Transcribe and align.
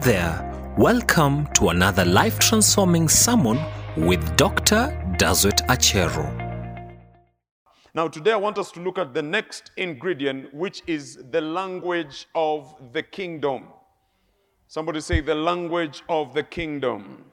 there. 0.00 0.74
Welcome 0.76 1.48
to 1.54 1.70
another 1.70 2.04
life 2.04 2.38
transforming 2.38 3.08
sermon 3.08 3.58
with 3.96 4.36
Dr. 4.36 4.96
Dazwet 5.18 5.66
Achero. 5.66 6.26
Now, 7.94 8.06
today 8.06 8.32
I 8.32 8.36
want 8.36 8.58
us 8.58 8.70
to 8.72 8.80
look 8.80 8.98
at 8.98 9.12
the 9.12 9.22
next 9.22 9.72
ingredient, 9.76 10.54
which 10.54 10.82
is 10.86 11.18
the 11.30 11.40
language 11.40 12.28
of 12.34 12.74
the 12.92 13.02
kingdom. 13.02 13.68
Somebody 14.68 15.00
say, 15.00 15.20
the 15.20 15.34
language 15.34 16.02
of 16.08 16.32
the 16.34 16.42
kingdom. 16.42 17.24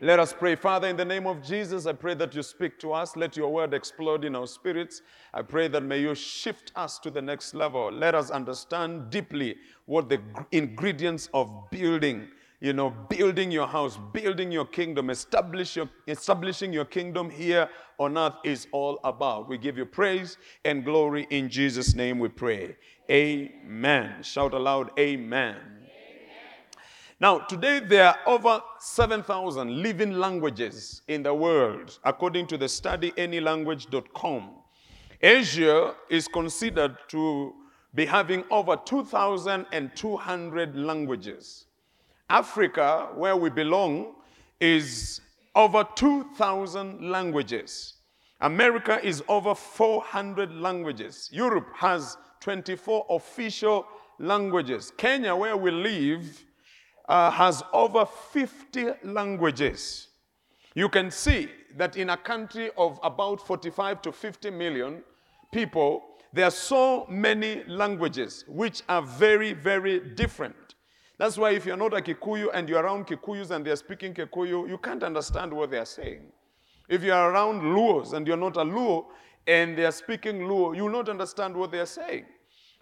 Let 0.00 0.18
us 0.18 0.32
pray. 0.32 0.56
Father, 0.56 0.88
in 0.88 0.96
the 0.96 1.04
name 1.04 1.26
of 1.26 1.42
Jesus, 1.42 1.86
I 1.86 1.92
pray 1.92 2.14
that 2.14 2.34
you 2.34 2.42
speak 2.42 2.78
to 2.80 2.92
us. 2.92 3.16
Let 3.16 3.36
your 3.36 3.52
word 3.52 3.72
explode 3.72 4.24
in 4.24 4.34
our 4.34 4.46
spirits. 4.46 5.02
I 5.32 5.42
pray 5.42 5.68
that 5.68 5.82
may 5.82 6.00
you 6.00 6.14
shift 6.14 6.72
us 6.74 6.98
to 7.00 7.10
the 7.10 7.22
next 7.22 7.54
level. 7.54 7.90
Let 7.92 8.14
us 8.14 8.30
understand 8.30 9.10
deeply 9.10 9.56
what 9.86 10.08
the 10.08 10.20
ingredients 10.52 11.28
of 11.32 11.70
building, 11.70 12.28
you 12.60 12.72
know, 12.72 12.90
building 12.90 13.50
your 13.50 13.66
house, 13.66 13.98
building 14.12 14.50
your 14.50 14.66
kingdom, 14.66 15.10
establish 15.10 15.76
your, 15.76 15.88
establishing 16.08 16.72
your 16.72 16.86
kingdom 16.86 17.30
here 17.30 17.68
on 17.98 18.18
earth 18.18 18.34
is 18.44 18.66
all 18.72 18.98
about. 19.04 19.48
We 19.48 19.58
give 19.58 19.78
you 19.78 19.86
praise 19.86 20.38
and 20.64 20.84
glory 20.84 21.26
in 21.30 21.48
Jesus' 21.48 21.94
name 21.94 22.18
we 22.18 22.28
pray. 22.28 22.76
Amen. 23.10 24.22
Shout 24.22 24.54
aloud, 24.54 24.90
Amen. 24.98 25.73
Now, 27.20 27.38
today 27.38 27.78
there 27.80 28.08
are 28.08 28.18
over 28.26 28.60
7,000 28.80 29.82
living 29.82 30.14
languages 30.14 31.02
in 31.06 31.22
the 31.22 31.32
world, 31.32 31.96
according 32.04 32.48
to 32.48 32.58
the 32.58 32.66
studyanylanguage.com. 32.66 34.50
Asia 35.22 35.94
is 36.10 36.26
considered 36.26 36.96
to 37.08 37.54
be 37.94 38.04
having 38.04 38.42
over 38.50 38.76
2,200 38.76 40.76
languages. 40.76 41.66
Africa, 42.28 43.10
where 43.14 43.36
we 43.36 43.48
belong, 43.48 44.16
is 44.60 45.20
over 45.54 45.86
2,000 45.94 47.10
languages. 47.10 47.94
America 48.40 48.98
is 49.04 49.22
over 49.28 49.54
400 49.54 50.52
languages. 50.52 51.30
Europe 51.32 51.68
has 51.76 52.16
24 52.40 53.06
official 53.08 53.86
languages. 54.18 54.92
Kenya, 54.96 55.36
where 55.36 55.56
we 55.56 55.70
live, 55.70 56.44
uh, 57.08 57.30
has 57.30 57.62
over 57.72 58.06
50 58.06 58.86
languages. 59.04 60.08
You 60.74 60.88
can 60.88 61.10
see 61.10 61.48
that 61.76 61.96
in 61.96 62.10
a 62.10 62.16
country 62.16 62.70
of 62.76 62.98
about 63.02 63.46
45 63.46 64.02
to 64.02 64.12
50 64.12 64.50
million 64.50 65.02
people, 65.52 66.02
there 66.32 66.46
are 66.46 66.50
so 66.50 67.06
many 67.08 67.62
languages 67.68 68.44
which 68.48 68.82
are 68.88 69.02
very, 69.02 69.52
very 69.52 70.00
different. 70.00 70.56
That's 71.16 71.38
why 71.38 71.52
if 71.52 71.64
you're 71.64 71.76
not 71.76 71.94
a 71.94 72.00
Kikuyu 72.00 72.48
and 72.52 72.68
you're 72.68 72.82
around 72.82 73.06
Kikuyus 73.06 73.50
and 73.50 73.64
they're 73.64 73.76
speaking 73.76 74.14
Kikuyu, 74.14 74.68
you 74.68 74.78
can't 74.78 75.04
understand 75.04 75.52
what 75.52 75.70
they're 75.70 75.84
saying. 75.84 76.22
If 76.88 77.04
you're 77.04 77.30
around 77.30 77.62
Luos 77.62 78.14
and 78.14 78.26
you're 78.26 78.36
not 78.36 78.56
a 78.56 78.64
Luo 78.64 79.06
and 79.46 79.78
they're 79.78 79.92
speaking 79.92 80.40
Luo, 80.40 80.74
you'll 80.74 80.90
not 80.90 81.08
understand 81.08 81.56
what 81.56 81.70
they're 81.70 81.86
saying. 81.86 82.24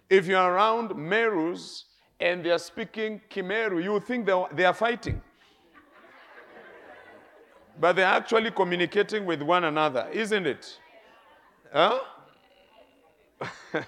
If 0.09 0.25
you're 0.25 0.41
around 0.41 0.89
Merus 0.91 1.83
and 2.23 2.43
they're 2.43 2.57
speaking 2.57 3.21
Kimeru, 3.29 3.83
you 3.83 3.99
think 3.99 4.25
they 4.25 4.45
they 4.53 4.65
are 4.65 4.73
fighting. 4.73 5.21
But 7.79 7.95
they're 7.97 8.05
actually 8.05 8.51
communicating 8.51 9.25
with 9.25 9.41
one 9.41 9.65
another, 9.65 10.07
isn't 10.11 10.47
it? 10.47 10.79
Huh? 11.73 11.99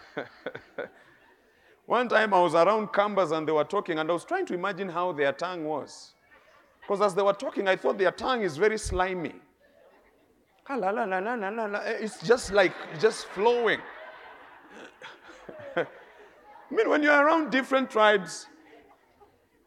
one 1.86 2.09
time 2.09 2.33
I 2.33 2.42
was 2.42 2.55
around 2.55 2.88
Kambas 2.89 3.31
and 3.31 3.47
they 3.47 3.52
were 3.53 3.64
talking, 3.64 4.00
and 4.00 4.09
I 4.09 4.14
was 4.14 4.25
trying 4.25 4.45
to 4.47 4.53
imagine 4.53 4.89
how 4.89 5.14
their 5.14 5.31
tongue 5.31 5.64
was. 5.66 6.14
Because 6.82 7.02
as 7.02 7.15
they 7.15 7.21
were 7.21 7.33
talking, 7.33 7.67
I 7.67 7.76
thought 7.76 7.98
their 7.98 8.11
tongue 8.11 8.42
is 8.42 8.58
very 8.58 8.77
slimy. 8.77 9.36
La, 10.70 10.76
la, 10.76 10.89
la, 10.89 11.20
la, 11.20 11.36
la, 11.36 11.49
la, 11.49 11.65
la. 11.65 11.80
It's 11.86 12.20
just 12.21 12.52
like, 12.52 12.73
just 12.99 13.27
flowing. 13.27 13.80
I 16.75 16.77
mean, 16.77 16.89
when 16.89 17.03
you're 17.03 17.25
around 17.25 17.52
different 17.52 17.89
tribes, 17.89 18.47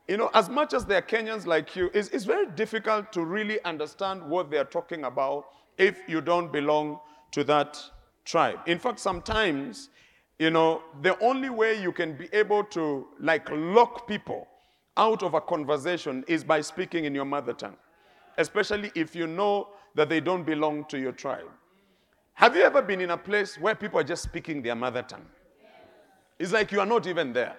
you 0.09 0.19
know, 0.19 0.29
as 0.35 0.51
much 0.51 0.75
as 0.75 0.85
they're 0.85 1.01
Kenyans 1.01 1.47
like 1.47 1.75
you, 1.75 1.91
it's, 1.95 2.11
it's 2.11 2.27
very 2.27 2.45
difficult 2.51 3.15
to 3.15 3.25
really 3.25 3.65
understand 3.65 4.23
what 4.23 4.51
they're 4.51 4.67
talking 4.67 5.05
about 5.05 5.47
if 5.79 6.07
you 6.07 6.21
don't 6.21 6.53
belong 6.53 7.01
to 7.31 7.45
that 7.45 7.83
tribe. 8.27 8.59
In 8.67 8.79
fact, 8.79 9.01
sometimes, 9.01 9.89
you 10.39 10.51
know, 10.51 10.83
the 11.01 11.19
only 11.21 11.49
way 11.49 11.81
you 11.81 11.93
can 11.93 12.15
be 12.15 12.29
able 12.35 12.63
to 12.65 13.07
like 13.19 13.49
lock 13.53 14.07
people 14.07 14.47
out 14.99 15.23
of 15.23 15.33
a 15.33 15.41
conversation 15.41 16.27
is 16.29 16.45
by 16.45 16.61
speaking 16.61 17.07
in 17.07 17.15
your 17.15 17.25
mother 17.25 17.55
tongue, 17.55 17.79
especially 18.37 18.93
if 18.95 19.17
you 19.17 19.27
know 19.27 19.69
that 19.95 20.11
they 20.11 20.21
don't 20.21 20.45
belong 20.45 20.85
to 20.91 20.99
your 20.99 21.13
tribe. 21.13 21.49
Have 22.35 22.55
you 22.55 22.65
ever 22.65 22.83
been 22.83 23.01
in 23.01 23.13
a 23.13 23.17
place 23.17 23.57
where 23.57 23.75
people 23.75 23.99
are 23.99 24.05
just 24.05 24.25
speaking 24.25 24.61
their 24.61 24.75
mother 24.75 25.01
tongue? 25.01 25.25
It's 26.39 26.53
like 26.53 26.71
you 26.73 26.81
are 26.81 26.87
not 26.87 27.07
even 27.07 27.33
there. 27.33 27.57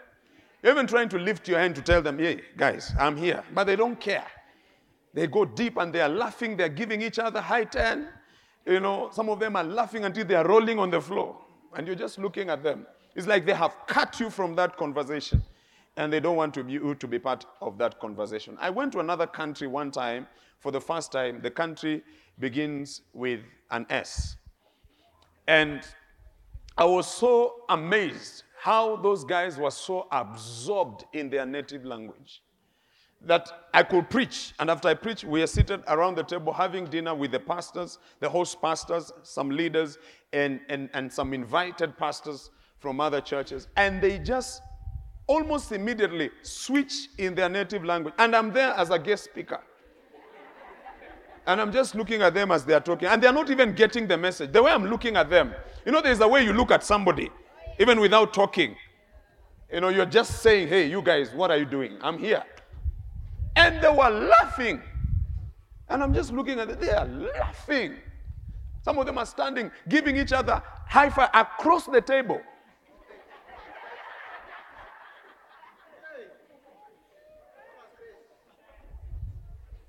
You're 0.64 0.74
even 0.74 0.88
trying 0.88 1.10
to 1.10 1.18
lift 1.18 1.48
your 1.48 1.60
hand 1.60 1.76
to 1.76 1.82
tell 1.82 2.02
them, 2.02 2.20
hey, 2.20 2.42
guys, 2.58 2.94
I'm 3.00 3.18
here. 3.18 3.44
But 3.54 3.66
they 3.66 3.76
don't 3.76 4.00
care. 4.00 4.28
They 5.14 5.28
go 5.28 5.46
deep 5.46 5.78
and 5.78 5.94
they 5.94 6.02
are 6.02 6.10
laughing. 6.10 6.56
They're 6.58 6.70
giving 6.70 7.02
each 7.02 7.20
other 7.20 7.42
high 7.42 7.64
ten. 7.64 8.10
You 8.66 8.80
know, 8.80 9.10
some 9.12 9.30
of 9.30 9.40
them 9.40 9.56
are 9.56 9.64
laughing 9.64 10.06
until 10.06 10.26
they 10.26 10.36
are 10.36 10.48
rolling 10.48 10.80
on 10.80 10.90
the 10.92 11.02
floor. 11.02 11.38
And 11.76 11.88
you're 11.88 11.96
just 11.96 12.20
looking 12.20 12.50
at 12.50 12.64
them. 12.64 12.86
It's 13.16 13.28
like 13.28 13.46
they 13.46 13.54
have 13.54 13.76
cut 13.88 14.20
you 14.20 14.30
from 14.30 14.56
that 14.56 14.78
conversation. 14.78 15.42
And 15.98 16.14
they 16.14 16.20
don't 16.20 16.36
want 16.36 16.54
to 16.54 16.64
be, 16.64 16.74
you 16.74 16.96
to 16.96 17.08
be 17.08 17.20
part 17.20 17.46
of 17.62 17.78
that 17.80 18.00
conversation. 18.00 18.58
I 18.60 18.70
went 18.70 18.92
to 18.94 19.00
another 19.00 19.28
country 19.28 19.68
one 19.68 19.92
time 19.92 20.28
for 20.60 20.72
the 20.72 20.80
first 20.80 21.12
time. 21.12 21.42
The 21.42 21.52
country 21.52 22.04
begins 22.38 23.02
with 23.14 23.42
an 23.72 23.86
S. 23.90 24.38
And 25.48 25.82
I 26.78 26.86
was 26.86 27.08
so 27.12 27.64
amazed 27.70 28.44
how 28.62 28.98
those 28.98 29.24
guys 29.24 29.58
were 29.58 29.72
so 29.72 30.06
absorbed 30.12 31.06
in 31.14 31.30
their 31.30 31.46
native 31.46 31.86
language 31.86 32.42
that 33.22 33.50
I 33.74 33.84
could 33.84 34.10
preach. 34.10 34.54
And 34.60 34.70
after 34.70 34.90
I 34.90 34.96
preached, 34.96 35.24
we 35.24 35.42
are 35.42 35.48
seated 35.48 35.82
around 35.88 36.16
the 36.16 36.24
table 36.24 36.52
having 36.52 36.86
dinner 36.86 37.16
with 37.16 37.32
the 37.32 37.40
pastors, 37.40 38.00
the 38.20 38.30
host 38.30 38.62
pastors, 38.62 39.14
some 39.24 39.50
leaders, 39.50 39.98
and, 40.34 40.60
and, 40.68 40.90
and 40.94 41.12
some 41.12 41.34
invited 41.34 41.98
pastors 41.98 42.52
from 42.80 43.00
other 43.00 43.22
churches. 43.22 43.70
And 43.78 44.02
they 44.02 44.20
just 44.20 44.62
almost 45.26 45.72
immediately 45.72 46.30
switch 46.42 47.10
in 47.18 47.36
their 47.36 47.48
native 47.48 47.86
language. 47.86 48.14
And 48.18 48.36
I'm 48.36 48.52
there 48.52 48.74
as 48.74 48.90
a 48.90 49.00
guest 49.00 49.26
speaker. 49.26 49.62
And 51.48 51.62
I'm 51.62 51.72
just 51.72 51.96
looking 51.96 52.22
at 52.22 52.34
them 52.34 52.52
as 52.52 52.66
they 52.66 52.74
are 52.74 52.82
talking. 52.82 53.08
And 53.08 53.24
they're 53.24 53.34
not 53.34 53.50
even 53.50 53.74
getting 53.74 54.06
the 54.08 54.18
message. 54.18 54.52
The 54.52 54.62
way 54.62 54.72
I'm 54.72 54.86
looking 54.86 55.16
at 55.16 55.30
them, 55.30 55.54
you 55.86 55.92
know, 55.92 56.02
there's 56.02 56.20
a 56.20 56.28
way 56.28 56.44
you 56.44 56.54
look 56.54 56.72
at 56.72 56.84
somebody, 56.84 57.32
even 57.80 58.00
without 58.00 58.34
talking. 58.34 58.76
You 59.72 59.82
know, 59.82 59.90
you're 59.90 60.06
just 60.06 60.42
saying, 60.42 60.68
hey, 60.68 60.88
you 60.88 61.02
guys, 61.02 61.32
what 61.32 61.50
are 61.50 61.58
you 61.58 61.66
doing? 61.66 61.98
I'm 62.02 62.18
here. 62.18 62.44
And 63.56 63.82
they 63.82 63.90
were 63.90 64.10
laughing. 64.10 64.82
And 65.88 66.04
I'm 66.04 66.14
just 66.14 66.32
looking 66.32 66.60
at 66.60 66.68
them. 66.68 66.78
They 66.80 66.92
are 66.92 67.06
laughing. 67.06 67.96
Some 68.82 68.98
of 68.98 69.06
them 69.06 69.18
are 69.18 69.26
standing, 69.26 69.72
giving 69.88 70.18
each 70.18 70.34
other 70.34 70.62
high 70.88 71.10
five 71.10 71.30
across 71.34 71.86
the 71.86 72.02
table. 72.02 72.42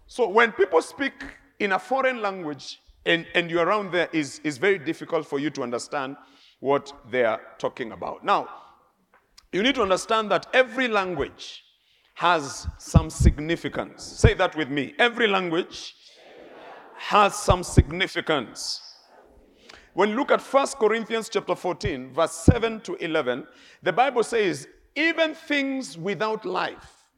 So 0.07 0.29
when 0.29 0.53
people 0.53 0.83
speak 0.83 1.13
in 1.61 1.73
a 1.73 1.79
foreign 1.79 2.21
language 2.21 2.81
and, 3.07 3.27
and 3.35 3.51
you're 3.51 3.65
around 3.65 3.93
there, 3.93 4.09
is 4.13 4.41
is 4.43 4.59
very 4.59 4.79
difficult 4.79 5.25
for 5.25 5.39
you 5.39 5.51
to 5.51 5.63
understand 5.63 6.17
what 6.61 6.93
they 7.11 7.25
are 7.25 7.41
talking 7.59 7.93
about. 7.93 8.25
Now, 8.25 8.49
you 9.53 9.63
need 9.63 9.75
to 9.75 9.83
understand 9.83 10.31
that 10.31 10.47
every 10.53 10.87
language 10.87 11.65
has 12.15 12.67
some 12.79 13.11
significance. 13.11 14.05
Say 14.05 14.35
that 14.35 14.55
with 14.55 14.69
me. 14.69 14.95
Every 14.99 15.27
language 15.27 15.95
has 16.97 17.35
some 17.35 17.63
significance. 17.63 18.83
When 19.95 20.11
you 20.11 20.17
look 20.17 20.31
at 20.31 20.41
1 20.41 20.67
Corinthians 20.79 21.29
chapter 21.29 21.57
14, 21.57 22.13
verse 22.13 22.33
7 22.33 22.81
to 22.83 22.95
11, 22.97 23.47
the 23.83 23.93
Bible 23.93 24.23
says, 24.23 24.69
even 24.95 25.35
things 25.35 25.97
without 25.97 26.45
life, 26.45 27.09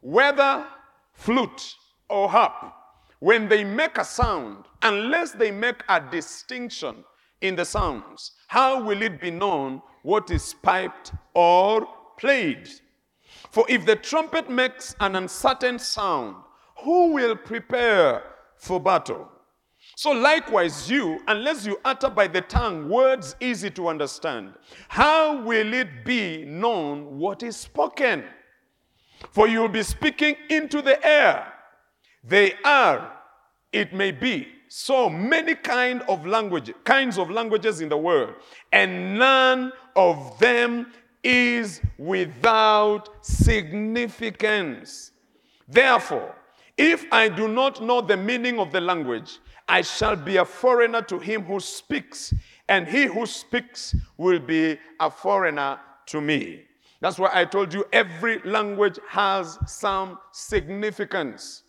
whether 0.00 0.66
flute 1.12 1.74
or 2.08 2.28
harp, 2.28 2.74
when 3.20 3.48
they 3.48 3.62
make 3.62 3.98
a 3.98 4.04
sound, 4.04 4.64
unless 4.82 5.32
they 5.32 5.50
make 5.50 5.82
a 5.88 6.00
distinction 6.00 7.04
in 7.40 7.56
the 7.56 7.64
sounds, 7.64 8.32
how 8.48 8.82
will 8.82 9.02
it 9.02 9.20
be 9.20 9.30
known 9.30 9.82
what 10.02 10.30
is 10.30 10.54
piped 10.62 11.12
or 11.34 11.86
played? 12.18 12.68
For 13.50 13.64
if 13.68 13.86
the 13.86 13.96
trumpet 13.96 14.50
makes 14.50 14.94
an 15.00 15.16
uncertain 15.16 15.78
sound, 15.78 16.36
who 16.84 17.12
will 17.12 17.36
prepare 17.36 18.22
for 18.56 18.80
battle? 18.80 19.28
So 19.96 20.12
likewise, 20.12 20.90
you, 20.90 21.20
unless 21.26 21.66
you 21.66 21.78
utter 21.84 22.10
by 22.10 22.26
the 22.26 22.40
tongue 22.42 22.88
words 22.88 23.36
easy 23.40 23.70
to 23.70 23.88
understand, 23.88 24.54
how 24.88 25.42
will 25.42 25.74
it 25.74 26.04
be 26.04 26.44
known 26.44 27.18
what 27.18 27.42
is 27.42 27.56
spoken? 27.56 28.24
For 29.32 29.46
you 29.48 29.60
will 29.60 29.68
be 29.68 29.82
speaking 29.82 30.36
into 30.48 30.80
the 30.80 31.04
air. 31.06 31.52
They 32.24 32.54
are, 32.64 33.12
it 33.72 33.92
may 33.92 34.12
be, 34.12 34.48
so 34.72 35.10
many 35.10 35.56
kind 35.56 36.00
of 36.02 36.24
language, 36.24 36.72
kinds 36.84 37.18
of 37.18 37.28
languages 37.28 37.80
in 37.80 37.88
the 37.88 37.96
world, 37.96 38.34
and 38.70 39.18
none 39.18 39.72
of 39.96 40.38
them 40.38 40.92
is 41.24 41.80
without 41.98 43.08
significance. 43.20 45.10
Therefore, 45.66 46.36
if 46.78 47.04
I 47.10 47.28
do 47.28 47.48
not 47.48 47.82
know 47.82 48.00
the 48.00 48.16
meaning 48.16 48.60
of 48.60 48.70
the 48.70 48.80
language, 48.80 49.40
I 49.68 49.82
shall 49.82 50.14
be 50.14 50.36
a 50.36 50.44
foreigner 50.44 51.02
to 51.02 51.18
him 51.18 51.42
who 51.42 51.58
speaks, 51.58 52.32
and 52.68 52.86
he 52.86 53.06
who 53.06 53.26
speaks 53.26 53.96
will 54.16 54.38
be 54.38 54.78
a 55.00 55.10
foreigner 55.10 55.80
to 56.06 56.20
me. 56.20 56.62
That's 57.00 57.18
why 57.18 57.30
I 57.32 57.44
told 57.44 57.74
you 57.74 57.84
every 57.92 58.38
language 58.44 59.00
has 59.08 59.58
some 59.66 60.20
significance. 60.30 61.64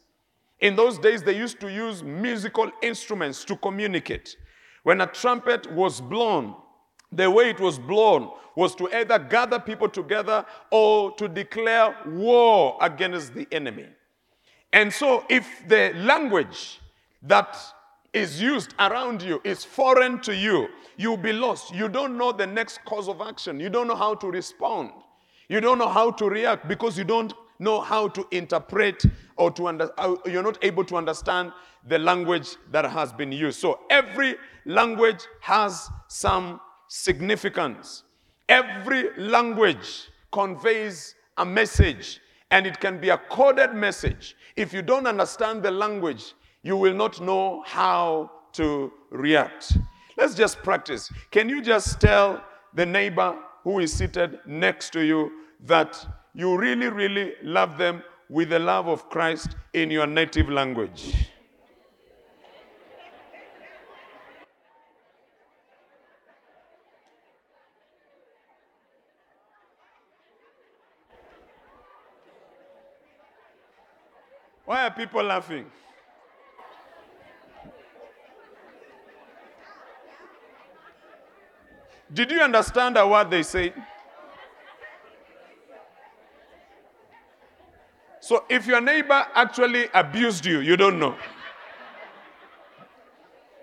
In 0.62 0.75
those 0.75 1.00
days, 1.00 1.24
they 1.24 1.36
used 1.36 1.60
to 1.60 1.72
use 1.72 2.04
musical 2.04 2.72
instruments 2.81 3.44
to 3.46 3.56
communicate. 3.56 4.38
When 4.84 5.02
a 5.02 5.08
trumpet 5.08 5.72
was 5.72 6.00
blown, 6.00 6.56
the 7.12 7.30
way 7.30 7.50
it 7.50 7.60
was 7.60 7.78
blown 7.78 8.31
was 8.56 8.75
to 8.75 8.90
either 8.94 9.19
gather 9.19 9.60
people 9.60 9.90
together 9.90 10.46
or 10.69 11.12
to 11.16 11.28
declare 11.28 11.96
war 12.06 12.78
against 12.80 13.34
the 13.34 13.48
enemy. 13.52 13.88
And 14.72 14.94
so, 14.94 15.25
if 15.30 15.68
the 15.68 15.94
language 15.96 16.80
that 17.24 17.58
is 18.13 18.42
used 18.42 18.74
around 18.80 19.22
you 19.22 19.42
is 19.44 19.63
foreign 19.63 20.19
to 20.22 20.36
you, 20.36 20.68
you'll 20.98 21.18
be 21.18 21.34
lost. 21.34 21.74
You 21.74 21.90
don't 21.90 22.18
know 22.18 22.31
the 22.31 22.48
next 22.48 22.84
course 22.86 23.08
of 23.08 23.22
action. 23.22 23.60
You 23.60 23.69
don't 23.69 23.88
know 23.88 23.96
how 23.96 24.16
to 24.16 24.28
respond. 24.28 24.92
You 25.50 25.60
don't 25.60 25.78
know 25.78 25.90
how 25.90 26.12
to 26.12 26.30
react 26.30 26.68
because 26.68 26.98
you 26.98 27.04
don't 27.04 27.34
know 27.62 27.80
how 27.80 28.08
to 28.10 28.25
interpret 28.31 29.06
or 29.38 29.52
to 29.52 29.68
under, 29.68 29.92
uh, 29.98 30.16
you're 30.25 30.44
not 30.44 30.58
able 30.63 30.84
to 30.86 30.98
understand 30.98 31.54
the 31.88 31.98
language 31.98 32.58
that 32.72 32.86
has 32.86 33.13
been 33.13 33.31
used. 33.31 33.60
So 33.60 33.80
every 33.90 34.36
language 34.66 35.22
has 35.42 35.90
some 36.08 36.60
significance. 36.88 38.04
Every 38.50 39.16
language 39.18 40.10
conveys 40.31 41.16
a 41.38 41.46
message 41.46 42.19
and 42.50 42.68
it 42.68 42.80
can 42.80 43.00
be 43.00 43.10
a 43.10 43.18
coded 43.18 43.74
message. 43.74 44.36
If 44.56 44.74
you 44.74 44.81
don't 44.81 45.08
understand 45.08 45.63
the 45.63 45.72
language, 45.72 46.34
you 46.63 46.75
will 46.75 46.94
not 46.94 47.22
know 47.22 47.63
how 47.66 48.31
to 48.54 48.92
react. 49.10 49.78
Let's 50.18 50.36
just 50.36 50.62
practice. 50.63 51.12
Can 51.31 51.48
you 51.48 51.62
just 51.62 52.02
tell 52.02 52.44
the 52.74 52.86
neighbor 52.86 53.38
who 53.63 53.80
is 53.80 53.94
seated 53.94 54.40
next 54.46 54.92
to 54.94 55.06
you 55.06 55.31
that 55.66 56.06
you 56.33 56.57
really, 56.57 56.88
really 56.88 57.33
love 57.44 57.78
them 57.78 58.04
with 58.30 58.50
the 58.50 58.60
love 58.60 58.88
of 58.88 59.10
Christ 59.10 59.56
in 59.74 59.92
your 59.92 60.07
native 60.07 60.50
language. 60.50 61.13
Why 74.66 74.86
are 74.86 74.92
people 74.92 75.22
laughing? 75.22 75.66
Did 82.13 82.31
you 82.31 82.39
understand 82.42 82.95
word 83.07 83.30
they 83.30 83.44
said? 83.44 83.74
So 88.22 88.46
if 88.50 88.68
your 88.68 88.82
neighbor 88.82 89.26
actually 89.34 89.88
abused 89.96 90.46
you, 90.46 90.60
you 90.60 90.78
don't 90.78 91.00
know. 91.00 91.16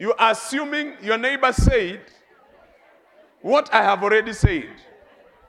You 0.01 0.13
are 0.15 0.33
assuming 0.33 0.95
your 1.01 1.17
neighbor 1.17 1.53
said 1.53 2.01
what 3.41 3.73
I 3.73 3.85
have 3.85 4.03
already 4.03 4.33
said 4.33 4.69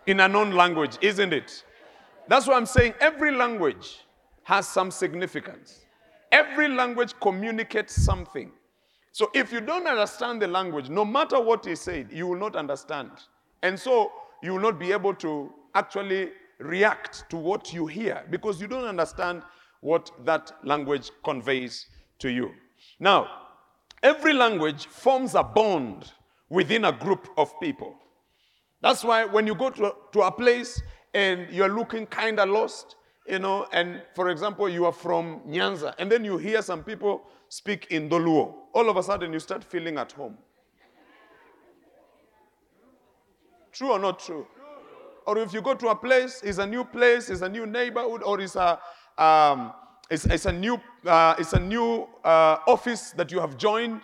in 0.06 0.20
a 0.20 0.28
known 0.28 0.52
language, 0.52 1.00
isn't 1.02 1.34
it? 1.34 1.64
That's 2.28 2.46
why 2.46 2.54
I'm 2.54 2.68
saying 2.68 2.94
every 3.00 3.32
language 3.32 4.02
has 4.44 4.68
some 4.68 4.92
significance. 4.92 5.86
Every 6.32 6.68
language 6.68 7.14
communicates 7.20 8.00
something. 8.00 8.52
So 9.12 9.32
if 9.34 9.52
you 9.52 9.60
don't 9.60 9.88
understand 9.88 10.40
the 10.40 10.48
language, 10.48 10.88
no 10.88 11.04
matter 11.04 11.42
what 11.42 11.66
he 11.66 11.76
said, 11.76 12.10
you 12.12 12.28
will 12.28 12.38
not 12.38 12.56
understand. 12.56 13.10
And 13.64 13.80
so 13.80 14.12
you 14.44 14.54
will 14.54 14.62
not 14.62 14.78
be 14.78 14.92
able 14.92 15.16
to 15.16 15.52
actually 15.74 16.30
react 16.60 17.30
to 17.30 17.38
what 17.38 17.74
you 17.74 17.88
hear 17.88 18.24
because 18.30 18.62
you 18.62 18.68
don't 18.68 18.86
understand 18.86 19.44
what 19.82 20.12
that 20.26 20.52
language 20.64 21.12
conveys 21.24 21.88
to 22.20 22.30
you. 22.30 22.52
Now, 23.00 23.28
every 24.04 24.34
language 24.34 24.88
forms 24.88 25.36
a 25.36 25.44
bond 25.44 26.12
within 26.50 26.86
a 26.86 26.92
group 26.92 27.30
of 27.38 27.58
people. 27.60 27.96
That's 28.82 29.04
why 29.04 29.26
when 29.26 29.48
you 29.48 29.56
go 29.56 29.70
to, 29.70 29.94
to 30.14 30.22
a 30.22 30.32
place 30.32 30.82
and 31.14 31.48
you're 31.52 31.74
looking 31.74 32.06
kind 32.06 32.40
of 32.40 32.50
lost, 32.50 32.96
you 33.28 33.40
know, 33.40 33.68
and 33.72 34.02
for 34.16 34.30
example, 34.30 34.68
you 34.70 34.86
are 34.86 34.92
from 34.92 35.42
Nyanza, 35.48 35.94
and 36.00 36.12
then 36.12 36.26
you 36.26 36.38
hear 36.38 36.62
some 36.62 36.84
people 36.84 37.24
speak 37.50 37.88
in 37.92 38.10
Dholuo, 38.10 38.54
all 38.74 38.90
of 38.90 38.98
a 38.98 39.04
sudden 39.04 39.34
you 39.34 39.40
start 39.40 39.64
feeling 39.64 39.98
at 39.98 40.12
home. 40.12 40.38
True 43.72 43.92
or 43.92 44.00
not 44.00 44.20
true? 44.20 44.48
Or 45.26 45.38
if 45.38 45.54
you 45.54 45.62
go 45.62 45.74
to 45.74 45.88
a 45.90 45.96
place, 45.96 46.42
it's 46.44 46.58
a 46.58 46.66
new 46.66 46.84
place, 46.84 47.30
it's 47.30 47.42
a 47.42 47.50
new 47.50 47.66
neighborhood, 47.66 48.24
or 48.24 48.40
it's 48.40 48.56
a, 48.56 48.80
um, 49.18 49.74
it's, 50.10 50.26
it's, 50.26 50.46
a 50.46 50.52
new, 50.52 50.80
uh, 51.06 51.36
it's 51.38 51.54
a 51.54 51.60
new 51.60 52.08
uh, 52.24 52.58
office 52.68 53.12
that 53.12 53.32
you 53.32 53.40
have 53.40 53.58
joined, 53.58 54.02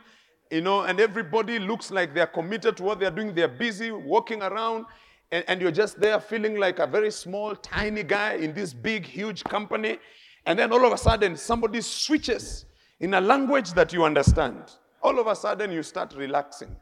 you 0.51 0.62
know, 0.62 0.81
and 0.81 1.00
everybody 1.00 1.59
looks 1.59 1.91
like 1.91 2.13
they're 2.13 2.27
committed 2.27 2.77
to 2.77 2.83
what 2.83 3.00
they're 3.00 3.12
doing. 3.12 3.33
They're 3.33 3.47
busy 3.47 3.91
walking 3.91 4.41
around, 4.44 4.85
and, 5.31 5.44
and 5.47 5.62
you're 5.62 5.71
just 5.71 6.00
there 6.00 6.19
feeling 6.19 6.57
like 6.57 6.79
a 6.79 6.88
very 6.88 7.12
small, 7.12 7.56
tiny 7.56 8.03
guy 8.03 8.33
in 8.33 8.53
this 8.53 8.73
big, 8.73 9.06
huge 9.06 9.44
company. 9.44 9.97
And 10.45 10.59
then 10.59 10.71
all 10.71 10.85
of 10.85 10.94
a 10.94 10.97
sudden, 10.97 11.35
somebody 11.35 11.81
switches 11.81 12.65
in 13.00 13.13
a 13.15 13.21
language 13.21 13.73
that 13.73 13.91
you 13.91 14.03
understand. 14.03 14.61
All 15.01 15.19
of 15.19 15.27
a 15.27 15.35
sudden, 15.35 15.71
you 15.71 15.81
start 15.83 16.13
relaxing. 16.15 16.75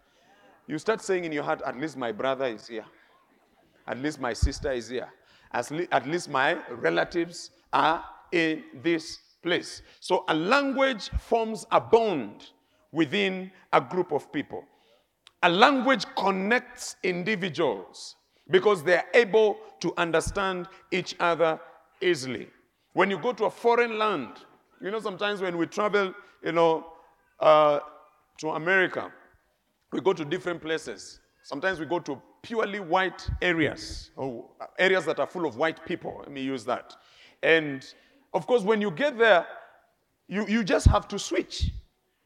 You 0.68 0.78
start 0.78 1.02
saying 1.02 1.26
in 1.26 1.32
your 1.32 1.44
heart, 1.44 1.62
at 1.66 1.78
least 1.78 1.98
my 1.98 2.12
brother 2.12 2.46
is 2.46 2.68
here. 2.68 2.86
At 3.88 4.00
least 4.00 4.20
my 4.20 4.34
sister 4.34 4.72
is 4.72 4.90
here. 4.90 5.10
Le- 5.72 5.88
at 5.92 6.08
least 6.08 6.30
my 6.30 6.58
relatives 6.70 7.52
are 7.72 8.04
in 8.32 8.64
this 8.82 9.20
place. 9.42 9.82
So 10.00 10.24
a 10.30 10.34
language 10.34 11.10
forms 11.20 11.66
a 11.72 11.80
bond 11.80 12.52
within 12.92 13.52
a 13.72 13.82
group 13.82 14.12
of 14.12 14.32
people. 14.32 14.64
A 15.44 15.50
language 15.50 16.06
connects 16.16 16.96
individuals 17.04 18.16
because 18.50 18.84
they're 18.84 19.06
able 19.14 19.58
to 19.82 19.94
understand 19.98 20.68
each 20.92 21.16
other 21.20 21.60
easily. 22.02 22.48
When 22.94 23.10
you 23.10 23.18
go 23.18 23.34
to 23.34 23.46
a 23.46 23.50
foreign 23.50 23.98
land, 23.98 24.30
you 24.82 24.92
know, 24.92 25.00
sometimes 25.00 25.42
when 25.42 25.58
we 25.58 25.66
travel, 25.66 26.14
you 26.44 26.52
know, 26.52 26.86
uh, 27.40 27.80
to 28.40 28.50
America, 28.52 29.12
we 29.92 30.02
go 30.02 30.14
to 30.14 30.26
different 30.26 30.62
places. 30.62 31.20
Sometimes 31.44 31.80
we 31.80 31.86
go 31.86 32.00
to 32.00 32.22
purely 32.44 32.80
white 32.80 33.28
areas, 33.42 34.12
or 34.16 34.46
areas 34.78 35.06
that 35.06 35.20
are 35.20 35.26
full 35.26 35.46
of 35.46 35.56
white 35.56 35.84
people. 35.86 36.18
Let 36.20 36.32
me 36.32 36.42
use 36.42 36.64
that. 36.66 36.96
And 37.42 37.84
of 38.34 38.46
course, 38.46 38.64
when 38.64 38.82
you 38.82 38.92
get 38.92 39.18
there, 39.18 39.48
you, 40.28 40.46
you 40.48 40.64
just 40.64 40.86
have 40.88 41.08
to 41.08 41.18
switch. 41.18 41.72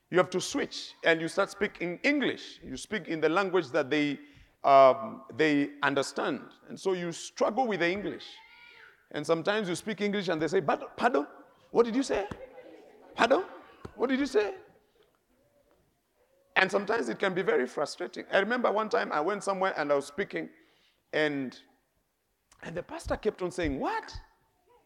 You 0.10 0.18
have 0.18 0.30
to 0.32 0.42
switch 0.42 0.94
and 1.04 1.20
you 1.20 1.28
start 1.28 1.52
speaking 1.52 2.00
English. 2.04 2.60
You 2.64 2.78
speak 2.78 3.08
in 3.08 3.20
the 3.20 3.30
language 3.30 3.68
that 3.70 3.90
they, 3.90 4.18
um, 4.64 5.24
they 5.36 5.72
understand. 5.84 6.42
And 6.70 6.80
so 6.80 6.94
you 6.94 7.12
struggle 7.12 7.68
with 7.68 7.82
the 7.82 7.92
English. 7.92 8.24
And 9.12 9.26
sometimes 9.26 9.68
you 9.68 9.76
speak 9.76 10.02
English 10.02 10.30
and 10.30 10.42
they 10.42 10.48
say, 10.48 10.62
Pardon? 10.62 11.28
What 11.72 11.86
did 11.86 11.96
you 11.96 12.04
say? 12.04 12.26
Pardon? 13.16 13.44
What 13.96 14.10
did 14.10 14.20
you 14.20 14.26
say? 14.26 14.54
And 16.58 16.70
sometimes 16.72 17.08
it 17.08 17.20
can 17.20 17.36
be 17.36 17.44
very 17.44 17.68
frustrating. 17.68 18.26
I 18.34 18.40
remember 18.40 18.72
one 18.72 18.90
time 18.90 19.12
I 19.12 19.22
went 19.22 19.44
somewhere 19.44 19.76
and 19.78 19.92
I 19.92 19.96
was 19.96 20.08
speaking, 20.08 20.50
and, 21.14 21.56
and 22.64 22.76
the 22.76 22.82
pastor 22.82 23.16
kept 23.16 23.44
on 23.44 23.52
saying, 23.52 23.80
What? 23.80 24.12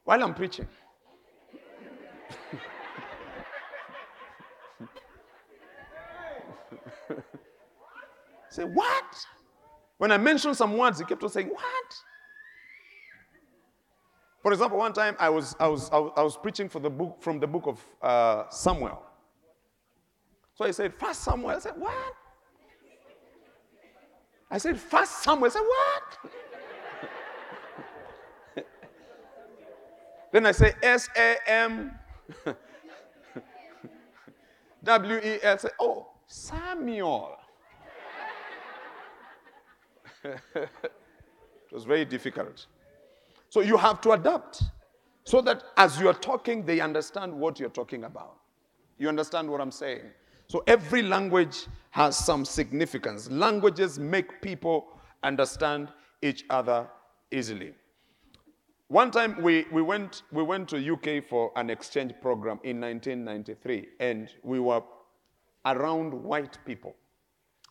While 0.04 0.22
I'm 0.22 0.34
preaching. 0.34 0.68
Say, 8.50 8.66
What? 8.66 9.26
When 9.98 10.12
I 10.12 10.18
mentioned 10.18 10.58
some 10.58 10.78
words, 10.78 11.00
he 11.00 11.06
kept 11.06 11.24
on 11.24 11.30
saying, 11.30 11.48
What? 11.48 11.96
For 14.42 14.52
example, 14.52 14.78
one 14.78 14.92
time 14.92 15.16
I 15.20 15.30
was, 15.30 15.56
I 15.58 15.70
was, 15.70 15.90
I 15.90 16.00
was, 16.00 16.12
I 16.18 16.22
was 16.22 16.36
preaching 16.36 16.68
for 16.68 16.80
the 16.80 16.90
book, 16.90 17.22
from 17.22 17.40
the 17.40 17.48
book 17.48 17.66
of 17.66 17.80
uh, 18.02 18.50
Samuel. 18.50 19.02
So 20.62 20.72
said, 20.72 20.94
First 20.94 21.22
Samuel. 21.24 21.50
I 21.50 21.60
said, 21.60 21.74
What? 21.76 22.16
I 24.52 24.58
said, 24.60 24.80
First 24.80 25.24
Samuel. 25.24 25.46
I 25.48 25.50
said, 25.50 25.62
What? 25.62 26.36
Then 30.32 30.46
I 30.46 30.52
say 30.52 30.74
S 30.84 31.10
A 31.18 31.36
M 31.48 31.92
W 34.84 35.18
E 35.18 35.40
L. 35.42 35.58
Say, 35.58 35.70
oh, 35.80 36.08
Samuel. 36.28 37.38
it 40.24 40.70
was 41.72 41.84
very 41.84 42.06
difficult. 42.06 42.68
So 43.50 43.62
you 43.62 43.76
have 43.78 44.00
to 44.02 44.12
adapt 44.12 44.62
so 45.24 45.42
that 45.42 45.64
as 45.76 46.00
you're 46.00 46.14
talking, 46.14 46.64
they 46.66 46.80
understand 46.80 47.34
what 47.34 47.60
you're 47.60 47.70
talking 47.70 48.04
about. 48.04 48.38
You 49.00 49.10
understand 49.10 49.50
what 49.50 49.60
I'm 49.60 49.72
saying? 49.72 50.12
So 50.52 50.62
every 50.68 51.02
language 51.02 51.68
has 51.92 52.18
some 52.18 52.44
significance. 52.44 53.32
Languages 53.32 53.98
make 53.98 54.42
people 54.42 54.88
understand 55.24 55.88
each 56.22 56.44
other 56.50 56.90
easily. 57.32 57.72
One 58.90 59.12
time 59.12 59.42
we, 59.42 59.66
we, 59.72 59.82
went, 59.82 60.24
we 60.30 60.44
went 60.44 60.68
to 60.68 60.94
UK 60.94 61.24
for 61.24 61.54
an 61.56 61.70
exchange 61.70 62.12
program 62.22 62.60
in 62.66 62.82
1993, 62.82 63.88
and 64.02 64.28
we 64.44 64.60
were 64.60 64.82
around 65.66 66.14
white 66.14 66.58
people 66.66 66.98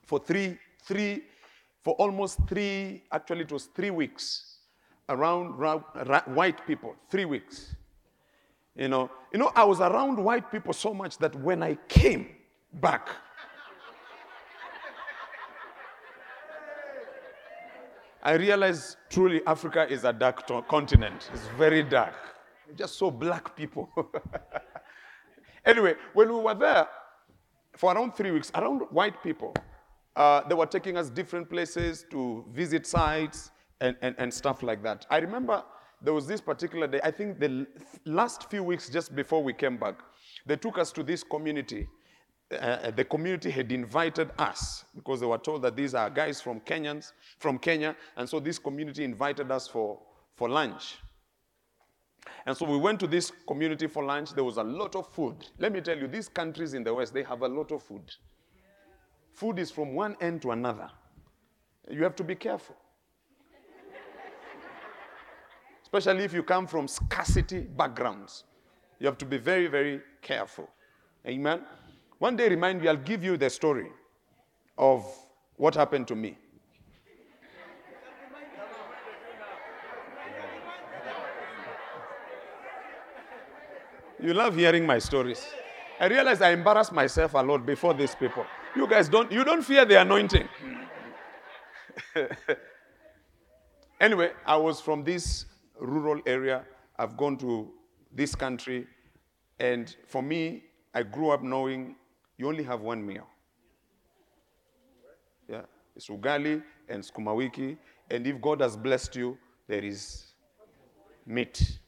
for 0.07 0.19
three, 0.19 0.57
three, 0.83 1.25
for 1.85 1.93
almost 1.97 2.39
three, 2.49 3.05
actually 3.13 3.43
it 3.43 3.53
was 3.53 3.67
three 3.75 3.91
weeks, 3.91 4.57
around 5.11 5.55
ra- 5.59 5.83
ra- 6.07 6.23
white 6.29 6.67
people, 6.67 6.97
three 7.11 7.27
weeks. 7.27 7.77
You 8.75 8.89
know, 8.89 9.11
you 9.35 9.39
know, 9.39 9.53
I 9.55 9.65
was 9.65 9.81
around 9.81 10.17
white 10.17 10.51
people 10.51 10.73
so 10.73 10.95
much 10.95 11.19
that 11.19 11.35
when 11.35 11.63
I 11.63 11.75
came 11.87 12.37
back, 12.75 13.09
I 18.23 18.35
realized 18.35 18.97
truly 19.09 19.41
Africa 19.47 19.87
is 19.89 20.05
a 20.05 20.13
dark 20.13 20.47
to- 20.49 20.63
continent. 20.69 21.31
It's 21.33 21.47
very 21.57 21.83
dark. 21.83 22.15
Just 22.77 22.99
so 22.99 23.11
black 23.11 23.57
people. 23.57 23.91
anyway, 25.65 25.95
when 26.13 26.29
we 26.29 26.41
were 26.41 26.55
there 26.55 26.87
for 27.77 27.95
around 27.95 28.15
three 28.15 28.31
weeks, 28.31 28.53
around 28.55 28.83
white 28.91 29.23
people, 29.23 29.55
uh, 30.17 30.43
they 30.47 30.55
were 30.55 30.67
taking 30.67 30.99
us 30.99 31.09
different 31.09 31.49
places 31.49 32.05
to 32.11 32.45
visit 32.53 32.87
sites 32.87 33.51
and, 33.81 33.97
and, 34.03 34.15
and 34.19 34.33
stuff 34.33 34.63
like 34.63 34.83
that. 34.83 35.07
I 35.09 35.19
remember 35.19 35.65
there 36.03 36.13
was 36.13 36.27
this 36.27 36.41
particular 36.43 36.87
day, 36.87 37.01
I 37.03 37.11
think 37.11 37.41
the 37.41 37.67
last 38.05 38.51
few 38.51 38.63
weeks 38.63 38.91
just 38.91 39.15
before 39.17 39.43
we 39.43 39.55
came 39.55 39.79
back, 39.79 40.01
they 40.45 40.57
took 40.57 40.77
us 40.79 40.93
to 40.93 41.03
this 41.03 41.23
community 41.23 41.89
uh, 42.59 42.91
the 42.91 43.05
community 43.05 43.51
had 43.51 43.71
invited 43.71 44.31
us 44.39 44.85
because 44.95 45.21
they 45.21 45.27
were 45.27 45.39
told 45.39 45.63
that 45.63 45.77
these 45.77 45.95
are 45.95 46.11
guys 46.11 46.41
from 46.41 46.61
Kenyans, 46.61 47.13
from 47.39 47.59
Kenya, 47.59 47.97
and 48.17 48.29
so 48.29 48.41
this 48.41 48.59
community 48.59 49.05
invited 49.05 49.51
us 49.51 49.69
for, 49.69 50.01
for 50.35 50.49
lunch. 50.49 50.99
And 52.47 52.57
so 52.57 52.67
we 52.67 52.77
went 52.77 52.99
to 53.01 53.07
this 53.07 53.33
community 53.47 53.87
for 53.87 54.05
lunch. 54.05 54.33
There 54.35 54.45
was 54.45 54.57
a 54.57 54.63
lot 54.63 54.97
of 54.97 55.09
food. 55.13 55.37
Let 55.59 55.73
me 55.73 55.81
tell 55.81 55.97
you, 55.97 56.09
these 56.09 56.29
countries 56.29 56.75
in 56.75 56.83
the 56.83 56.93
West, 56.93 57.15
they 57.15 57.23
have 57.23 57.43
a 57.43 57.49
lot 57.49 57.71
of 57.71 57.83
food. 57.83 58.11
Food 59.33 59.59
is 59.59 59.71
from 59.71 59.95
one 59.95 60.17
end 60.21 60.43
to 60.43 60.51
another. 60.51 60.91
You 61.89 62.03
have 62.03 62.17
to 62.17 62.25
be 62.25 62.35
careful. 62.35 62.77
Especially 65.83 66.25
if 66.25 66.33
you 66.33 66.43
come 66.43 66.67
from 66.67 66.87
scarcity 66.89 67.61
backgrounds. 67.61 68.45
You 68.99 69.07
have 69.07 69.19
to 69.19 69.25
be 69.25 69.39
very, 69.39 69.67
very 69.67 70.01
careful. 70.23 70.69
Amen. 71.27 71.63
One 72.21 72.37
day, 72.37 72.51
remind 72.51 72.83
me, 72.83 72.89
I'll 72.89 72.97
give 72.99 73.25
you 73.25 73.39
the 73.39 73.49
story 73.49 73.91
of 74.77 75.07
what 75.57 75.75
happened 75.75 76.07
to 76.09 76.15
me. 76.15 76.37
You 84.23 84.35
love 84.35 84.55
hearing 84.55 84.85
my 84.85 84.99
stories. 84.99 85.43
I 85.99 86.09
realize 86.09 86.43
I 86.43 86.51
embarrass 86.51 86.93
myself 86.93 87.33
a 87.33 87.39
lot 87.39 87.65
before 87.65 87.95
these 87.95 88.15
people. 88.15 88.45
You 88.77 88.87
guys 88.87 89.09
don't, 89.09 89.33
you 89.33 89.43
don't 89.43 89.63
fear 89.63 89.87
the 89.87 90.03
anointing. 90.03 90.47
anyway, 93.99 94.33
I 94.45 94.59
was 94.59 94.79
from 94.79 95.05
this 95.05 95.47
rural 95.79 96.21
area. 96.27 96.67
I've 96.99 97.17
gone 97.17 97.39
to 97.39 97.73
this 98.13 98.35
country. 98.35 98.87
And 99.59 99.97
for 100.07 100.23
me, 100.23 100.65
I 100.93 101.03
grew 101.03 101.31
up 101.31 101.43
knowing 101.43 101.97
you 102.41 102.49
only 102.49 102.65
have 102.65 102.81
one 102.81 103.05
meal. 103.07 103.27
Yeah, 105.47 105.63
it's 105.95 106.09
ugali 106.09 106.63
and 106.89 107.05
sukuma 107.05 107.37
wiki. 107.37 107.77
And 108.11 108.27
if 108.27 108.41
God 108.41 108.63
has 108.63 108.77
blessed 108.77 109.17
you, 109.17 109.37
there 109.69 109.85
is 109.85 110.25
meat. 111.27 111.79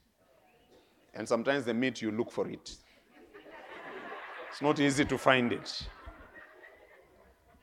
And 1.14 1.26
sometimes 1.26 1.64
the 1.64 1.72
meat, 1.72 2.02
you 2.02 2.10
look 2.10 2.30
for 2.30 2.48
it. 2.48 2.76
It's 4.50 4.60
not 4.60 4.78
easy 4.78 5.06
to 5.06 5.16
find 5.16 5.52
it. 5.52 5.88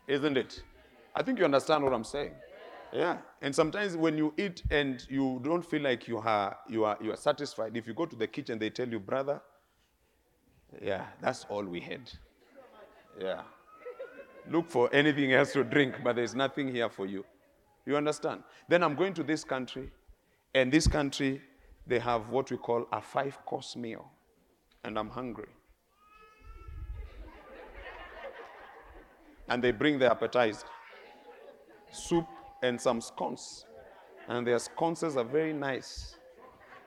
Isn't 0.08 0.38
it? 0.38 0.63
I 1.15 1.22
think 1.22 1.38
you 1.38 1.46
understand 1.46 1.84
what 1.84 1.93
I'm 1.93 2.03
saying. 2.03 2.31
Yeah. 2.91 3.17
And 3.43 3.53
sometimes 3.53 3.96
when 3.96 4.17
you 4.17 4.34
eat 4.36 4.63
and 4.72 5.05
you 5.10 5.39
don't 5.43 5.63
feel 5.63 5.84
like 5.84 6.08
you 6.08 6.17
are, 6.17 6.58
you 6.67 6.86
are, 6.86 6.98
you 7.00 7.12
are 7.12 7.17
satisfied, 7.17 7.77
if 7.77 7.86
you 7.86 7.93
go 7.93 8.08
to 8.08 8.15
the 8.15 8.25
kitchen, 8.25 8.58
they 8.58 8.72
tell 8.72 8.88
you, 8.88 9.00
brother, 9.00 9.39
yeah, 10.81 11.05
that's 11.22 11.46
all 11.50 11.63
we 11.63 11.79
had. 11.79 12.12
Yeah. 13.19 13.41
Look 14.49 14.69
for 14.69 14.89
anything 14.93 15.33
else 15.33 15.53
to 15.53 15.63
drink, 15.63 15.95
but 16.03 16.15
there's 16.15 16.33
nothing 16.33 16.73
here 16.73 16.89
for 16.89 17.05
you. 17.05 17.25
You 17.85 17.97
understand? 17.97 18.43
Then 18.67 18.83
I'm 18.83 18.95
going 18.95 19.13
to 19.15 19.23
this 19.23 19.43
country, 19.43 19.91
and 20.55 20.71
this 20.71 20.88
country, 20.88 21.41
they 21.85 21.99
have 21.99 22.29
what 22.29 22.49
we 22.49 22.57
call 22.57 22.88
a 22.91 23.01
five 23.01 23.38
course 23.45 23.75
meal, 23.75 24.09
and 24.83 24.97
I'm 24.97 25.09
hungry. 25.09 25.49
And 29.47 29.63
they 29.63 29.71
bring 29.71 29.99
the 29.99 30.09
appetizer 30.09 30.65
soup 31.91 32.27
and 32.61 32.79
some 32.79 33.01
scones. 33.01 33.65
And 34.27 34.45
their 34.45 34.59
scones 34.59 35.03
are 35.03 35.23
very 35.23 35.53
nice. 35.53 36.15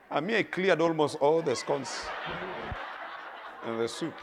I 0.09 0.21
mean, 0.21 0.37
I 0.37 0.43
cleared 0.43 0.79
almost 0.79 1.17
all 1.19 1.41
the 1.41 1.55
scones 1.55 1.93
and 3.65 3.79
the 3.79 3.87
soup. 3.87 4.13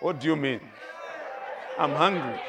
What 0.00 0.20
do 0.20 0.28
you 0.28 0.36
mean? 0.36 0.60
I'm 1.78 1.92
hungry. 1.92 2.40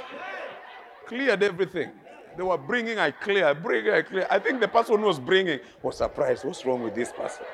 Cleared 1.05 1.43
everything. 1.43 1.91
They 2.37 2.43
were 2.43 2.57
bringing, 2.57 2.99
I 2.99 3.11
clear, 3.11 3.47
I 3.47 3.53
bring, 3.53 3.89
I 3.89 4.01
clear. 4.03 4.27
I 4.29 4.39
think 4.39 4.61
the 4.61 4.67
person 4.67 4.99
who 4.99 5.05
was 5.05 5.19
bringing 5.19 5.59
was 5.81 5.97
surprised. 5.97 6.45
What's 6.45 6.65
wrong 6.65 6.83
with 6.83 6.95
this 6.95 7.11
person? 7.11 7.45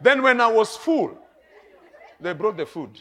then, 0.00 0.22
when 0.22 0.40
I 0.40 0.46
was 0.46 0.76
full, 0.76 1.18
they 2.20 2.32
brought 2.32 2.56
the 2.56 2.66
food. 2.66 2.98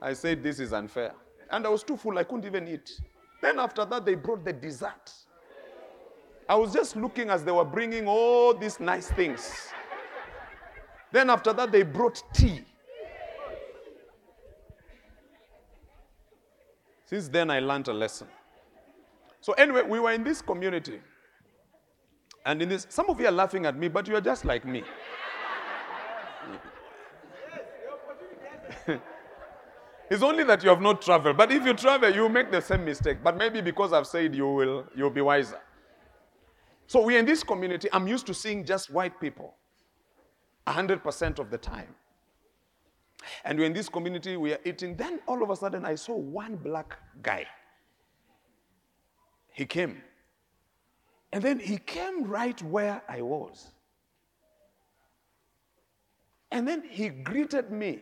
I 0.00 0.12
said, 0.12 0.42
This 0.42 0.60
is 0.60 0.72
unfair. 0.72 1.14
And 1.50 1.66
I 1.66 1.70
was 1.70 1.82
too 1.82 1.96
full, 1.96 2.18
I 2.18 2.24
couldn't 2.24 2.44
even 2.44 2.68
eat. 2.68 3.00
Then, 3.42 3.58
after 3.58 3.84
that, 3.86 4.04
they 4.04 4.14
brought 4.14 4.44
the 4.44 4.52
dessert. 4.52 5.12
I 6.48 6.54
was 6.54 6.72
just 6.72 6.94
looking 6.96 7.28
as 7.28 7.42
they 7.42 7.50
were 7.50 7.64
bringing 7.64 8.06
all 8.06 8.54
these 8.54 8.78
nice 8.78 9.08
things. 9.08 9.68
Then, 11.10 11.30
after 11.30 11.52
that, 11.52 11.72
they 11.72 11.82
brought 11.82 12.22
tea. 12.32 12.64
Since 17.04 17.28
then, 17.28 17.50
I 17.50 17.60
learned 17.60 17.88
a 17.88 17.92
lesson. 17.92 18.28
So, 19.40 19.52
anyway, 19.54 19.82
we 19.82 20.00
were 20.00 20.12
in 20.12 20.24
this 20.24 20.42
community. 20.42 21.00
And 22.44 22.62
in 22.62 22.68
this, 22.68 22.86
some 22.90 23.10
of 23.10 23.20
you 23.20 23.26
are 23.26 23.32
laughing 23.32 23.66
at 23.66 23.76
me, 23.76 23.88
but 23.88 24.06
you 24.06 24.14
are 24.16 24.20
just 24.20 24.44
like 24.44 24.64
me. 24.64 24.84
it's 30.10 30.22
only 30.22 30.44
that 30.44 30.62
you 30.62 30.68
have 30.68 30.80
not 30.80 31.02
traveled. 31.02 31.36
But 31.36 31.50
if 31.50 31.64
you 31.64 31.74
travel, 31.74 32.14
you 32.14 32.28
make 32.28 32.52
the 32.52 32.60
same 32.60 32.84
mistake. 32.84 33.18
But 33.22 33.36
maybe 33.36 33.60
because 33.60 33.92
I've 33.92 34.06
said 34.06 34.34
you 34.34 34.48
will, 34.48 34.86
you'll 34.94 35.10
be 35.10 35.22
wiser. 35.22 35.60
So 36.86 37.02
we're 37.02 37.18
in 37.18 37.26
this 37.26 37.42
community. 37.42 37.88
I'm 37.92 38.06
used 38.06 38.26
to 38.26 38.34
seeing 38.34 38.64
just 38.64 38.90
white 38.90 39.20
people 39.20 39.54
100% 40.66 41.38
of 41.38 41.50
the 41.50 41.58
time. 41.58 41.94
And 43.44 43.58
we're 43.58 43.66
in 43.66 43.72
this 43.72 43.88
community, 43.88 44.36
we 44.36 44.52
are 44.52 44.60
eating. 44.64 44.96
Then 44.96 45.20
all 45.26 45.42
of 45.42 45.50
a 45.50 45.56
sudden, 45.56 45.84
I 45.84 45.94
saw 45.94 46.14
one 46.14 46.56
black 46.56 46.98
guy. 47.22 47.46
He 49.52 49.64
came. 49.64 50.02
And 51.32 51.42
then 51.42 51.58
he 51.58 51.78
came 51.78 52.24
right 52.24 52.60
where 52.62 53.02
I 53.08 53.22
was. 53.22 53.68
And 56.52 56.68
then 56.68 56.84
he 56.88 57.08
greeted 57.08 57.70
me 57.72 58.00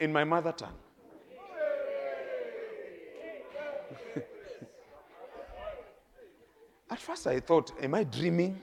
in 0.00 0.12
my 0.12 0.24
mother 0.24 0.52
tongue. 0.52 0.83
At 6.94 7.00
first, 7.00 7.26
I 7.26 7.40
thought, 7.40 7.72
Am 7.82 7.92
I 7.92 8.04
dreaming? 8.04 8.60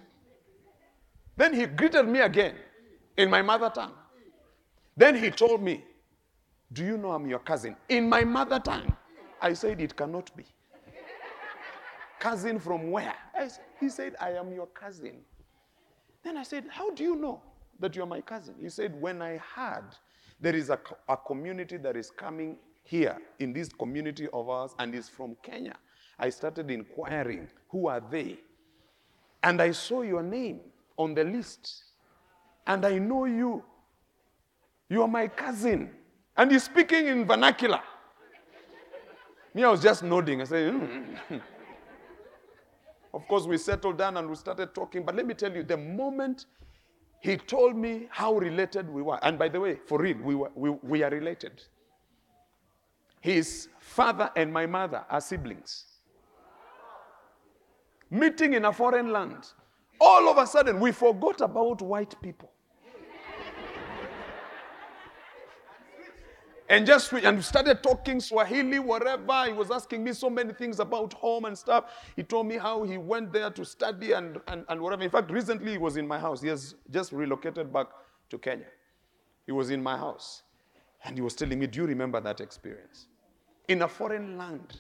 Then 1.35 1.53
he 1.53 1.65
greeted 1.65 2.07
me 2.07 2.21
again 2.21 2.55
in 3.17 3.29
my 3.29 3.41
mother 3.41 3.69
tongue. 3.69 3.91
Then 4.95 5.15
he 5.17 5.29
told 5.29 5.61
me 5.61 5.83
Do 6.71 6.85
you 6.85 6.95
know 6.95 7.11
I'm 7.11 7.27
your 7.27 7.39
cousin? 7.39 7.75
In 7.89 8.07
my 8.07 8.23
mother 8.23 8.57
tongue. 8.59 8.95
I 9.41 9.51
said, 9.51 9.81
It 9.81 9.97
cannot 9.97 10.33
be. 10.38 10.45
cousin 12.21 12.57
from 12.57 12.89
where? 12.89 13.15
He 13.81 13.89
said, 13.89 14.15
I 14.21 14.29
am 14.29 14.53
your 14.53 14.67
cousin. 14.67 15.25
Then 16.23 16.38
I 16.38 16.43
said, 16.43 16.63
How 16.69 16.89
do 16.91 17.03
you 17.03 17.17
know 17.17 17.41
that 17.81 17.97
you're 17.97 18.05
my 18.05 18.21
cousin? 18.21 18.55
He 18.61 18.69
said, 18.69 18.95
When 19.01 19.21
I 19.21 19.41
heard 19.55 19.89
there 20.39 20.55
is 20.55 20.69
a, 20.69 20.79
a 21.09 21.17
community 21.17 21.75
that 21.79 21.97
is 21.97 22.09
coming 22.09 22.59
here 22.83 23.17
in 23.39 23.51
this 23.51 23.67
community 23.73 24.29
of 24.31 24.47
ours 24.47 24.71
and 24.79 24.95
is 24.95 25.09
from 25.09 25.35
Kenya, 25.43 25.75
I 26.21 26.29
started 26.29 26.69
inquiring, 26.69 27.47
Who 27.69 27.87
are 27.87 27.99
they? 27.99 28.37
And 29.43 29.61
I 29.61 29.71
saw 29.71 30.03
your 30.03 30.21
name 30.21 30.61
on 30.97 31.15
the 31.15 31.23
list. 31.23 31.83
And 32.67 32.85
I 32.85 32.99
know 32.99 33.25
you. 33.25 33.63
You 34.87 35.01
are 35.01 35.07
my 35.07 35.27
cousin. 35.27 35.89
And 36.37 36.51
he's 36.51 36.63
speaking 36.63 37.07
in 37.07 37.25
vernacular. 37.25 37.81
Me, 39.53 39.63
I 39.63 39.69
was 39.69 39.81
just 39.81 40.03
nodding. 40.03 40.41
I 40.41 40.43
said, 40.45 40.73
mm. 40.73 41.41
Of 43.13 43.27
course, 43.27 43.45
we 43.45 43.57
settled 43.57 43.97
down 43.97 44.15
and 44.15 44.29
we 44.29 44.35
started 44.35 44.73
talking. 44.73 45.03
But 45.03 45.15
let 45.15 45.25
me 45.25 45.33
tell 45.33 45.53
you, 45.53 45.63
the 45.63 45.75
moment 45.75 46.45
he 47.19 47.35
told 47.35 47.75
me 47.75 48.07
how 48.09 48.35
related 48.35 48.89
we 48.89 49.01
were, 49.01 49.19
and 49.23 49.37
by 49.37 49.49
the 49.49 49.59
way, 49.59 49.79
for 49.85 49.99
real, 49.99 50.17
we, 50.17 50.35
were, 50.35 50.51
we, 50.55 50.69
we 50.69 51.03
are 51.03 51.09
related. 51.09 51.61
His 53.19 53.67
father 53.79 54.31
and 54.35 54.51
my 54.53 54.65
mother 54.65 55.03
are 55.09 55.21
siblings. 55.21 55.90
Meeting 58.11 58.53
in 58.53 58.65
a 58.65 58.73
foreign 58.73 59.11
land. 59.11 59.47
All 59.99 60.29
of 60.29 60.37
a 60.37 60.45
sudden, 60.45 60.79
we 60.79 60.91
forgot 60.91 61.39
about 61.39 61.81
white 61.81 62.13
people. 62.21 62.51
and 66.67 66.85
just 66.85 67.11
and 67.13 67.43
started 67.43 67.81
talking 67.81 68.19
Swahili, 68.19 68.79
whatever. 68.79 69.45
He 69.45 69.53
was 69.53 69.71
asking 69.71 70.03
me 70.03 70.11
so 70.13 70.29
many 70.29 70.53
things 70.53 70.79
about 70.79 71.13
home 71.13 71.45
and 71.45 71.57
stuff. 71.57 71.85
He 72.15 72.23
told 72.23 72.47
me 72.47 72.57
how 72.57 72.83
he 72.83 72.97
went 72.97 73.31
there 73.31 73.49
to 73.49 73.63
study 73.63 74.11
and, 74.11 74.39
and, 74.47 74.65
and 74.67 74.81
whatever. 74.81 75.03
In 75.03 75.09
fact, 75.09 75.31
recently 75.31 75.73
he 75.73 75.77
was 75.77 75.95
in 75.97 76.07
my 76.07 76.19
house. 76.19 76.41
He 76.41 76.49
has 76.49 76.75
just 76.89 77.13
relocated 77.13 77.71
back 77.71 77.87
to 78.29 78.37
Kenya. 78.37 78.67
He 79.45 79.51
was 79.51 79.69
in 79.69 79.81
my 79.81 79.97
house. 79.97 80.43
And 81.03 81.15
he 81.15 81.21
was 81.21 81.33
telling 81.35 81.59
me, 81.59 81.67
Do 81.67 81.81
you 81.81 81.85
remember 81.87 82.19
that 82.21 82.41
experience? 82.41 83.07
In 83.67 83.81
a 83.81 83.87
foreign 83.87 84.37
land. 84.37 84.79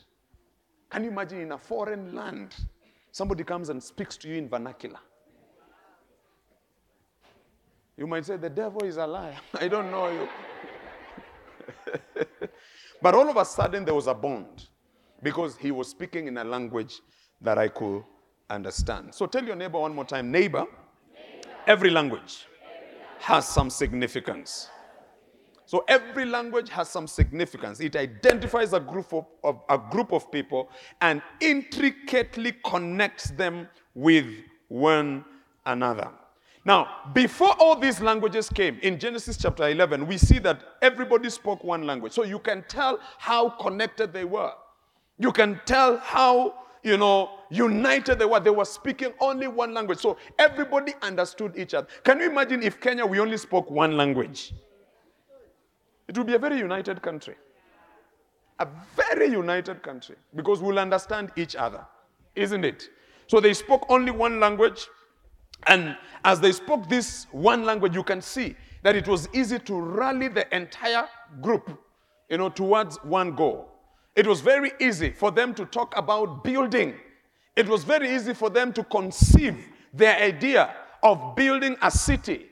Can 0.89 1.05
you 1.05 1.11
imagine 1.11 1.39
in 1.39 1.51
a 1.53 1.57
foreign 1.57 2.13
land, 2.13 2.55
somebody 3.11 3.43
comes 3.43 3.69
and 3.69 3.81
speaks 3.81 4.17
to 4.17 4.27
you 4.27 4.35
in 4.35 4.49
vernacular? 4.49 4.99
You 7.97 8.07
might 8.07 8.25
say, 8.25 8.37
The 8.37 8.49
devil 8.49 8.83
is 8.83 8.97
a 8.97 9.05
liar. 9.05 9.35
I 9.53 9.67
don't 9.67 9.91
know 9.91 10.09
you. 10.09 10.27
but 13.01 13.13
all 13.13 13.29
of 13.29 13.37
a 13.37 13.45
sudden, 13.45 13.85
there 13.85 13.93
was 13.93 14.07
a 14.07 14.13
bond 14.13 14.67
because 15.21 15.57
he 15.57 15.71
was 15.71 15.89
speaking 15.89 16.27
in 16.27 16.37
a 16.37 16.43
language 16.43 17.01
that 17.41 17.57
I 17.57 17.67
could 17.67 18.03
understand. 18.49 19.13
So 19.13 19.25
tell 19.25 19.43
your 19.43 19.55
neighbor 19.55 19.79
one 19.79 19.93
more 19.93 20.05
time 20.05 20.31
neighbor, 20.31 20.65
neighbor. 21.13 21.49
every 21.67 21.89
language 21.89 22.47
has 23.19 23.47
some 23.47 23.69
significance. 23.69 24.69
So 25.65 25.85
every 25.87 26.25
language 26.25 26.69
has 26.69 26.89
some 26.89 27.07
significance. 27.07 27.79
It 27.79 27.95
identifies 27.95 28.73
a 28.73 28.79
group 28.79 29.13
of, 29.13 29.25
of, 29.43 29.61
a 29.69 29.77
group 29.77 30.11
of 30.11 30.31
people 30.31 30.69
and 31.01 31.21
intricately 31.39 32.53
connects 32.65 33.31
them 33.31 33.67
with 33.93 34.27
one 34.67 35.23
another. 35.65 36.09
Now, 36.63 36.87
before 37.13 37.55
all 37.59 37.75
these 37.75 38.01
languages 38.01 38.47
came, 38.49 38.77
in 38.83 38.99
Genesis 38.99 39.37
chapter 39.37 39.67
11, 39.67 40.05
we 40.05 40.17
see 40.17 40.37
that 40.39 40.61
everybody 40.81 41.29
spoke 41.29 41.63
one 41.63 41.87
language. 41.87 42.13
So 42.13 42.23
you 42.23 42.37
can 42.37 42.63
tell 42.67 42.99
how 43.17 43.49
connected 43.49 44.13
they 44.13 44.25
were. 44.25 44.51
You 45.17 45.31
can 45.31 45.59
tell 45.65 45.97
how, 45.97 46.53
you 46.83 46.97
know, 46.97 47.31
united 47.49 48.19
they 48.19 48.25
were. 48.25 48.39
They 48.39 48.51
were 48.51 48.65
speaking 48.65 49.13
only 49.19 49.47
one 49.47 49.73
language. 49.73 49.99
So 49.99 50.17
everybody 50.37 50.93
understood 51.01 51.53
each 51.57 51.73
other. 51.73 51.87
Can 52.03 52.19
you 52.19 52.29
imagine 52.29 52.61
if 52.61 52.79
Kenya, 52.79 53.05
we 53.07 53.19
only 53.19 53.37
spoke 53.37 53.71
one 53.71 53.97
language? 53.97 54.53
It 56.11 56.17
would 56.17 56.27
be 56.27 56.33
a 56.33 56.39
very 56.39 56.57
united 56.57 57.01
country. 57.01 57.35
A 58.59 58.67
very 58.97 59.27
united 59.27 59.81
country 59.81 60.17
because 60.35 60.59
we'll 60.59 60.77
understand 60.77 61.31
each 61.37 61.55
other, 61.55 61.85
isn't 62.35 62.65
it? 62.65 62.89
So 63.27 63.39
they 63.39 63.53
spoke 63.53 63.85
only 63.87 64.11
one 64.11 64.37
language. 64.37 64.87
And 65.67 65.95
as 66.25 66.41
they 66.41 66.51
spoke 66.51 66.89
this 66.89 67.27
one 67.31 67.63
language, 67.63 67.95
you 67.95 68.03
can 68.03 68.21
see 68.21 68.57
that 68.83 68.97
it 68.97 69.07
was 69.07 69.29
easy 69.31 69.57
to 69.59 69.79
rally 69.79 70.27
the 70.27 70.53
entire 70.53 71.07
group, 71.39 71.79
you 72.29 72.39
know, 72.39 72.49
towards 72.49 72.97
one 73.05 73.33
goal. 73.33 73.69
It 74.13 74.27
was 74.27 74.41
very 74.41 74.73
easy 74.81 75.11
for 75.11 75.31
them 75.31 75.53
to 75.53 75.65
talk 75.65 75.97
about 75.97 76.43
building. 76.43 76.95
It 77.55 77.69
was 77.69 77.85
very 77.85 78.13
easy 78.13 78.33
for 78.33 78.49
them 78.49 78.73
to 78.73 78.83
conceive 78.83 79.65
their 79.93 80.17
idea 80.21 80.75
of 81.03 81.37
building 81.37 81.77
a 81.81 81.89
city 81.89 82.50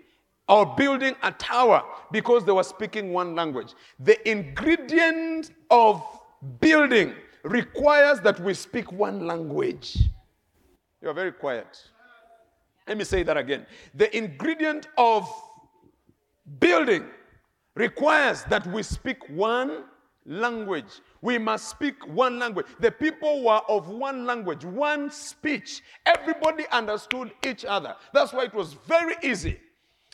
or 0.49 0.65
building 0.75 1.15
a 1.21 1.31
tower 1.31 1.83
because 2.11 2.43
they 2.43 2.51
were 2.51 2.63
speaking 2.63 3.13
one 3.13 3.35
language. 3.35 3.75
The 3.99 4.29
ingredient 4.29 5.51
of 5.69 6.03
building 6.59 7.13
requires 7.43 8.19
that 8.21 8.39
we 8.39 8.55
speak 8.55 8.91
one 8.91 9.27
language. 9.27 9.97
You're 11.01 11.13
very 11.13 11.31
quiet. 11.31 11.87
Let 12.87 12.97
me 12.97 13.03
say 13.03 13.21
that 13.23 13.37
again. 13.37 13.67
The 13.93 14.15
ingredient 14.17 14.87
of 14.97 15.29
building 16.59 17.05
requires 17.75 18.43
that 18.45 18.65
we 18.67 18.81
speak 18.81 19.29
one 19.29 19.83
language. 20.25 20.99
We 21.21 21.37
must 21.37 21.69
speak 21.69 22.07
one 22.07 22.39
language. 22.39 22.65
The 22.79 22.91
people 22.91 23.43
were 23.43 23.61
of 23.69 23.89
one 23.89 24.25
language, 24.25 24.65
one 24.65 25.11
speech. 25.11 25.83
Everybody 26.07 26.65
understood 26.71 27.31
each 27.45 27.65
other. 27.65 27.95
That's 28.13 28.33
why 28.33 28.45
it 28.45 28.53
was 28.53 28.73
very 28.87 29.15
easy 29.21 29.59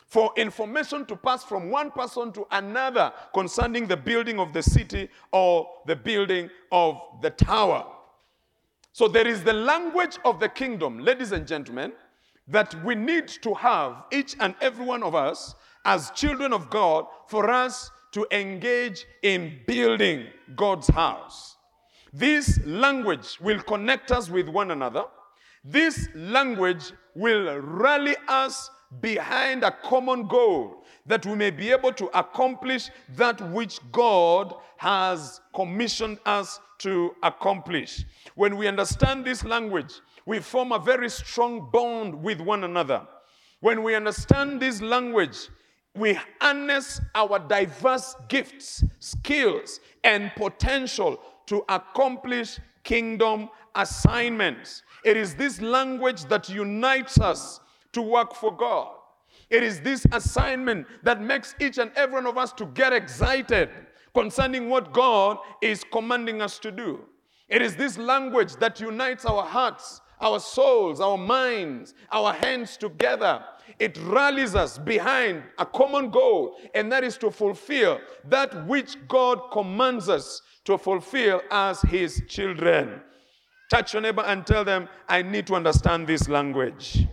for 0.06 0.32
information 0.36 1.04
to 1.06 1.16
pass 1.16 1.42
from 1.42 1.68
one 1.68 1.90
person 1.90 2.32
to 2.32 2.46
another 2.52 3.12
concerning 3.34 3.86
the 3.86 3.96
building 3.96 4.38
of 4.38 4.52
the 4.52 4.62
city 4.62 5.08
or 5.32 5.68
the 5.86 5.96
building 5.96 6.48
of 6.70 7.00
the 7.22 7.30
tower. 7.30 7.84
So 8.92 9.08
there 9.08 9.26
is 9.26 9.42
the 9.42 9.52
language 9.52 10.18
of 10.24 10.40
the 10.40 10.48
kingdom, 10.48 11.00
ladies 11.00 11.32
and 11.32 11.46
gentlemen 11.46 11.92
that 12.48 12.74
we 12.84 12.94
need 12.94 13.28
to 13.28 13.52
have, 13.54 14.04
each 14.12 14.36
and 14.40 14.54
every 14.60 14.84
one 14.84 15.02
of 15.02 15.14
us, 15.14 15.54
as 15.84 16.10
children 16.12 16.52
of 16.52 16.70
God, 16.70 17.06
for 17.26 17.50
us 17.50 17.90
to 18.12 18.26
engage 18.30 19.04
in 19.22 19.58
building 19.66 20.26
God's 20.54 20.88
house. 20.88 21.56
This 22.12 22.64
language 22.64 23.38
will 23.40 23.60
connect 23.60 24.12
us 24.12 24.30
with 24.30 24.48
one 24.48 24.70
another. 24.70 25.04
This 25.64 26.08
language 26.14 26.92
will 27.14 27.58
rally 27.58 28.16
us 28.28 28.70
behind 29.00 29.64
a 29.64 29.70
common 29.70 30.26
goal 30.26 30.84
that 31.06 31.24
we 31.24 31.34
may 31.34 31.50
be 31.50 31.70
able 31.70 31.92
to 31.92 32.06
accomplish 32.18 32.90
that 33.14 33.40
which 33.50 33.80
God 33.92 34.54
has 34.76 35.40
commissioned 35.54 36.18
us 36.26 36.60
to 36.78 37.14
accomplish. 37.22 38.04
When 38.34 38.56
we 38.56 38.66
understand 38.66 39.24
this 39.24 39.44
language, 39.44 39.94
we 40.26 40.40
form 40.40 40.72
a 40.72 40.78
very 40.78 41.08
strong 41.08 41.70
bond 41.72 42.14
with 42.22 42.40
one 42.40 42.64
another. 42.64 43.06
When 43.60 43.82
we 43.82 43.94
understand 43.94 44.60
this 44.60 44.82
language, 44.82 45.48
we 45.94 46.18
harness 46.40 47.00
our 47.14 47.38
diverse 47.38 48.16
gifts, 48.28 48.84
skills, 48.98 49.80
and 50.04 50.30
potential 50.36 51.20
to 51.46 51.64
accomplish 51.68 52.58
kingdom 52.84 53.48
assignments. 53.74 54.82
It 55.04 55.16
is 55.16 55.34
this 55.34 55.60
language 55.60 56.24
that 56.24 56.48
unites 56.48 57.18
us 57.18 57.60
to 57.92 58.02
work 58.02 58.34
for 58.34 58.54
God. 58.54 58.88
It 59.50 59.62
is 59.62 59.80
this 59.80 60.06
assignment 60.12 60.86
that 61.02 61.20
makes 61.20 61.54
each 61.60 61.78
and 61.78 61.90
every 61.94 62.14
one 62.14 62.26
of 62.26 62.38
us 62.38 62.52
to 62.54 62.66
get 62.66 62.92
excited 62.92 63.70
concerning 64.14 64.68
what 64.68 64.92
God 64.92 65.38
is 65.60 65.84
commanding 65.92 66.40
us 66.40 66.58
to 66.60 66.70
do. 66.70 67.00
It 67.48 67.62
is 67.62 67.76
this 67.76 67.98
language 67.98 68.56
that 68.56 68.80
unites 68.80 69.24
our 69.24 69.44
hearts 69.44 70.00
our 70.20 70.40
souls, 70.40 71.00
our 71.00 71.18
minds, 71.18 71.94
our 72.10 72.32
hands 72.32 72.76
together. 72.76 73.44
It 73.78 73.98
rallies 73.98 74.54
us 74.54 74.78
behind 74.78 75.42
a 75.58 75.66
common 75.66 76.10
goal, 76.10 76.56
and 76.74 76.90
that 76.92 77.04
is 77.04 77.18
to 77.18 77.30
fulfill 77.30 78.00
that 78.28 78.66
which 78.66 78.96
God 79.08 79.50
commands 79.52 80.08
us 80.08 80.42
to 80.64 80.78
fulfill 80.78 81.42
as 81.50 81.80
His 81.82 82.22
children. 82.28 83.00
Touch 83.70 83.92
your 83.92 84.02
neighbor 84.02 84.22
and 84.22 84.46
tell 84.46 84.64
them, 84.64 84.88
I 85.08 85.22
need 85.22 85.46
to 85.48 85.54
understand 85.54 86.06
this 86.06 86.28
language. 86.28 87.06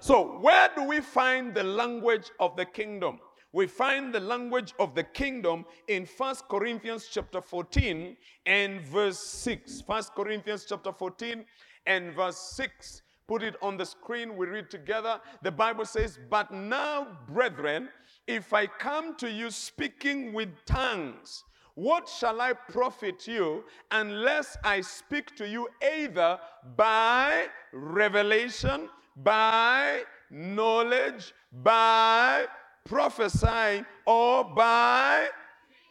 So, 0.00 0.38
where 0.38 0.70
do 0.76 0.84
we 0.84 1.00
find 1.00 1.52
the 1.52 1.64
language 1.64 2.30
of 2.38 2.56
the 2.56 2.64
kingdom? 2.64 3.18
We 3.52 3.66
find 3.66 4.14
the 4.14 4.20
language 4.20 4.72
of 4.78 4.94
the 4.94 5.02
kingdom 5.02 5.64
in 5.88 6.06
First 6.06 6.48
Corinthians 6.48 7.08
chapter 7.10 7.40
14 7.40 8.16
and 8.46 8.80
verse 8.82 9.18
6. 9.18 9.82
First 9.82 10.14
Corinthians 10.14 10.66
chapter 10.68 10.92
14 10.92 11.44
and 11.86 12.14
verse 12.14 12.38
6. 12.38 13.02
put 13.26 13.42
it 13.42 13.56
on 13.60 13.76
the 13.76 13.84
screen. 13.84 14.36
We 14.36 14.46
read 14.46 14.70
together. 14.70 15.20
The 15.42 15.50
Bible 15.50 15.84
says, 15.84 16.18
But 16.30 16.52
now, 16.52 17.18
brethren, 17.26 17.88
if 18.26 18.52
I 18.52 18.66
come 18.66 19.16
to 19.16 19.30
you 19.30 19.50
speaking 19.50 20.32
with 20.32 20.50
tongues, 20.64 21.44
what 21.74 22.08
shall 22.08 22.40
I 22.40 22.52
profit 22.52 23.26
you 23.26 23.64
unless 23.90 24.56
I 24.64 24.80
speak 24.80 25.36
to 25.36 25.48
you 25.48 25.68
either 25.82 26.38
by 26.76 27.46
revelation, 27.72 28.88
by 29.22 30.02
knowledge, 30.30 31.32
by 31.52 32.46
prophesying, 32.84 33.84
or 34.06 34.44
by 34.44 35.28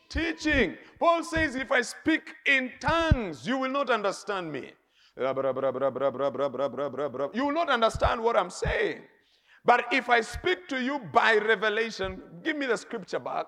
teaching? 0.10 0.76
Paul 1.00 1.24
says, 1.24 1.56
If 1.56 1.72
I 1.72 1.82
speak 1.82 2.34
in 2.46 2.72
tongues, 2.80 3.48
you 3.48 3.58
will 3.58 3.72
not 3.72 3.90
understand 3.90 4.52
me. 4.52 4.72
You 5.18 5.24
will 7.46 7.54
not 7.54 7.70
understand 7.70 8.22
what 8.22 8.38
I'm 8.38 8.50
saying. 8.50 9.02
But 9.66 9.86
if 9.92 10.10
I 10.10 10.22
speak 10.22 10.68
to 10.70 10.82
you 10.82 11.00
by 11.12 11.38
revelation, 11.38 12.22
give 12.44 12.56
me 12.58 12.66
the 12.68 12.78
scripture 12.78 13.20
back. 13.20 13.48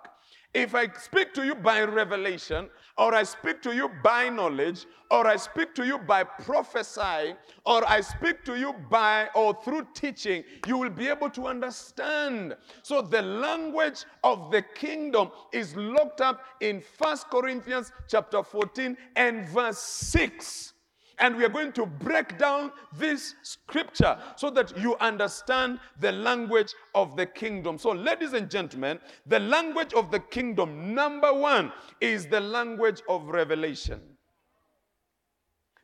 If 0.53 0.73
I 0.73 0.87
speak 0.93 1.33
to 1.35 1.45
you 1.45 1.53
by 1.53 1.83
revelation, 1.83 2.69
or 2.97 3.13
I 3.13 3.21
speak 3.23 3.61
to 3.61 3.75
you 3.75 3.89
by 4.03 4.29
knowledge, 4.29 4.87
or 5.11 5.27
I 5.27 5.35
speak 5.35 5.75
to 5.75 5.85
you 5.85 5.99
by 5.99 6.23
prophesying, 6.23 7.35
or 7.65 7.87
I 7.87 8.01
speak 8.01 8.43
to 8.45 8.55
you 8.55 8.73
by 8.89 9.29
or 9.35 9.53
through 9.63 9.87
teaching, 9.93 10.43
you 10.65 10.77
will 10.77 10.89
be 10.89 11.07
able 11.07 11.29
to 11.31 11.47
understand. 11.47 12.57
So 12.81 13.01
the 13.01 13.21
language 13.21 14.05
of 14.23 14.49
the 14.49 14.63
kingdom 14.63 15.29
is 15.53 15.75
locked 15.75 16.19
up 16.19 16.41
in 16.61 16.81
First 16.81 17.29
Corinthians 17.29 17.91
chapter 18.07 18.41
14 18.41 18.97
and 19.15 19.47
verse 19.49 19.79
6. 19.79 20.73
And 21.19 21.35
we 21.35 21.43
are 21.43 21.49
going 21.49 21.73
to 21.73 21.85
break 21.85 22.37
down 22.37 22.71
this 22.97 23.35
scripture 23.43 24.17
so 24.35 24.49
that 24.51 24.77
you 24.77 24.95
understand 24.97 25.79
the 25.99 26.11
language 26.11 26.73
of 26.95 27.15
the 27.17 27.25
kingdom. 27.25 27.77
So, 27.77 27.91
ladies 27.91 28.33
and 28.33 28.49
gentlemen, 28.49 28.99
the 29.25 29.39
language 29.39 29.93
of 29.93 30.11
the 30.11 30.19
kingdom, 30.19 30.93
number 30.93 31.33
one, 31.33 31.71
is 31.99 32.27
the 32.27 32.39
language 32.39 33.01
of 33.09 33.27
revelation. 33.27 34.01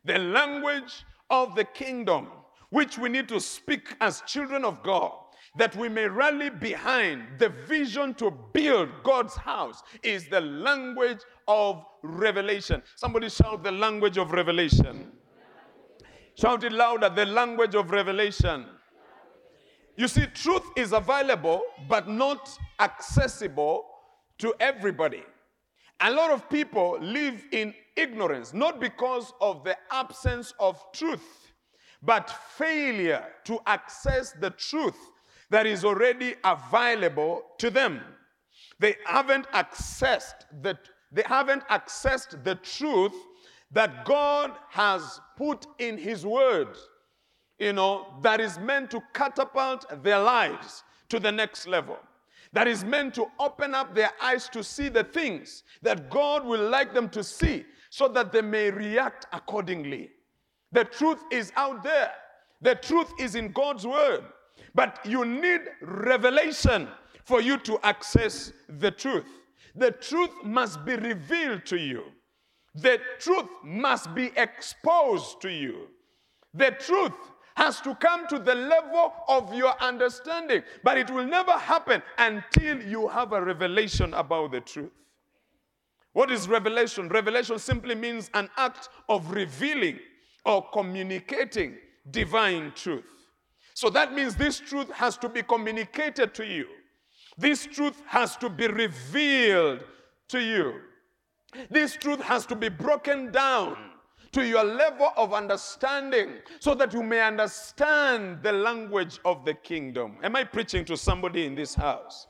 The 0.04 0.18
language 0.18 1.04
of 1.30 1.54
the 1.54 1.64
kingdom, 1.64 2.28
which 2.70 2.96
we 2.96 3.08
need 3.08 3.28
to 3.28 3.40
speak 3.40 3.94
as 4.00 4.22
children 4.26 4.64
of 4.64 4.82
God 4.82 5.12
that 5.56 5.74
we 5.74 5.88
may 5.88 6.06
rally 6.06 6.50
behind 6.50 7.22
the 7.38 7.48
vision 7.48 8.14
to 8.14 8.30
build 8.52 8.88
God's 9.02 9.34
house 9.34 9.82
is 10.02 10.28
the 10.28 10.40
language 10.40 11.20
of 11.48 11.84
revelation. 12.02 12.82
Somebody 12.94 13.28
shout 13.28 13.64
the 13.64 13.72
language 13.72 14.18
of 14.18 14.32
revelation. 14.32 15.12
Shout 16.38 16.64
it 16.64 16.72
louder 16.72 17.08
the 17.08 17.24
language 17.24 17.74
of 17.74 17.90
revelation. 17.90 18.66
You 19.96 20.06
see, 20.06 20.26
truth 20.26 20.64
is 20.76 20.92
available, 20.92 21.62
but 21.88 22.08
not 22.08 22.50
accessible 22.78 23.86
to 24.38 24.54
everybody. 24.60 25.22
A 26.00 26.10
lot 26.10 26.30
of 26.30 26.50
people 26.50 26.98
live 27.00 27.42
in 27.52 27.72
ignorance, 27.96 28.52
not 28.52 28.78
because 28.78 29.32
of 29.40 29.64
the 29.64 29.78
absence 29.90 30.52
of 30.60 30.78
truth, 30.92 31.52
but 32.02 32.28
failure 32.50 33.24
to 33.44 33.58
access 33.66 34.32
the 34.32 34.50
truth 34.50 34.98
that 35.48 35.64
is 35.64 35.86
already 35.86 36.34
available 36.44 37.42
to 37.56 37.70
them. 37.70 38.02
They 38.78 38.96
haven't 39.06 39.50
accessed 39.52 40.44
the, 40.60 40.78
they 41.10 41.22
haven't 41.24 41.66
accessed 41.68 42.44
the 42.44 42.56
truth 42.56 43.14
that 43.70 44.04
God 44.04 44.52
has 44.70 45.20
put 45.36 45.66
in 45.78 45.98
His 45.98 46.24
Word, 46.24 46.68
you 47.58 47.72
know, 47.72 48.06
that 48.22 48.40
is 48.40 48.58
meant 48.58 48.90
to 48.92 49.02
catapult 49.12 49.86
their 50.02 50.18
lives 50.18 50.84
to 51.08 51.18
the 51.18 51.32
next 51.32 51.66
level. 51.66 51.98
That 52.52 52.68
is 52.68 52.84
meant 52.84 53.14
to 53.14 53.26
open 53.38 53.74
up 53.74 53.94
their 53.94 54.10
eyes 54.22 54.48
to 54.50 54.62
see 54.62 54.88
the 54.88 55.04
things 55.04 55.62
that 55.82 56.10
God 56.10 56.44
will 56.44 56.68
like 56.68 56.94
them 56.94 57.08
to 57.10 57.24
see 57.24 57.64
so 57.90 58.08
that 58.08 58.32
they 58.32 58.42
may 58.42 58.70
react 58.70 59.26
accordingly. 59.32 60.10
The 60.72 60.84
truth 60.84 61.18
is 61.30 61.52
out 61.56 61.82
there, 61.82 62.12
the 62.60 62.74
truth 62.74 63.12
is 63.18 63.34
in 63.34 63.52
God's 63.52 63.86
Word. 63.86 64.24
But 64.74 65.00
you 65.04 65.24
need 65.24 65.62
revelation 65.80 66.88
for 67.24 67.40
you 67.40 67.56
to 67.58 67.78
access 67.82 68.52
the 68.68 68.90
truth. 68.90 69.24
The 69.74 69.90
truth 69.90 70.30
must 70.44 70.84
be 70.84 70.96
revealed 70.96 71.66
to 71.66 71.76
you. 71.76 72.04
The 72.76 73.00
truth 73.18 73.48
must 73.64 74.14
be 74.14 74.32
exposed 74.36 75.40
to 75.42 75.50
you. 75.50 75.88
The 76.52 76.72
truth 76.72 77.12
has 77.56 77.80
to 77.80 77.94
come 77.94 78.26
to 78.28 78.38
the 78.38 78.54
level 78.54 79.14
of 79.28 79.54
your 79.54 79.74
understanding, 79.82 80.62
but 80.84 80.98
it 80.98 81.10
will 81.10 81.26
never 81.26 81.52
happen 81.52 82.02
until 82.18 82.82
you 82.82 83.08
have 83.08 83.32
a 83.32 83.42
revelation 83.42 84.12
about 84.12 84.52
the 84.52 84.60
truth. 84.60 84.92
What 86.12 86.30
is 86.30 86.48
revelation? 86.48 87.08
Revelation 87.08 87.58
simply 87.58 87.94
means 87.94 88.30
an 88.34 88.50
act 88.56 88.90
of 89.08 89.30
revealing 89.30 89.98
or 90.44 90.66
communicating 90.70 91.76
divine 92.10 92.72
truth. 92.74 93.04
So 93.74 93.90
that 93.90 94.14
means 94.14 94.34
this 94.34 94.58
truth 94.58 94.90
has 94.92 95.18
to 95.18 95.28
be 95.28 95.42
communicated 95.42 96.34
to 96.34 96.46
you. 96.46 96.66
This 97.36 97.66
truth 97.66 98.00
has 98.06 98.36
to 98.36 98.48
be 98.48 98.66
revealed 98.66 99.84
to 100.28 100.40
you. 100.40 100.80
This 101.70 101.96
truth 101.96 102.20
has 102.20 102.46
to 102.46 102.56
be 102.56 102.68
broken 102.68 103.30
down 103.30 103.76
to 104.32 104.46
your 104.46 104.64
level 104.64 105.12
of 105.16 105.32
understanding 105.32 106.34
so 106.60 106.74
that 106.74 106.92
you 106.92 107.02
may 107.02 107.20
understand 107.20 108.42
the 108.42 108.52
language 108.52 109.18
of 109.24 109.44
the 109.44 109.54
kingdom. 109.54 110.18
Am 110.22 110.36
I 110.36 110.44
preaching 110.44 110.84
to 110.86 110.96
somebody 110.96 111.46
in 111.46 111.54
this 111.54 111.74
house? 111.74 112.26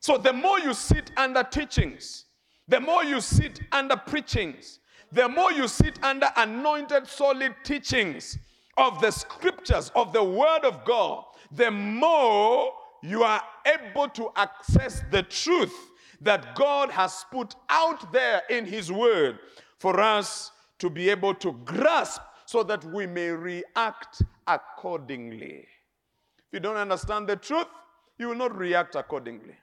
So, 0.00 0.18
the 0.18 0.32
more 0.32 0.58
you 0.58 0.74
sit 0.74 1.10
under 1.16 1.42
teachings, 1.42 2.26
the 2.68 2.80
more 2.80 3.04
you 3.04 3.20
sit 3.20 3.60
under 3.72 3.96
preachings, 3.96 4.80
the 5.12 5.28
more 5.28 5.52
you 5.52 5.68
sit 5.68 6.02
under 6.02 6.28
anointed, 6.36 7.06
solid 7.06 7.54
teachings 7.62 8.38
of 8.76 9.00
the 9.00 9.10
scriptures, 9.10 9.90
of 9.94 10.12
the 10.12 10.24
word 10.24 10.64
of 10.64 10.84
God, 10.84 11.24
the 11.52 11.70
more 11.70 12.72
you 13.02 13.22
are 13.22 13.42
able 13.66 14.08
to 14.08 14.30
access 14.36 15.02
the 15.10 15.22
truth 15.22 15.74
that 16.20 16.54
God 16.54 16.90
has 16.90 17.24
put 17.30 17.54
out 17.68 18.12
there 18.12 18.42
in 18.50 18.64
His 18.64 18.90
Word 18.90 19.38
for 19.78 20.00
us 20.00 20.50
to 20.78 20.90
be 20.90 21.08
able 21.10 21.34
to 21.34 21.52
grasp 21.64 22.20
so 22.46 22.62
that 22.62 22.84
we 22.84 23.06
may 23.06 23.30
react 23.30 24.22
accordingly. 24.46 25.66
If 26.48 26.52
you 26.52 26.60
don't 26.60 26.76
understand 26.76 27.28
the 27.28 27.36
truth, 27.36 27.66
you 28.18 28.28
will 28.28 28.36
not 28.36 28.56
react 28.56 28.94
accordingly. 28.94 29.54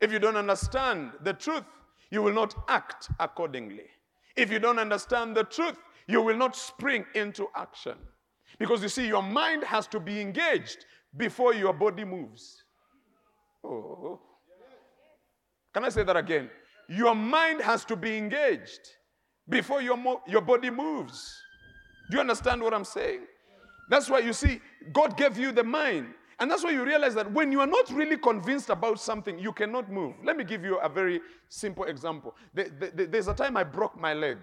If 0.00 0.12
you 0.12 0.18
don't 0.18 0.36
understand 0.36 1.12
the 1.22 1.32
truth, 1.32 1.64
you 2.10 2.22
will 2.22 2.34
not 2.34 2.54
act 2.68 3.08
accordingly. 3.18 3.86
If 4.36 4.50
you 4.50 4.58
don't 4.58 4.78
understand 4.78 5.36
the 5.36 5.44
truth, 5.44 5.76
you 6.06 6.20
will 6.20 6.36
not 6.36 6.54
spring 6.54 7.04
into 7.14 7.48
action. 7.56 7.96
Because 8.58 8.82
you 8.82 8.88
see, 8.88 9.06
your 9.06 9.22
mind 9.22 9.64
has 9.64 9.86
to 9.88 10.00
be 10.00 10.20
engaged 10.20 10.84
before 11.16 11.54
your 11.54 11.72
body 11.72 12.04
moves. 12.04 12.62
Oh. 13.64 14.20
Can 15.76 15.84
I 15.84 15.90
say 15.90 16.04
that 16.04 16.16
again? 16.16 16.48
Your 16.88 17.14
mind 17.14 17.60
has 17.60 17.84
to 17.84 17.96
be 17.96 18.16
engaged 18.16 18.80
before 19.46 19.82
your, 19.82 19.98
mo- 19.98 20.22
your 20.26 20.40
body 20.40 20.70
moves. 20.70 21.36
Do 22.10 22.16
you 22.16 22.20
understand 22.22 22.62
what 22.62 22.72
I'm 22.72 22.82
saying? 22.82 23.26
That's 23.90 24.08
why 24.08 24.20
you 24.20 24.32
see, 24.32 24.62
God 24.94 25.18
gave 25.18 25.36
you 25.36 25.52
the 25.52 25.62
mind. 25.62 26.14
And 26.40 26.50
that's 26.50 26.64
why 26.64 26.70
you 26.70 26.82
realize 26.82 27.14
that 27.16 27.30
when 27.30 27.52
you 27.52 27.60
are 27.60 27.66
not 27.66 27.90
really 27.92 28.16
convinced 28.16 28.70
about 28.70 28.98
something, 28.98 29.38
you 29.38 29.52
cannot 29.52 29.92
move. 29.92 30.14
Let 30.24 30.38
me 30.38 30.44
give 30.44 30.64
you 30.64 30.78
a 30.78 30.88
very 30.88 31.20
simple 31.50 31.84
example. 31.84 32.34
There's 32.54 33.28
a 33.28 33.34
time 33.34 33.58
I 33.58 33.64
broke 33.64 34.00
my 34.00 34.14
leg. 34.14 34.38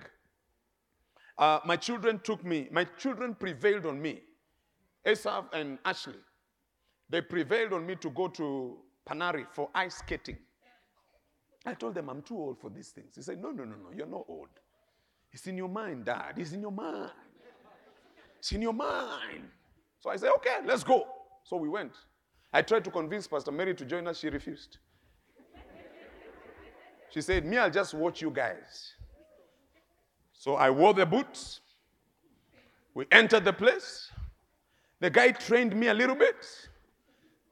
Uh, 1.40 1.62
my 1.66 1.78
children 1.78 2.22
took 2.24 2.46
me, 2.46 2.68
my 2.72 2.84
children 3.00 3.34
prevailed 3.34 3.88
on 3.88 4.00
me. 4.00 4.22
Asaph 5.04 5.46
and 5.52 5.80
Ashley. 5.84 6.14
They 7.10 7.22
prevailed 7.22 7.74
on 7.74 7.88
me 7.88 7.96
to 7.96 8.12
go 8.12 8.28
to 8.28 8.78
Panari 9.10 9.48
for 9.52 9.72
ice 9.74 9.96
skating. 9.96 10.38
I 11.66 11.74
told 11.74 11.96
them, 11.96 12.10
I'm 12.10 12.22
too 12.22 12.38
old 12.38 12.60
for 12.60 12.70
these 12.70 12.90
things. 12.90 13.16
He 13.16 13.22
said, 13.22 13.42
No, 13.42 13.52
no, 13.52 13.64
no, 13.64 13.76
no, 13.76 13.96
you're 13.96 14.08
not 14.08 14.26
old. 14.28 14.50
It's 15.32 15.48
in 15.48 15.58
your 15.58 15.70
mind, 15.70 16.06
Dad. 16.06 16.34
It's 16.38 16.52
in 16.52 16.62
your 16.62 16.72
mind. 16.72 17.12
It's 18.40 18.52
in 18.52 18.62
your 18.62 18.74
mind. 18.74 19.50
So 20.02 20.10
I 20.10 20.18
said, 20.18 20.32
Okay, 20.38 20.58
let's 20.66 20.84
go. 20.84 21.08
So 21.44 21.58
we 21.58 21.70
went. 21.70 21.94
I 22.52 22.62
tried 22.62 22.84
to 22.84 22.92
convince 22.92 23.28
Pastor 23.28 23.52
Mary 23.52 23.74
to 23.76 23.86
join 23.86 24.08
us. 24.08 24.20
She 24.20 24.30
refused. 24.30 24.78
She 27.10 27.22
said, 27.22 27.46
Me, 27.46 27.58
I'll 27.58 27.70
just 27.70 27.94
watch 27.94 28.22
you 28.22 28.30
guys. 28.30 28.94
So 30.34 30.56
I 30.56 30.70
wore 30.70 30.94
the 30.94 31.06
boots. 31.06 31.62
We 32.94 33.06
entered 33.12 33.46
the 33.46 33.54
place. 33.54 34.12
The 35.00 35.10
guy 35.10 35.32
trained 35.32 35.76
me 35.76 35.88
a 35.88 35.94
little 35.94 36.16
bit. 36.16 36.46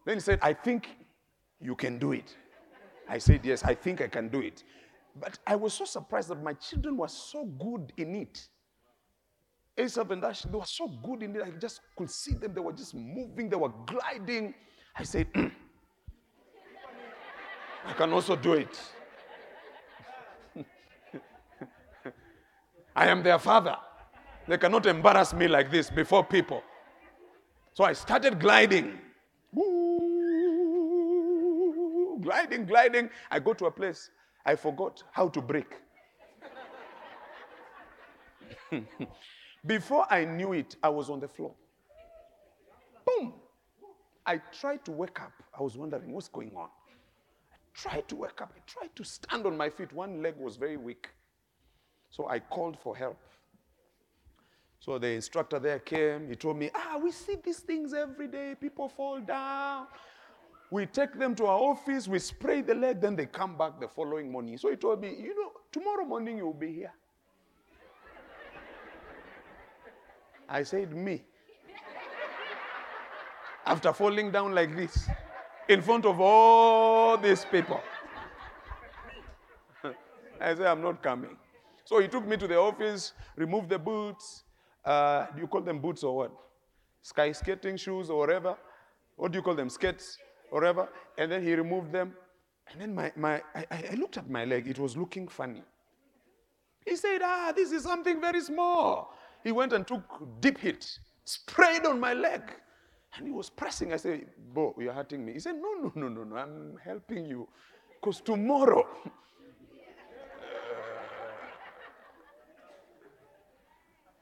Then 0.05 0.17
he 0.17 0.21
said, 0.21 0.39
I 0.41 0.53
think 0.53 0.89
you 1.59 1.75
can 1.75 1.97
do 1.97 2.11
it. 2.11 2.35
I 3.11 3.17
said, 3.17 3.41
Yes, 3.43 3.63
I 3.63 3.73
think 3.75 3.99
I 4.01 4.07
can 4.07 4.29
do 4.29 4.39
it. 4.39 4.63
But 5.19 5.37
I 5.45 5.57
was 5.57 5.73
so 5.73 5.83
surprised 5.83 6.29
that 6.29 6.41
my 6.41 6.53
children 6.53 6.95
were 6.95 7.09
so 7.09 7.43
good 7.43 7.91
in 7.97 8.15
it. 8.15 8.47
And 9.77 10.23
Ash, 10.23 10.43
they 10.43 10.57
were 10.57 10.65
so 10.65 10.87
good 10.87 11.23
in 11.23 11.35
it. 11.35 11.41
I 11.43 11.49
just 11.51 11.81
could 11.97 12.09
see 12.09 12.33
them. 12.35 12.53
They 12.53 12.61
were 12.61 12.71
just 12.71 12.95
moving, 12.95 13.49
they 13.49 13.57
were 13.57 13.73
gliding. 13.85 14.53
I 14.95 15.03
said, 15.03 15.27
I 17.85 17.93
can 17.93 18.13
also 18.13 18.37
do 18.37 18.53
it. 18.53 18.79
I 22.95 23.07
am 23.07 23.23
their 23.23 23.39
father. 23.39 23.75
They 24.47 24.57
cannot 24.57 24.85
embarrass 24.85 25.33
me 25.33 25.49
like 25.49 25.69
this 25.69 25.89
before 25.89 26.23
people. 26.23 26.63
So 27.73 27.83
I 27.83 27.91
started 27.93 28.39
gliding. 28.39 28.99
Woo, 29.51 29.80
gliding, 32.21 32.65
gliding. 32.65 33.09
I 33.29 33.39
go 33.39 33.53
to 33.53 33.65
a 33.65 33.71
place. 33.71 34.09
I 34.45 34.55
forgot 34.55 35.03
how 35.11 35.27
to 35.29 35.41
brake. 35.41 35.75
Before 39.65 40.05
I 40.09 40.25
knew 40.25 40.53
it, 40.53 40.75
I 40.81 40.89
was 40.89 41.09
on 41.09 41.19
the 41.19 41.27
floor. 41.27 41.53
Boom. 43.05 43.33
I 44.25 44.37
tried 44.37 44.85
to 44.85 44.91
wake 44.91 45.21
up. 45.21 45.33
I 45.57 45.61
was 45.61 45.77
wondering 45.77 46.11
what's 46.11 46.27
going 46.27 46.51
on. 46.55 46.69
I 47.51 47.57
tried 47.73 48.07
to 48.09 48.15
wake 48.15 48.41
up. 48.41 48.53
I 48.55 48.59
tried 48.65 48.95
to 48.95 49.03
stand 49.03 49.45
on 49.45 49.57
my 49.57 49.69
feet. 49.69 49.91
One 49.93 50.21
leg 50.21 50.35
was 50.37 50.55
very 50.57 50.77
weak. 50.77 51.09
So 52.09 52.27
I 52.27 52.39
called 52.39 52.77
for 52.79 52.95
help. 52.95 53.17
So 54.79 54.97
the 54.97 55.09
instructor 55.09 55.59
there 55.59 55.79
came. 55.79 56.27
He 56.27 56.35
told 56.35 56.57
me, 56.57 56.71
Ah, 56.73 56.97
we 56.97 57.11
see 57.11 57.35
these 57.43 57.59
things 57.59 57.93
every 57.93 58.27
day. 58.27 58.55
People 58.59 58.89
fall 58.89 59.19
down. 59.19 59.87
We 60.71 60.85
take 60.85 61.19
them 61.19 61.35
to 61.35 61.47
our 61.47 61.59
office, 61.59 62.07
we 62.07 62.17
spray 62.17 62.61
the 62.61 62.73
leg, 62.73 63.01
then 63.01 63.17
they 63.17 63.25
come 63.25 63.57
back 63.57 63.77
the 63.81 63.89
following 63.89 64.31
morning. 64.31 64.57
So 64.57 64.69
he 64.69 64.77
told 64.77 65.01
me, 65.01 65.13
You 65.19 65.35
know, 65.35 65.51
tomorrow 65.69 66.05
morning 66.05 66.37
you'll 66.37 66.53
be 66.53 66.71
here. 66.71 66.93
I 70.47 70.63
said, 70.63 70.95
Me. 70.95 71.23
After 73.65 73.91
falling 73.91 74.31
down 74.31 74.55
like 74.55 74.73
this, 74.75 75.09
in 75.67 75.81
front 75.81 76.05
of 76.05 76.21
all 76.21 77.17
these 77.17 77.43
people. 77.43 77.81
I 80.39 80.55
said, 80.55 80.67
I'm 80.67 80.81
not 80.81 81.03
coming. 81.03 81.35
So 81.83 81.99
he 81.99 82.07
took 82.07 82.25
me 82.25 82.37
to 82.37 82.47
the 82.47 82.57
office, 82.57 83.11
removed 83.35 83.67
the 83.67 83.77
boots. 83.77 84.45
Uh, 84.85 85.25
do 85.35 85.41
you 85.41 85.47
call 85.47 85.61
them 85.61 85.79
boots 85.79 86.01
or 86.03 86.15
what? 86.15 86.31
Sky 87.01 87.33
skating 87.33 87.75
shoes 87.75 88.09
or 88.09 88.19
whatever. 88.19 88.55
What 89.17 89.33
do 89.33 89.37
you 89.37 89.43
call 89.43 89.55
them? 89.55 89.69
Skates 89.69 90.17
or 90.51 90.59
whatever. 90.59 90.89
And 91.17 91.31
then 91.31 91.43
he 91.43 91.55
removed 91.55 91.91
them. 91.91 92.13
And 92.71 92.79
then 92.79 92.93
my, 92.93 93.11
my, 93.15 93.41
I, 93.55 93.65
I 93.91 93.95
looked 93.95 94.17
at 94.17 94.29
my 94.29 94.45
leg. 94.45 94.67
It 94.67 94.77
was 94.77 94.95
looking 94.95 95.27
funny. 95.27 95.63
He 96.85 96.95
said, 96.95 97.21
Ah, 97.23 97.51
this 97.55 97.71
is 97.71 97.83
something 97.83 98.21
very 98.21 98.41
small. 98.41 99.13
He 99.43 99.51
went 99.51 99.73
and 99.73 99.87
took 99.87 100.03
Deep 100.39 100.59
Heat, 100.59 100.99
sprayed 101.25 101.85
on 101.85 101.99
my 101.99 102.13
leg. 102.13 102.41
And 103.17 103.25
he 103.25 103.33
was 103.33 103.49
pressing. 103.49 103.91
I 103.93 103.97
said, 103.97 104.25
Bo, 104.53 104.75
you're 104.79 104.93
hurting 104.93 105.25
me. 105.25 105.33
He 105.33 105.39
said, 105.39 105.55
No, 105.55 105.73
no, 105.73 105.91
no, 105.95 106.07
no, 106.07 106.23
no. 106.23 106.35
I'm 106.37 106.77
helping 106.83 107.25
you. 107.25 107.47
Because 107.99 108.21
tomorrow, 108.21 108.87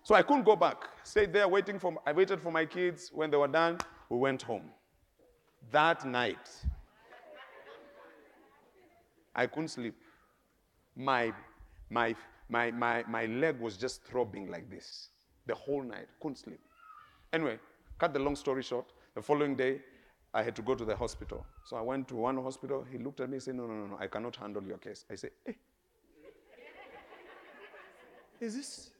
So 0.09 0.15
I 0.15 0.23
couldn't 0.23 0.43
go 0.43 0.55
back. 0.55 0.85
Stayed 1.03 1.31
there 1.31 1.47
waiting 1.47 1.77
for, 1.77 1.95
I 2.03 2.11
waited 2.13 2.41
for 2.41 2.51
my 2.51 2.65
kids. 2.65 3.11
When 3.13 3.29
they 3.29 3.37
were 3.37 3.47
done, 3.47 3.77
we 4.09 4.17
went 4.17 4.41
home. 4.41 4.71
That 5.71 6.05
night, 6.05 6.49
I 9.35 9.45
couldn't 9.47 9.69
sleep. 9.69 9.95
My, 10.95 11.31
my, 11.89 12.15
my, 12.49 12.71
my, 12.71 13.03
my 13.07 13.25
leg 13.25 13.59
was 13.59 13.77
just 13.77 14.03
throbbing 14.03 14.49
like 14.49 14.69
this 14.69 15.09
the 15.45 15.55
whole 15.55 15.83
night. 15.83 16.07
Couldn't 16.19 16.37
sleep. 16.37 16.59
Anyway, 17.31 17.59
cut 17.97 18.13
the 18.13 18.19
long 18.19 18.35
story 18.35 18.63
short, 18.63 18.85
the 19.15 19.21
following 19.21 19.55
day, 19.55 19.81
I 20.33 20.43
had 20.43 20.55
to 20.55 20.61
go 20.61 20.75
to 20.75 20.85
the 20.85 20.95
hospital. 20.95 21.45
So 21.65 21.75
I 21.77 21.81
went 21.81 22.07
to 22.09 22.15
one 22.15 22.37
hospital. 22.37 22.85
He 22.91 22.97
looked 22.97 23.19
at 23.19 23.29
me 23.29 23.35
and 23.35 23.43
said, 23.43 23.55
No, 23.55 23.65
no, 23.65 23.73
no, 23.73 23.85
no, 23.87 23.97
I 23.99 24.07
cannot 24.07 24.35
handle 24.35 24.63
your 24.63 24.77
case. 24.77 25.05
I 25.09 25.15
said, 25.15 25.31
Hey, 25.45 25.55
is 28.39 28.55
this 28.55 28.91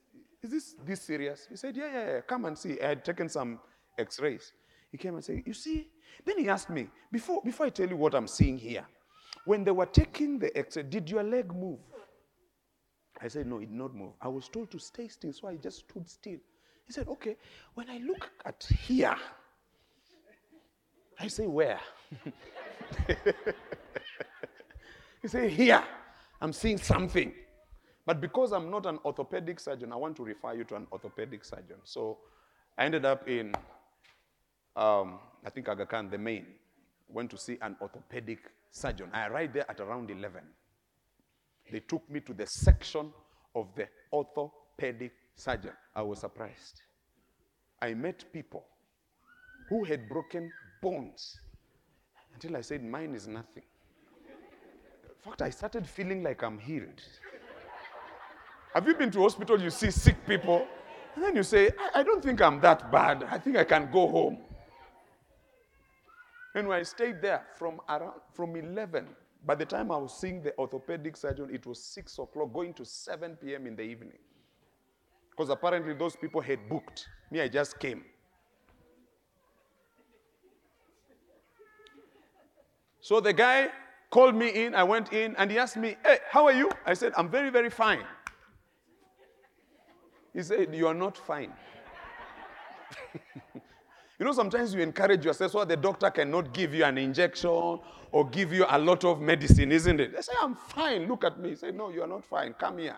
is 0.42 0.52
this 0.52 0.76
this 0.86 1.02
serious? 1.02 1.48
He 1.50 1.56
said, 1.56 1.76
yeah, 1.76 1.92
yeah, 1.92 2.06
yeah. 2.14 2.22
Come 2.22 2.46
and 2.46 2.58
see. 2.58 2.80
I 2.82 2.90
had 2.90 3.06
taken 3.06 3.30
some 3.30 3.60
X-rays. 3.98 4.54
He 4.92 4.98
came 4.98 5.16
and 5.16 5.24
said, 5.24 5.44
you 5.46 5.54
see. 5.54 5.88
Then 6.26 6.40
he 6.40 6.50
asked 6.50 6.70
me 6.70 6.88
before 7.12 7.42
before 7.44 7.68
I 7.68 7.70
tell 7.70 7.88
you 7.88 7.96
what 7.96 8.14
I'm 8.16 8.28
seeing 8.28 8.58
here. 8.58 8.86
When 9.46 9.64
they 9.64 9.72
were 9.72 9.86
taking 9.86 10.40
the 10.40 10.56
X-ray, 10.58 10.84
did 10.84 11.10
your 11.10 11.24
leg 11.24 11.54
move? 11.54 11.80
I 13.22 13.28
said, 13.28 13.48
no, 13.48 13.58
it 13.58 13.68
did 13.68 13.72
not 13.72 13.94
move. 13.94 14.14
I 14.22 14.28
was 14.28 14.48
told 14.48 14.72
to 14.72 14.80
stay 14.80 15.08
still, 15.08 15.34
so 15.34 15.48
I 15.48 15.56
just 15.56 15.80
stood 15.80 16.10
still. 16.10 16.40
He 16.86 16.94
said, 16.94 17.08
okay. 17.08 17.36
When 17.74 17.90
I 17.90 17.98
look 18.00 18.30
at 18.46 18.68
here, 18.88 19.16
I 21.20 21.28
say, 21.28 21.48
where? 21.48 21.80
he 25.22 25.28
said, 25.28 25.52
here. 25.52 25.84
I'm 26.42 26.54
seeing 26.54 26.78
something. 26.78 27.34
But 28.06 28.22
because 28.22 28.54
I'm 28.54 28.72
not 28.72 28.86
an 28.86 29.00
orthopedic 29.04 29.60
surgeon, 29.60 29.92
I 29.92 29.98
want 29.98 30.16
to 30.16 30.24
refer 30.24 30.54
you 30.54 30.64
to 30.66 30.76
an 30.76 30.88
orthopedic 30.92 31.44
surgeon. 31.44 31.78
So 31.84 32.18
I 32.78 32.86
ended 32.86 33.06
up 33.06 33.28
in, 33.28 33.54
um, 34.76 35.20
I 35.46 35.50
think 35.50 35.68
Aga 35.70 35.86
Khan, 35.86 36.10
the 36.10 36.18
main, 36.18 36.46
went 37.08 37.32
to 37.32 37.38
see 37.38 37.58
an 37.62 37.76
orthopedic 37.82 38.40
surgeon. 38.72 39.10
I 39.14 39.28
arrived 39.28 39.54
there 39.54 39.70
at 39.70 39.80
around 39.80 40.12
11. 40.12 40.42
They 41.72 41.80
took 41.80 42.10
me 42.10 42.20
to 42.22 42.34
the 42.34 42.46
section 42.46 43.12
of 43.56 43.68
the 43.76 43.88
orthopedic 44.12 45.14
surgeon. 45.36 45.74
I 45.96 46.02
was 46.02 46.20
surprised. 46.20 46.82
I 47.82 47.94
met 47.94 48.26
people 48.34 48.66
who 49.70 49.84
had 49.84 50.10
broken 50.10 50.52
bones 50.82 51.40
until 52.34 52.58
I 52.58 52.62
said, 52.62 52.84
Mine 52.84 53.16
is 53.16 53.28
nothing. 53.28 53.64
In 55.04 55.32
fact, 55.32 55.42
I 55.42 55.50
started 55.50 55.88
feeling 55.88 56.24
like 56.24 56.44
I'm 56.44 56.58
healed. 56.58 57.02
Have 58.74 58.88
you 58.88 58.94
been 58.96 59.12
to 59.12 59.22
hospital, 59.22 59.60
you 59.60 59.70
see 59.70 59.92
sick 59.92 60.16
people, 60.28 60.68
and 61.16 61.24
then 61.24 61.36
you 61.36 61.44
say, 61.44 61.72
I, 61.78 62.00
I 62.00 62.04
don't 62.04 62.24
think 62.24 62.42
I'm 62.42 62.60
that 62.62 62.92
bad. 62.92 63.24
I 63.30 63.38
think 63.38 63.58
I 63.58 63.64
can 63.64 63.90
go 63.92 64.08
home. 64.08 64.38
When 66.68 66.78
I 66.78 66.84
stayed 66.84 67.22
there 67.22 67.46
from 67.56 67.80
around 67.88 68.20
from 68.34 68.56
11, 68.58 69.08
by 69.46 69.56
the 69.56 69.66
time 69.66 69.92
I 69.92 69.98
was 69.98 70.20
seeing 70.20 70.42
the 70.42 70.58
orthopedic 70.58 71.16
surgeon, 71.16 71.50
it 71.54 71.66
was 71.66 71.82
6 71.82 72.20
o'clock, 72.20 72.54
going 72.54 72.74
to 72.74 72.84
7 72.84 73.38
p.m. 73.38 73.66
in 73.66 73.78
the 73.78 73.84
evening. 73.84 74.18
Because 75.32 75.50
apparently 75.50 75.94
those 75.94 76.18
people 76.18 76.42
had 76.42 76.68
booked. 76.68 77.08
Me, 77.32 77.40
I 77.40 77.48
just 77.48 77.80
came. 77.80 78.04
So 83.00 83.22
the 83.22 83.32
guy 83.32 83.70
called 84.10 84.36
me 84.36 84.50
in, 84.50 84.76
I 84.76 84.84
went 84.84 85.14
in, 85.14 85.38
and 85.38 85.50
he 85.50 85.58
asked 85.58 85.78
me, 85.78 85.96
Hey, 86.04 86.20
how 86.30 86.46
are 86.46 86.52
you? 86.52 86.70
I 86.86 86.94
said, 86.94 87.14
I'm 87.16 87.30
very, 87.30 87.52
very 87.52 87.70
fine. 87.70 88.04
He 90.34 90.44
said, 90.44 90.76
You 90.76 90.88
are 90.88 90.94
not 90.94 91.16
fine. 91.18 91.54
you 94.20 94.26
know, 94.26 94.34
sometimes 94.34 94.74
you 94.74 94.82
encourage 94.82 95.24
yourself 95.24 95.54
so 95.54 95.64
the 95.64 95.78
doctor 95.78 96.12
cannot 96.12 96.54
give 96.54 96.74
you 96.74 96.84
an 96.84 96.98
injection 96.98 97.80
or 98.12 98.30
give 98.30 98.52
you 98.52 98.66
a 98.70 98.78
lot 98.78 99.06
of 99.06 99.22
medicine, 99.22 99.72
isn't 99.72 100.00
it? 100.00 100.14
They 100.14 100.22
say, 100.22 100.34
I'm 100.42 100.56
fine. 100.56 101.08
Look 101.08 101.24
at 101.24 101.40
me. 101.40 101.56
Said, 101.56 101.76
No, 101.76 101.90
you 101.90 102.02
are 102.04 102.08
not 102.08 102.26
fine. 102.26 102.54
Come 102.54 102.80
here. 102.80 102.98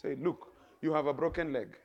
Say, 0.00 0.16
Look, 0.18 0.52
you 0.80 0.94
have 0.94 1.06
a 1.06 1.12
broken 1.12 1.52
leg. 1.52 1.76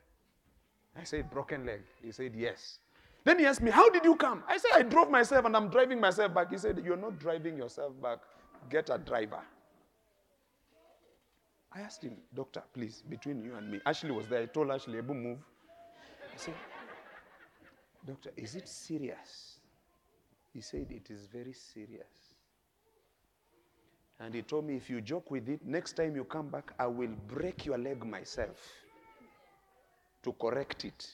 I 0.97 1.03
said, 1.03 1.29
Broken 1.29 1.65
leg. 1.65 1.81
He 2.01 2.13
said, 2.13 2.31
Yes. 2.33 2.79
Then 3.25 3.39
he 3.39 3.45
asked 3.45 3.61
me, 3.61 3.69
How 3.69 3.89
did 3.89 4.05
you 4.05 4.15
come? 4.15 4.43
I 4.47 4.57
said, 4.57 4.71
I 4.73 4.83
drove 4.83 5.11
myself 5.11 5.43
and 5.43 5.57
I'm 5.57 5.69
driving 5.69 5.99
myself 5.99 6.33
back. 6.33 6.49
He 6.49 6.57
said, 6.57 6.81
You're 6.85 6.95
not 6.95 7.19
driving 7.19 7.57
yourself 7.57 7.91
back. 8.01 8.19
Get 8.69 8.89
a 8.89 8.97
driver. 8.97 9.41
I 11.73 11.81
asked 11.81 12.03
him, 12.03 12.15
Doctor, 12.33 12.63
please, 12.73 13.03
between 13.07 13.43
you 13.43 13.55
and 13.55 13.69
me. 13.69 13.79
Ashley 13.85 14.11
was 14.11 14.27
there. 14.27 14.43
I 14.43 14.45
told 14.45 14.71
Ashley, 14.71 14.99
Ebu, 14.99 15.13
move. 15.13 15.39
I 16.33 16.37
said, 16.37 16.53
Doctor, 18.05 18.31
is 18.35 18.55
it 18.55 18.67
serious? 18.67 19.59
He 20.53 20.61
said, 20.61 20.87
It 20.89 21.11
is 21.11 21.25
very 21.25 21.53
serious. 21.53 22.07
And 24.19 24.33
he 24.33 24.41
told 24.41 24.65
me, 24.65 24.75
If 24.75 24.89
you 24.89 25.01
joke 25.01 25.31
with 25.31 25.47
it, 25.49 25.65
next 25.65 25.93
time 25.95 26.15
you 26.15 26.23
come 26.23 26.49
back, 26.49 26.73
I 26.79 26.87
will 26.87 27.13
break 27.27 27.65
your 27.65 27.77
leg 27.77 28.05
myself 28.05 28.57
to 30.23 30.33
correct 30.33 30.85
it 30.85 31.07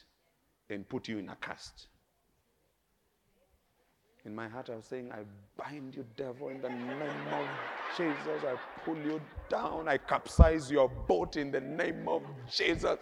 and 0.69 0.87
put 0.87 1.07
you 1.07 1.19
in 1.19 1.29
a 1.29 1.35
cast. 1.35 1.87
In 4.25 4.33
my 4.33 4.47
heart, 4.47 4.71
I 4.71 4.75
was 4.75 4.85
saying, 4.85 5.11
I 5.11 5.19
bind 5.55 5.95
you, 5.95 6.03
devil, 6.17 6.49
in 6.49 6.59
the 6.59 6.69
name 6.69 7.27
of 7.31 7.47
Jesus. 7.95 8.43
I 8.43 8.55
pull 8.83 8.97
you 8.97 9.21
down. 9.49 9.87
I 9.87 9.97
capsize 9.99 10.71
your 10.71 10.89
boat 10.89 11.37
in 11.37 11.51
the 11.51 11.61
name 11.61 12.07
of 12.07 12.23
Jesus. 12.51 12.97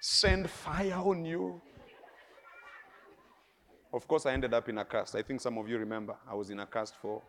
Send 0.00 0.48
fire 0.48 0.94
on 0.94 1.24
you. 1.24 1.60
Of 3.92 4.06
course, 4.06 4.26
I 4.26 4.32
ended 4.32 4.52
up 4.52 4.68
in 4.68 4.78
a 4.78 4.84
cast. 4.84 5.14
I 5.14 5.22
think 5.22 5.40
some 5.40 5.56
of 5.56 5.68
you 5.68 5.78
remember. 5.78 6.14
I 6.30 6.34
was 6.34 6.50
in 6.50 6.60
a 6.60 6.66
cast 6.66 6.94
for, 6.96 7.22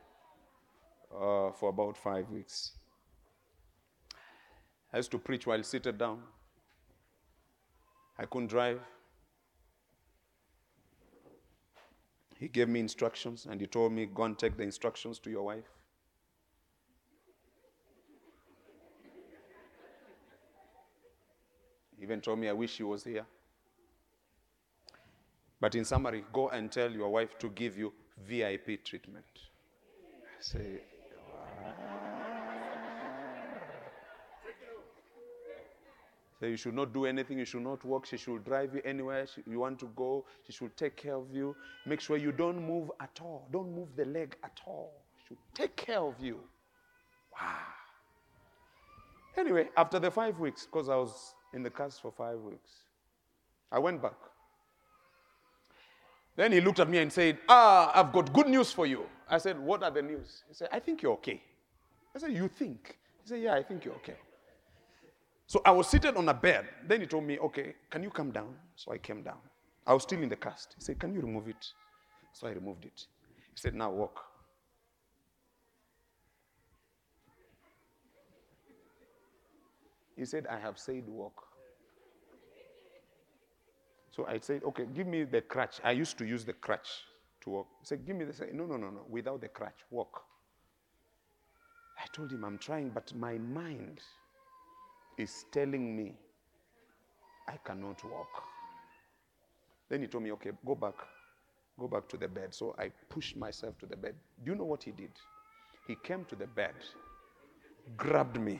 uh, 1.11 1.51
for 1.53 1.69
about 1.69 1.95
five 1.95 2.29
weeks. 2.29 2.71
I 4.91 4.97
used 4.97 5.11
to 5.11 5.19
preach 5.19 5.47
while 5.47 5.63
seated 5.63 5.97
down. 5.97 6.21
I 8.17 8.25
couldn't 8.25 8.47
drive. 8.47 8.81
He 12.37 12.47
gave 12.47 12.67
me 12.67 12.79
instructions 12.79 13.47
and 13.49 13.61
he 13.61 13.67
told 13.67 13.93
me, 13.93 14.05
Go 14.05 14.23
and 14.23 14.37
take 14.37 14.57
the 14.57 14.63
instructions 14.63 15.19
to 15.19 15.29
your 15.29 15.43
wife. 15.43 15.69
He 21.95 22.03
even 22.03 22.19
told 22.19 22.39
me, 22.39 22.49
I 22.49 22.53
wish 22.53 22.73
she 22.73 22.83
was 22.83 23.03
here. 23.03 23.25
But 25.61 25.75
in 25.75 25.85
summary, 25.85 26.23
go 26.31 26.49
and 26.49 26.71
tell 26.71 26.91
your 26.91 27.09
wife 27.09 27.37
to 27.39 27.49
give 27.49 27.77
you 27.77 27.93
VIP 28.25 28.83
treatment. 28.85 29.25
Say, 30.39 30.81
So 36.39 36.45
you 36.45 36.55
should 36.55 36.73
not 36.73 36.93
do 36.93 37.05
anything. 37.05 37.37
You 37.37 37.45
should 37.45 37.63
not 37.63 37.83
walk. 37.83 38.05
She 38.05 38.15
should 38.15 38.45
drive 38.45 38.73
you 38.73 38.81
anywhere 38.85 39.27
she, 39.27 39.43
you 39.45 39.59
want 39.59 39.77
to 39.79 39.87
go. 39.95 40.25
She 40.45 40.53
should 40.53 40.75
take 40.77 40.95
care 40.95 41.15
of 41.15 41.25
you. 41.33 41.53
Make 41.85 41.99
sure 41.99 42.15
you 42.15 42.31
don't 42.31 42.65
move 42.65 42.89
at 43.01 43.19
all. 43.21 43.47
Don't 43.51 43.75
move 43.75 43.89
the 43.97 44.05
leg 44.05 44.37
at 44.43 44.57
all. 44.65 44.93
She 45.17 45.27
should 45.27 45.37
take 45.53 45.75
care 45.75 45.99
of 45.99 46.15
you. 46.19 46.39
Wow. 47.33 47.57
Anyway, 49.37 49.67
after 49.75 49.99
the 49.99 50.09
five 50.09 50.39
weeks, 50.39 50.65
because 50.65 50.87
I 50.87 50.95
was 50.95 51.35
in 51.53 51.61
the 51.61 51.69
cast 51.69 52.01
for 52.01 52.11
five 52.11 52.39
weeks, 52.39 52.71
I 53.71 53.79
went 53.79 54.01
back. 54.01 54.28
Then 56.39 56.53
he 56.53 56.61
looked 56.61 56.79
at 56.79 56.87
me 56.87 56.99
and 56.99 57.11
said, 57.11 57.37
Ah, 57.49 57.91
I've 57.93 58.13
got 58.13 58.31
good 58.31 58.47
news 58.47 58.71
for 58.71 58.85
you. 58.85 59.05
I 59.29 59.37
said, 59.39 59.59
What 59.59 59.83
are 59.83 59.91
the 59.91 60.01
news? 60.01 60.43
He 60.47 60.53
said, 60.53 60.69
I 60.71 60.79
think 60.79 61.01
you're 61.01 61.11
okay. 61.15 61.43
I 62.15 62.19
said, 62.19 62.31
You 62.31 62.47
think? 62.47 62.97
He 63.23 63.27
said, 63.27 63.41
Yeah, 63.41 63.55
I 63.55 63.61
think 63.61 63.83
you're 63.83 63.95
okay. 63.95 64.15
So 65.47 65.61
I 65.65 65.71
was 65.71 65.89
seated 65.89 66.15
on 66.15 66.29
a 66.29 66.33
bed. 66.33 66.65
Then 66.87 67.01
he 67.01 67.07
told 67.07 67.25
me, 67.25 67.39
okay, 67.39 67.73
can 67.89 68.03
you 68.03 68.09
come 68.09 68.31
down? 68.31 68.55
So 68.77 68.93
I 68.93 68.99
came 68.99 69.21
down. 69.21 69.39
I 69.85 69.93
was 69.93 70.03
still 70.03 70.21
in 70.21 70.29
the 70.29 70.37
cast. 70.37 70.75
He 70.77 70.81
said, 70.81 70.97
can 70.97 71.13
you 71.13 71.19
remove 71.19 71.49
it? 71.49 71.65
So 72.31 72.47
I 72.47 72.51
removed 72.51 72.85
it. 72.85 73.05
He 73.53 73.57
said, 73.57 73.73
now 73.73 73.89
walk. 73.89 74.21
He 80.15 80.23
said, 80.23 80.45
I 80.47 80.59
have 80.59 80.77
said 80.77 81.03
walk. 81.07 81.48
So 84.19 84.25
I 84.27 84.37
said, 84.39 84.63
okay, 84.65 84.85
give 84.93 85.07
me 85.07 85.23
the 85.23 85.39
crutch. 85.39 85.79
I 85.81 85.91
used 85.91 86.17
to 86.17 86.25
use 86.25 86.43
the 86.43 86.51
crutch 86.51 86.89
to 87.39 87.51
walk. 87.51 87.67
He 87.79 87.85
said, 87.85 88.05
give 88.05 88.17
me 88.17 88.25
the. 88.25 88.33
Say, 88.33 88.49
no, 88.51 88.65
no, 88.65 88.75
no, 88.75 88.89
no. 88.89 89.05
Without 89.09 89.39
the 89.39 89.47
crutch, 89.47 89.79
walk. 89.89 90.23
I 91.97 92.05
told 92.11 92.29
him, 92.29 92.43
I'm 92.43 92.57
trying, 92.57 92.89
but 92.89 93.15
my 93.15 93.37
mind 93.37 94.01
is 95.17 95.45
telling 95.53 95.95
me 95.95 96.15
I 97.47 97.55
cannot 97.63 98.03
walk. 98.03 98.43
Then 99.87 100.01
he 100.01 100.07
told 100.07 100.25
me, 100.25 100.33
okay, 100.33 100.51
go 100.65 100.75
back. 100.75 100.95
Go 101.79 101.87
back 101.87 102.09
to 102.09 102.17
the 102.17 102.27
bed. 102.27 102.53
So 102.53 102.75
I 102.77 102.91
pushed 103.07 103.37
myself 103.37 103.77
to 103.77 103.85
the 103.85 103.95
bed. 103.95 104.15
Do 104.43 104.51
you 104.51 104.57
know 104.57 104.65
what 104.65 104.83
he 104.83 104.91
did? 104.91 105.11
He 105.87 105.95
came 106.03 106.25
to 106.25 106.35
the 106.35 106.47
bed, 106.47 106.73
grabbed 107.95 108.37
me, 108.37 108.59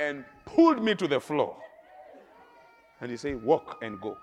and 0.00 0.24
pulled 0.46 0.82
me 0.82 0.94
to 0.94 1.06
the 1.06 1.20
floor. 1.20 1.56
And 3.00 3.10
he 3.10 3.16
said, 3.16 3.42
Walk 3.42 3.78
and 3.82 4.00
go. 4.00 4.16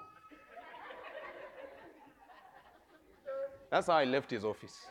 That's 3.70 3.88
how 3.88 3.94
I 3.94 4.06
left 4.06 4.32
his 4.32 4.44
office. 4.44 4.76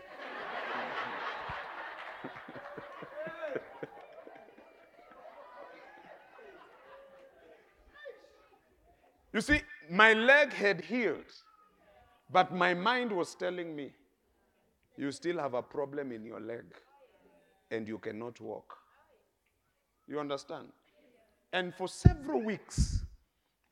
You 9.32 9.42
see, 9.42 9.60
my 9.90 10.14
leg 10.14 10.54
had 10.54 10.80
healed, 10.80 11.30
but 12.32 12.54
my 12.54 12.72
mind 12.72 13.12
was 13.12 13.34
telling 13.34 13.76
me, 13.76 13.92
you 14.96 15.12
still 15.12 15.38
have 15.38 15.52
a 15.52 15.60
problem 15.60 16.10
in 16.10 16.24
your 16.24 16.40
leg 16.40 16.64
and 17.70 17.86
you 17.86 17.98
cannot 17.98 18.40
walk. 18.40 18.78
You 20.06 20.20
understand? 20.20 20.68
And 21.52 21.74
for 21.74 21.88
several 21.88 22.42
weeks, 22.42 23.00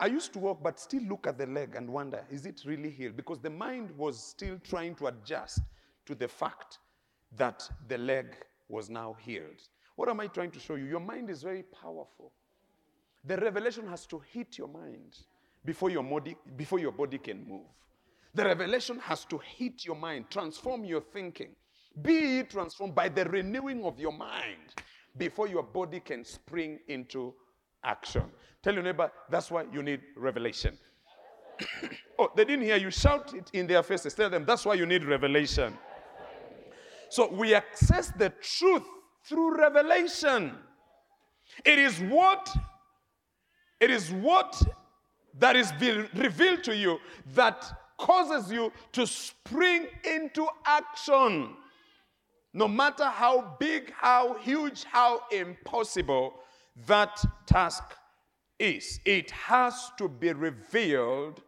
I 0.00 0.06
used 0.06 0.32
to 0.32 0.38
walk 0.38 0.62
but 0.62 0.80
still 0.80 1.02
look 1.02 1.26
at 1.26 1.38
the 1.38 1.46
leg 1.46 1.74
and 1.76 1.88
wonder, 1.88 2.24
is 2.30 2.46
it 2.46 2.62
really 2.64 2.90
healed? 2.90 3.16
Because 3.16 3.38
the 3.38 3.50
mind 3.50 3.90
was 3.96 4.18
still 4.18 4.58
trying 4.64 4.94
to 4.96 5.06
adjust 5.06 5.60
to 6.06 6.14
the 6.14 6.28
fact 6.28 6.78
that 7.36 7.68
the 7.88 7.98
leg 7.98 8.36
was 8.68 8.90
now 8.90 9.16
healed. 9.20 9.60
What 9.96 10.08
am 10.08 10.20
I 10.20 10.26
trying 10.26 10.50
to 10.52 10.58
show 10.58 10.74
you? 10.74 10.84
Your 10.84 11.00
mind 11.00 11.30
is 11.30 11.42
very 11.42 11.62
powerful. 11.62 12.32
The 13.24 13.36
revelation 13.36 13.86
has 13.88 14.06
to 14.06 14.20
hit 14.32 14.58
your 14.58 14.68
mind 14.68 15.18
before 15.64 15.90
your 15.90 16.02
body, 16.02 16.36
before 16.56 16.78
your 16.78 16.92
body 16.92 17.18
can 17.18 17.46
move. 17.48 17.66
The 18.34 18.44
revelation 18.44 18.98
has 18.98 19.24
to 19.26 19.38
hit 19.38 19.84
your 19.84 19.94
mind, 19.94 20.26
transform 20.28 20.84
your 20.84 21.00
thinking. 21.00 21.54
Be 22.02 22.42
transformed 22.42 22.94
by 22.94 23.08
the 23.08 23.24
renewing 23.24 23.84
of 23.84 24.00
your 24.00 24.12
mind 24.12 24.74
before 25.16 25.48
your 25.48 25.62
body 25.62 26.00
can 26.00 26.24
spring 26.24 26.78
into 26.88 27.34
action. 27.82 28.24
Tell 28.62 28.74
your 28.74 28.82
neighbor, 28.82 29.10
that's 29.30 29.50
why 29.50 29.64
you 29.72 29.82
need 29.82 30.00
revelation. 30.16 30.76
oh, 32.18 32.30
they 32.34 32.44
didn't 32.44 32.64
hear 32.64 32.76
you. 32.76 32.90
Shout 32.90 33.34
it 33.34 33.50
in 33.52 33.66
their 33.66 33.82
faces. 33.82 34.14
Tell 34.14 34.30
them, 34.30 34.44
that's 34.44 34.64
why 34.64 34.74
you 34.74 34.86
need 34.86 35.04
revelation. 35.04 35.76
So 37.10 37.30
we 37.32 37.54
access 37.54 38.10
the 38.18 38.30
truth 38.40 38.82
through 39.24 39.58
revelation. 39.58 40.52
It 41.64 41.78
is 41.78 42.00
what 42.00 42.54
it 43.80 43.90
is 43.90 44.10
what 44.10 44.60
that 45.38 45.56
is 45.56 45.72
revealed 46.14 46.64
to 46.64 46.74
you 46.74 46.98
that 47.34 47.64
causes 47.98 48.50
you 48.50 48.72
to 48.92 49.06
spring 49.06 49.86
into 50.04 50.46
action. 50.64 51.54
No 52.56 52.68
matter 52.68 53.06
how 53.06 53.56
big, 53.58 53.92
how 53.92 54.34
huge, 54.34 54.84
how 54.84 55.22
impossible 55.32 56.34
that 56.86 57.22
task 57.46 57.82
is, 58.60 59.00
it 59.04 59.32
has 59.32 59.90
to 59.98 60.08
be 60.08 60.32
revealed 60.32 61.42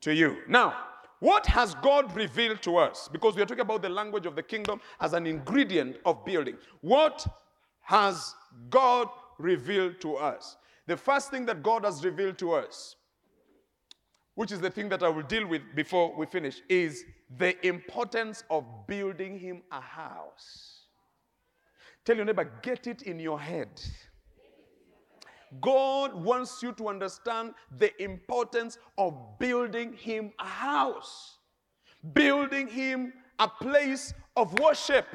to 0.00 0.14
you. 0.14 0.38
Now, 0.48 0.74
what 1.20 1.46
has 1.46 1.74
God 1.76 2.16
revealed 2.16 2.62
to 2.62 2.78
us? 2.78 3.08
Because 3.12 3.36
we 3.36 3.42
are 3.42 3.46
talking 3.46 3.60
about 3.60 3.82
the 3.82 3.90
language 3.90 4.24
of 4.24 4.34
the 4.34 4.42
kingdom 4.42 4.80
as 4.98 5.12
an 5.12 5.26
ingredient 5.26 5.98
of 6.06 6.24
building. 6.24 6.56
What 6.80 7.26
has 7.82 8.34
God 8.70 9.08
revealed 9.38 10.00
to 10.00 10.16
us? 10.16 10.56
The 10.86 10.96
first 10.96 11.30
thing 11.30 11.46
that 11.46 11.62
God 11.62 11.84
has 11.84 12.02
revealed 12.02 12.38
to 12.38 12.52
us, 12.52 12.96
which 14.34 14.50
is 14.50 14.60
the 14.60 14.70
thing 14.70 14.88
that 14.88 15.02
I 15.02 15.08
will 15.10 15.22
deal 15.22 15.46
with 15.46 15.62
before 15.74 16.16
we 16.16 16.26
finish, 16.26 16.62
is 16.68 17.04
the 17.38 17.66
importance 17.66 18.44
of 18.50 18.64
building 18.86 19.38
Him 19.38 19.62
a 19.70 19.80
house. 19.80 20.86
Tell 22.04 22.16
your 22.16 22.24
neighbor, 22.24 22.50
get 22.62 22.86
it 22.86 23.02
in 23.02 23.20
your 23.20 23.40
head. 23.40 23.80
God 25.60 26.14
wants 26.14 26.62
you 26.62 26.72
to 26.72 26.88
understand 26.88 27.52
the 27.78 28.02
importance 28.02 28.78
of 28.96 29.14
building 29.38 29.92
Him 29.92 30.32
a 30.38 30.46
house, 30.46 31.38
building 32.14 32.68
Him 32.68 33.12
a 33.38 33.48
place 33.48 34.14
of 34.36 34.58
worship. 34.58 35.06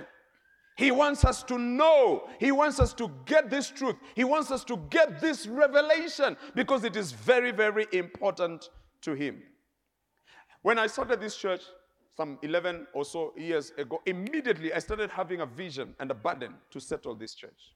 He 0.77 0.91
wants 0.91 1.25
us 1.25 1.41
to 1.43 1.57
know. 1.57 2.29
He 2.39 2.51
wants 2.51 2.79
us 2.79 2.93
to 2.95 3.11
get 3.25 3.49
this 3.49 3.67
truth. 3.69 3.95
He 4.15 4.23
wants 4.23 4.51
us 4.51 4.63
to 4.65 4.77
get 4.91 5.19
this 5.19 5.47
revelation 5.47 6.37
because 6.53 6.83
it 6.83 6.95
is 6.95 7.11
very, 7.11 7.51
very 7.51 7.87
important 7.91 8.69
to 9.01 9.13
Him. 9.13 9.41
When 10.61 10.77
I 10.77 10.85
started 10.85 11.19
this 11.19 11.35
church 11.35 11.61
some 12.17 12.39
11 12.41 12.87
or 12.93 13.05
so 13.05 13.33
years 13.37 13.71
ago, 13.77 14.01
immediately 14.05 14.73
I 14.73 14.79
started 14.79 15.09
having 15.09 15.41
a 15.41 15.45
vision 15.45 15.95
and 15.99 16.11
a 16.11 16.15
burden 16.15 16.55
to 16.71 16.79
settle 16.79 17.15
this 17.15 17.35
church. 17.35 17.75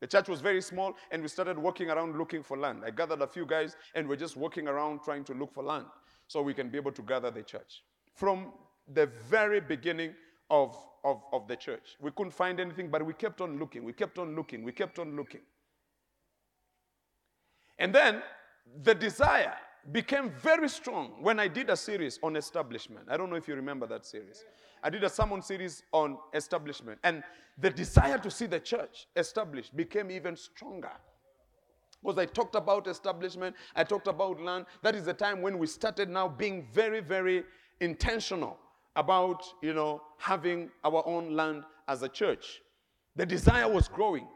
The 0.00 0.06
church 0.06 0.28
was 0.28 0.40
very 0.40 0.62
small, 0.62 0.94
and 1.10 1.20
we 1.22 1.28
started 1.28 1.58
walking 1.58 1.90
around 1.90 2.16
looking 2.16 2.42
for 2.42 2.56
land. 2.56 2.82
I 2.86 2.90
gathered 2.90 3.20
a 3.22 3.26
few 3.26 3.46
guys, 3.46 3.76
and 3.94 4.08
we're 4.08 4.16
just 4.16 4.36
walking 4.36 4.68
around 4.68 5.00
trying 5.02 5.24
to 5.24 5.34
look 5.34 5.52
for 5.52 5.64
land 5.64 5.86
so 6.28 6.42
we 6.42 6.54
can 6.54 6.68
be 6.68 6.78
able 6.78 6.92
to 6.92 7.02
gather 7.02 7.30
the 7.30 7.42
church. 7.42 7.82
From 8.14 8.52
the 8.92 9.06
very 9.28 9.60
beginning, 9.60 10.14
of, 10.50 10.76
of, 11.04 11.22
of 11.32 11.48
the 11.48 11.56
church. 11.56 11.96
We 12.00 12.10
couldn't 12.10 12.32
find 12.32 12.60
anything, 12.60 12.88
but 12.88 13.04
we 13.04 13.14
kept 13.14 13.40
on 13.40 13.58
looking. 13.58 13.84
We 13.84 13.92
kept 13.92 14.18
on 14.18 14.36
looking. 14.36 14.62
We 14.62 14.72
kept 14.72 14.98
on 14.98 15.16
looking. 15.16 15.40
And 17.78 17.94
then 17.94 18.22
the 18.82 18.94
desire 18.94 19.54
became 19.92 20.30
very 20.30 20.68
strong 20.68 21.12
when 21.20 21.38
I 21.38 21.48
did 21.48 21.70
a 21.70 21.76
series 21.76 22.18
on 22.22 22.36
establishment. 22.36 23.06
I 23.08 23.16
don't 23.16 23.30
know 23.30 23.36
if 23.36 23.46
you 23.48 23.54
remember 23.54 23.86
that 23.86 24.06
series. 24.06 24.44
I 24.82 24.90
did 24.90 25.04
a 25.04 25.08
sermon 25.08 25.42
series 25.42 25.82
on 25.92 26.18
establishment. 26.32 26.98
And 27.04 27.22
the 27.58 27.70
desire 27.70 28.18
to 28.18 28.30
see 28.30 28.46
the 28.46 28.60
church 28.60 29.06
established 29.16 29.76
became 29.76 30.10
even 30.10 30.36
stronger. 30.36 30.92
Because 32.02 32.18
I 32.18 32.26
talked 32.26 32.54
about 32.54 32.86
establishment, 32.86 33.56
I 33.74 33.84
talked 33.84 34.08
about 34.08 34.40
land. 34.40 34.66
That 34.82 34.94
is 34.94 35.04
the 35.04 35.14
time 35.14 35.40
when 35.40 35.58
we 35.58 35.66
started 35.66 36.10
now 36.10 36.28
being 36.28 36.66
very, 36.72 37.00
very 37.00 37.44
intentional 37.80 38.58
about, 38.94 39.42
you 39.62 39.72
know, 39.72 40.02
having 40.18 40.70
our 40.84 41.02
own 41.06 41.34
land 41.34 41.64
as 41.88 42.02
a 42.02 42.08
church. 42.08 42.60
The 43.16 43.24
desire 43.24 43.72
was 43.72 43.88
growing. 43.88 44.26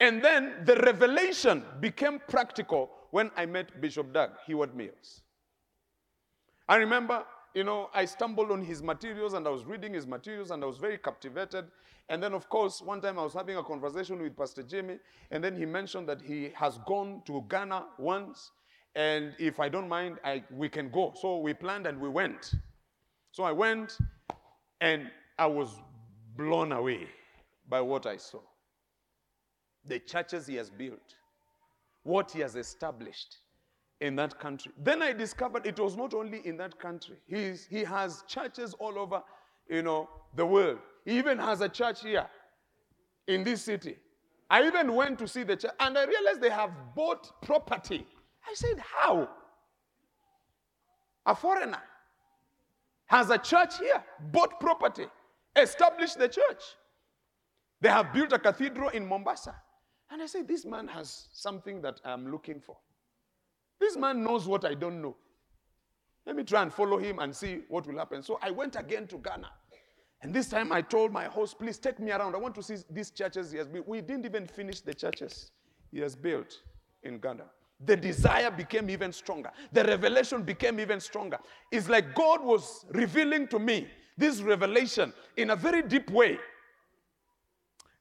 And 0.00 0.24
then 0.24 0.54
the 0.64 0.76
revelation 0.76 1.62
became 1.80 2.20
practical 2.26 2.90
when 3.10 3.30
I 3.36 3.44
met 3.44 3.80
Bishop 3.80 4.12
Dag 4.12 4.30
Heward 4.46 4.74
Mills. 4.74 5.20
I 6.68 6.76
remember, 6.76 7.24
you 7.54 7.64
know, 7.64 7.90
I 7.92 8.06
stumbled 8.06 8.50
on 8.50 8.64
his 8.64 8.82
materials 8.82 9.34
and 9.34 9.46
I 9.46 9.50
was 9.50 9.64
reading 9.64 9.92
his 9.92 10.06
materials 10.06 10.52
and 10.52 10.62
I 10.62 10.66
was 10.66 10.78
very 10.78 10.96
captivated. 10.96 11.66
And 12.08 12.22
then, 12.22 12.32
of 12.32 12.48
course, 12.48 12.80
one 12.80 13.00
time 13.00 13.18
I 13.18 13.22
was 13.22 13.34
having 13.34 13.56
a 13.56 13.62
conversation 13.62 14.20
with 14.22 14.36
Pastor 14.36 14.62
Jimmy, 14.62 14.98
and 15.30 15.44
then 15.44 15.56
he 15.56 15.64
mentioned 15.64 16.08
that 16.08 16.20
he 16.20 16.50
has 16.54 16.78
gone 16.86 17.22
to 17.26 17.44
Ghana 17.48 17.84
once. 17.98 18.50
And 18.96 19.34
if 19.38 19.60
I 19.60 19.68
don't 19.68 19.88
mind, 19.88 20.18
I, 20.24 20.42
we 20.50 20.68
can 20.68 20.90
go. 20.90 21.12
So 21.20 21.38
we 21.38 21.54
planned 21.54 21.86
and 21.86 22.00
we 22.00 22.08
went. 22.08 22.52
So 23.30 23.44
I 23.44 23.52
went 23.52 23.96
and 24.80 25.08
I 25.38 25.46
was 25.46 25.68
blown 26.36 26.72
away 26.72 27.06
by 27.68 27.80
what 27.80 28.06
I 28.06 28.16
saw. 28.16 28.40
The 29.90 29.98
churches 29.98 30.46
he 30.46 30.54
has 30.54 30.70
built, 30.70 31.16
what 32.04 32.30
he 32.30 32.38
has 32.38 32.54
established 32.54 33.38
in 34.00 34.14
that 34.16 34.38
country. 34.38 34.70
Then 34.78 35.02
I 35.02 35.12
discovered 35.12 35.66
it 35.66 35.80
was 35.80 35.96
not 35.96 36.14
only 36.14 36.46
in 36.46 36.56
that 36.58 36.78
country. 36.78 37.16
He's, 37.26 37.66
he 37.66 37.82
has 37.82 38.22
churches 38.28 38.72
all 38.78 38.96
over, 38.96 39.20
you 39.68 39.82
know, 39.82 40.08
the 40.36 40.46
world. 40.46 40.78
He 41.04 41.18
even 41.18 41.38
has 41.38 41.60
a 41.60 41.68
church 41.68 42.02
here 42.02 42.24
in 43.26 43.42
this 43.42 43.62
city. 43.62 43.96
I 44.48 44.64
even 44.64 44.94
went 44.94 45.18
to 45.18 45.26
see 45.26 45.42
the 45.42 45.56
church 45.56 45.72
and 45.80 45.98
I 45.98 46.04
realized 46.04 46.40
they 46.40 46.50
have 46.50 46.70
bought 46.94 47.42
property. 47.42 48.06
I 48.48 48.54
said, 48.54 48.78
How? 48.78 49.28
A 51.26 51.34
foreigner 51.34 51.82
has 53.06 53.28
a 53.30 53.38
church 53.38 53.76
here, 53.78 54.04
bought 54.30 54.60
property, 54.60 55.06
established 55.56 56.16
the 56.16 56.28
church. 56.28 56.62
They 57.80 57.88
have 57.88 58.12
built 58.12 58.32
a 58.32 58.38
cathedral 58.38 58.90
in 58.90 59.04
Mombasa. 59.04 59.56
And 60.10 60.22
I 60.22 60.26
said, 60.26 60.48
This 60.48 60.64
man 60.64 60.88
has 60.88 61.28
something 61.32 61.80
that 61.82 62.00
I'm 62.04 62.30
looking 62.30 62.60
for. 62.60 62.76
This 63.80 63.96
man 63.96 64.22
knows 64.22 64.46
what 64.46 64.64
I 64.64 64.74
don't 64.74 65.00
know. 65.00 65.16
Let 66.26 66.36
me 66.36 66.44
try 66.44 66.62
and 66.62 66.72
follow 66.72 66.98
him 66.98 67.18
and 67.18 67.34
see 67.34 67.62
what 67.68 67.86
will 67.86 67.98
happen. 67.98 68.22
So 68.22 68.38
I 68.42 68.50
went 68.50 68.76
again 68.76 69.06
to 69.08 69.18
Ghana. 69.18 69.50
And 70.22 70.34
this 70.34 70.48
time 70.48 70.70
I 70.70 70.82
told 70.82 71.12
my 71.12 71.24
host, 71.24 71.58
please 71.58 71.78
take 71.78 71.98
me 71.98 72.10
around. 72.10 72.34
I 72.34 72.38
want 72.38 72.54
to 72.56 72.62
see 72.62 72.76
these 72.90 73.10
churches 73.10 73.50
he 73.50 73.58
has 73.58 73.66
built. 73.66 73.88
We 73.88 74.02
didn't 74.02 74.26
even 74.26 74.46
finish 74.46 74.80
the 74.80 74.92
churches 74.92 75.50
he 75.90 76.00
has 76.00 76.14
built 76.14 76.60
in 77.02 77.18
Ghana. 77.18 77.44
The 77.86 77.96
desire 77.96 78.50
became 78.50 78.90
even 78.90 79.12
stronger. 79.12 79.50
The 79.72 79.82
revelation 79.84 80.42
became 80.42 80.78
even 80.78 81.00
stronger. 81.00 81.38
It's 81.72 81.88
like 81.88 82.14
God 82.14 82.44
was 82.44 82.84
revealing 82.90 83.48
to 83.48 83.58
me 83.58 83.88
this 84.18 84.42
revelation 84.42 85.14
in 85.38 85.50
a 85.50 85.56
very 85.56 85.80
deep 85.82 86.10
way. 86.10 86.38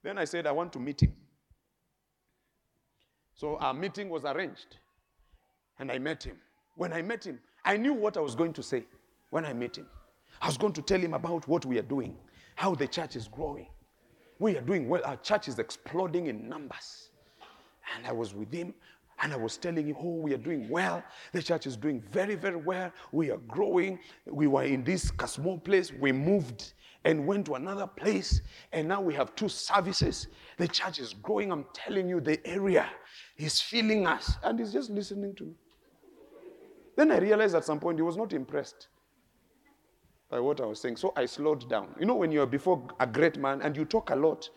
Then 0.03 0.17
I 0.17 0.25
said, 0.25 0.45
I 0.45 0.51
want 0.51 0.73
to 0.73 0.79
meet 0.79 1.01
him. 1.01 1.13
So 3.39 3.55
our 3.59 3.73
meeting 3.73 4.09
was 4.09 4.25
arranged. 4.25 4.75
And 5.79 5.89
I 5.89 5.97
met 5.97 6.21
him. 6.21 6.35
When 6.75 6.91
I 6.91 7.01
met 7.01 7.23
him, 7.23 7.39
I 7.63 7.77
knew 7.77 7.93
what 7.93 8.17
I 8.17 8.19
was 8.19 8.35
going 8.35 8.51
to 8.51 8.61
say 8.61 8.83
when 9.29 9.45
I 9.45 9.53
met 9.53 9.77
him. 9.77 9.87
I 10.41 10.47
was 10.47 10.57
going 10.57 10.73
to 10.73 10.81
tell 10.81 10.99
him 10.99 11.13
about 11.13 11.47
what 11.47 11.65
we 11.65 11.79
are 11.79 11.83
doing, 11.83 12.17
how 12.55 12.75
the 12.75 12.85
church 12.85 13.15
is 13.15 13.29
growing. 13.29 13.67
We 14.39 14.57
are 14.57 14.61
doing 14.61 14.89
well. 14.89 15.01
Our 15.05 15.15
church 15.15 15.47
is 15.47 15.57
exploding 15.57 16.27
in 16.27 16.49
numbers. 16.49 17.11
And 17.95 18.05
I 18.05 18.11
was 18.11 18.35
with 18.35 18.51
him 18.51 18.73
and 19.21 19.31
I 19.31 19.37
was 19.37 19.55
telling 19.55 19.87
him, 19.87 19.95
Oh, 19.97 20.15
we 20.15 20.33
are 20.33 20.37
doing 20.37 20.67
well. 20.67 21.01
The 21.31 21.41
church 21.41 21.65
is 21.65 21.77
doing 21.77 22.03
very, 22.11 22.35
very 22.35 22.57
well. 22.57 22.91
We 23.13 23.31
are 23.31 23.39
growing. 23.47 23.99
We 24.25 24.47
were 24.47 24.63
in 24.63 24.83
this 24.83 25.13
small 25.27 25.59
place. 25.59 25.93
We 25.93 26.11
moved 26.11 26.73
and 27.05 27.25
went 27.25 27.45
to 27.45 27.55
another 27.55 27.87
place. 27.87 28.41
And 28.71 28.87
now 28.87 29.01
we 29.01 29.13
have 29.13 29.35
two 29.35 29.49
services. 29.49 30.27
The 30.57 30.67
church 30.67 30.99
is 30.99 31.13
growing. 31.13 31.51
I'm 31.51 31.65
telling 31.73 32.09
you, 32.09 32.19
the 32.19 32.45
area 32.45 32.89
is 33.37 33.61
feeling 33.61 34.05
us. 34.05 34.37
And 34.43 34.59
he's 34.59 34.73
just 34.73 34.89
listening 34.89 35.35
to 35.35 35.45
me. 35.45 35.53
Then 36.95 37.11
I 37.11 37.19
realized 37.19 37.55
at 37.55 37.63
some 37.63 37.79
point 37.79 37.97
he 37.97 38.01
was 38.01 38.17
not 38.17 38.33
impressed 38.33 38.87
by 40.29 40.39
what 40.39 40.59
I 40.59 40.65
was 40.65 40.81
saying. 40.81 40.97
So 40.97 41.13
I 41.15 41.25
slowed 41.25 41.69
down. 41.69 41.95
You 41.99 42.05
know, 42.05 42.15
when 42.15 42.31
you're 42.31 42.45
before 42.45 42.85
a 42.99 43.07
great 43.07 43.37
man 43.37 43.61
and 43.61 43.75
you 43.75 43.85
talk 43.85 44.09
a 44.09 44.15
lot, 44.15 44.49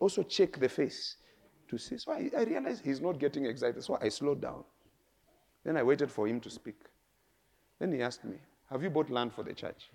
also 0.00 0.22
check 0.22 0.58
the 0.58 0.68
face 0.68 1.16
to 1.68 1.76
see. 1.78 1.98
So 1.98 2.12
I, 2.12 2.30
I 2.36 2.44
realized 2.44 2.84
he's 2.84 3.00
not 3.00 3.18
getting 3.18 3.44
excited. 3.44 3.84
So 3.84 3.98
I 4.00 4.08
slowed 4.08 4.40
down. 4.40 4.64
Then 5.64 5.76
I 5.76 5.82
waited 5.82 6.10
for 6.10 6.26
him 6.26 6.40
to 6.40 6.50
speak. 6.50 6.76
Then 7.78 7.92
he 7.92 8.02
asked 8.02 8.24
me, 8.24 8.36
Have 8.70 8.82
you 8.82 8.90
bought 8.90 9.10
land 9.10 9.34
for 9.34 9.42
the 9.42 9.52
church? 9.52 9.90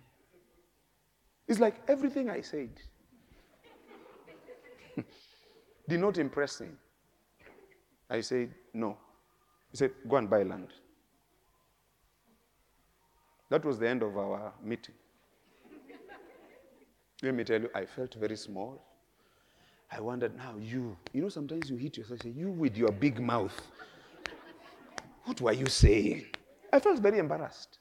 It's 1.48 1.60
like 1.60 1.76
everything 1.88 2.30
I 2.30 2.42
said 2.42 2.70
did 5.88 6.00
not 6.00 6.18
impress 6.18 6.60
him. 6.60 6.78
I 8.10 8.22
said, 8.22 8.54
No. 8.74 8.98
He 9.72 9.78
said, 9.78 9.92
Go 10.08 10.18
and 10.18 10.30
buy 10.30 10.44
land. 10.44 10.70
That 13.50 13.64
was 13.64 13.78
the 13.78 13.88
end 13.88 14.04
of 14.04 14.18
our 14.18 14.54
meeting. 14.64 14.96
Let 17.22 17.34
me 17.34 17.44
tell 17.44 17.62
you, 17.62 17.70
I 17.74 17.86
felt 17.86 18.14
very 18.16 18.36
small. 18.36 18.82
I 19.92 20.00
wondered, 20.02 20.36
now 20.36 20.56
you, 20.60 20.98
you 21.14 21.22
know, 21.22 21.30
sometimes 21.30 21.70
you 21.70 21.78
hit 21.78 21.98
yourself, 21.98 22.22
say, 22.22 22.30
you 22.30 22.50
with 22.50 22.76
your 22.76 22.92
big 22.92 23.20
mouth, 23.20 23.56
what 25.24 25.40
were 25.42 25.54
you 25.54 25.68
saying? 25.68 26.26
I 26.74 26.80
felt 26.80 27.00
very 27.00 27.20
embarrassed. 27.20 27.80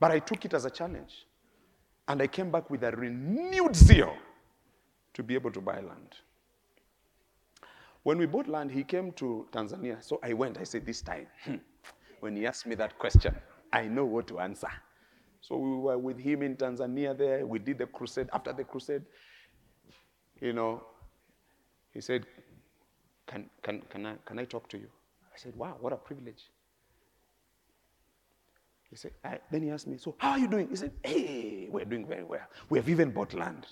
But 0.00 0.10
I 0.12 0.18
took 0.20 0.44
it 0.44 0.54
as 0.54 0.64
a 0.64 0.70
challenge. 0.70 1.26
And 2.12 2.20
I 2.20 2.26
came 2.26 2.50
back 2.50 2.68
with 2.68 2.84
a 2.84 2.90
renewed 2.90 3.74
zeal 3.74 4.14
to 5.14 5.22
be 5.22 5.32
able 5.32 5.50
to 5.50 5.62
buy 5.62 5.80
land. 5.80 6.14
When 8.02 8.18
we 8.18 8.26
bought 8.26 8.48
land, 8.48 8.70
he 8.70 8.84
came 8.84 9.12
to 9.12 9.48
Tanzania. 9.50 10.04
So 10.04 10.20
I 10.22 10.34
went, 10.34 10.58
I 10.58 10.64
said, 10.64 10.84
this 10.84 11.00
time, 11.00 11.26
hmm, 11.46 11.54
when 12.20 12.36
he 12.36 12.46
asked 12.46 12.66
me 12.66 12.74
that 12.74 12.98
question, 12.98 13.34
I 13.72 13.86
know 13.86 14.04
what 14.04 14.26
to 14.26 14.40
answer. 14.40 14.68
So 15.40 15.56
we 15.56 15.74
were 15.78 15.96
with 15.96 16.18
him 16.18 16.42
in 16.42 16.54
Tanzania 16.54 17.16
there. 17.16 17.46
We 17.46 17.58
did 17.58 17.78
the 17.78 17.86
crusade. 17.86 18.28
After 18.34 18.52
the 18.52 18.64
crusade, 18.64 19.04
you 20.38 20.52
know, 20.52 20.82
he 21.94 22.02
said, 22.02 22.26
Can, 23.26 23.48
can, 23.62 23.80
can, 23.88 24.04
I, 24.04 24.16
can 24.26 24.38
I 24.38 24.44
talk 24.44 24.68
to 24.68 24.76
you? 24.76 24.88
I 25.34 25.38
said, 25.38 25.56
Wow, 25.56 25.78
what 25.80 25.94
a 25.94 25.96
privilege. 25.96 26.42
He 28.92 28.96
said, 28.96 29.12
I, 29.24 29.38
then 29.50 29.62
he 29.62 29.70
asked 29.70 29.86
me, 29.86 29.96
So 29.96 30.14
how 30.18 30.32
are 30.32 30.38
you 30.38 30.46
doing? 30.46 30.68
He 30.68 30.76
said, 30.76 30.92
Hey, 31.02 31.66
we're 31.70 31.86
doing 31.86 32.06
very 32.06 32.24
well. 32.24 32.46
We 32.68 32.78
have 32.78 32.90
even 32.90 33.10
bought 33.10 33.32
land. 33.32 33.66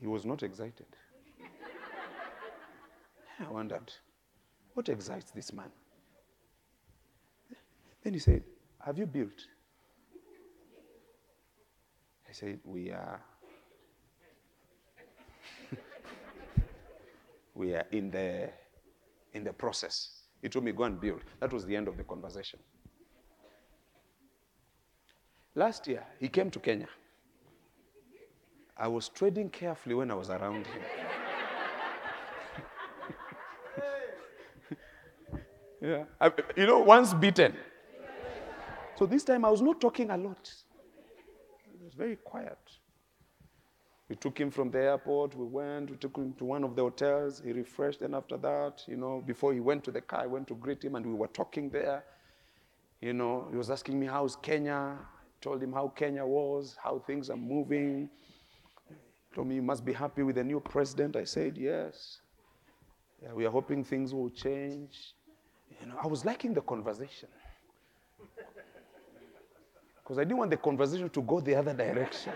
He 0.00 0.06
was 0.06 0.24
not 0.24 0.42
excited. 0.42 0.86
I 3.46 3.52
wondered, 3.52 3.92
what 4.72 4.88
excites 4.88 5.32
this 5.32 5.52
man? 5.52 5.68
Then 8.02 8.14
he 8.14 8.18
said, 8.18 8.42
Have 8.82 8.96
you 8.96 9.04
built? 9.04 9.46
I 12.26 12.32
said, 12.32 12.58
We 12.64 12.90
are. 12.90 13.20
we 17.54 17.74
are 17.74 17.84
in 17.92 18.10
the 18.10 18.48
in 19.34 19.44
the 19.44 19.52
process. 19.52 20.21
He 20.42 20.48
told 20.48 20.64
me, 20.64 20.72
Go 20.72 20.82
and 20.84 21.00
build. 21.00 21.22
That 21.40 21.52
was 21.52 21.64
the 21.64 21.76
end 21.76 21.88
of 21.88 21.96
the 21.96 22.02
conversation. 22.02 22.58
Last 25.54 25.86
year, 25.86 26.04
he 26.18 26.28
came 26.28 26.50
to 26.50 26.58
Kenya. 26.58 26.88
I 28.76 28.88
was 28.88 29.08
trading 29.08 29.50
carefully 29.50 29.94
when 29.94 30.10
I 30.10 30.14
was 30.14 30.28
around 30.30 30.66
him. 30.66 30.82
yeah. 35.80 36.04
I, 36.20 36.32
you 36.56 36.66
know, 36.66 36.80
once 36.80 37.14
beaten. 37.14 37.54
So 38.98 39.06
this 39.06 39.22
time 39.24 39.44
I 39.44 39.50
was 39.50 39.62
not 39.62 39.80
talking 39.80 40.10
a 40.10 40.16
lot. 40.16 40.52
It 41.74 41.84
was 41.84 41.94
very 41.94 42.16
quiet. 42.16 42.58
We 44.12 44.16
took 44.16 44.38
him 44.38 44.50
from 44.50 44.70
the 44.70 44.78
airport, 44.78 45.34
we 45.34 45.46
went, 45.46 45.88
we 45.90 45.96
took 45.96 46.18
him 46.18 46.34
to 46.34 46.44
one 46.44 46.64
of 46.64 46.76
the 46.76 46.82
hotels, 46.82 47.40
he 47.42 47.50
refreshed, 47.54 48.02
and 48.02 48.14
after 48.14 48.36
that, 48.36 48.82
you 48.86 48.98
know, 48.98 49.22
before 49.26 49.54
he 49.54 49.60
went 49.60 49.82
to 49.84 49.90
the 49.90 50.02
car, 50.02 50.20
I 50.20 50.26
went 50.26 50.48
to 50.48 50.54
greet 50.54 50.84
him 50.84 50.96
and 50.96 51.06
we 51.06 51.14
were 51.14 51.28
talking 51.28 51.70
there. 51.70 52.04
You 53.00 53.14
know, 53.14 53.48
he 53.50 53.56
was 53.56 53.70
asking 53.70 53.98
me, 53.98 54.06
how's 54.06 54.36
Kenya? 54.36 54.98
I 54.98 54.98
told 55.40 55.62
him 55.62 55.72
how 55.72 55.88
Kenya 55.88 56.26
was, 56.26 56.76
how 56.84 56.98
things 57.06 57.30
are 57.30 57.38
moving. 57.38 58.10
He 58.90 59.34
told 59.34 59.46
me, 59.46 59.54
you 59.54 59.62
must 59.62 59.82
be 59.82 59.94
happy 59.94 60.22
with 60.22 60.36
the 60.36 60.44
new 60.44 60.60
president. 60.60 61.16
I 61.16 61.24
said, 61.24 61.56
yes. 61.56 62.20
Yeah, 63.22 63.32
we 63.32 63.46
are 63.46 63.50
hoping 63.50 63.82
things 63.82 64.12
will 64.12 64.28
change. 64.28 65.14
You 65.80 65.86
know, 65.86 65.94
I 66.04 66.06
was 66.06 66.26
liking 66.26 66.52
the 66.52 66.60
conversation. 66.60 67.30
Because 70.02 70.18
I 70.18 70.24
didn't 70.24 70.36
want 70.36 70.50
the 70.50 70.58
conversation 70.58 71.08
to 71.08 71.22
go 71.22 71.40
the 71.40 71.54
other 71.54 71.72
direction. 71.72 72.34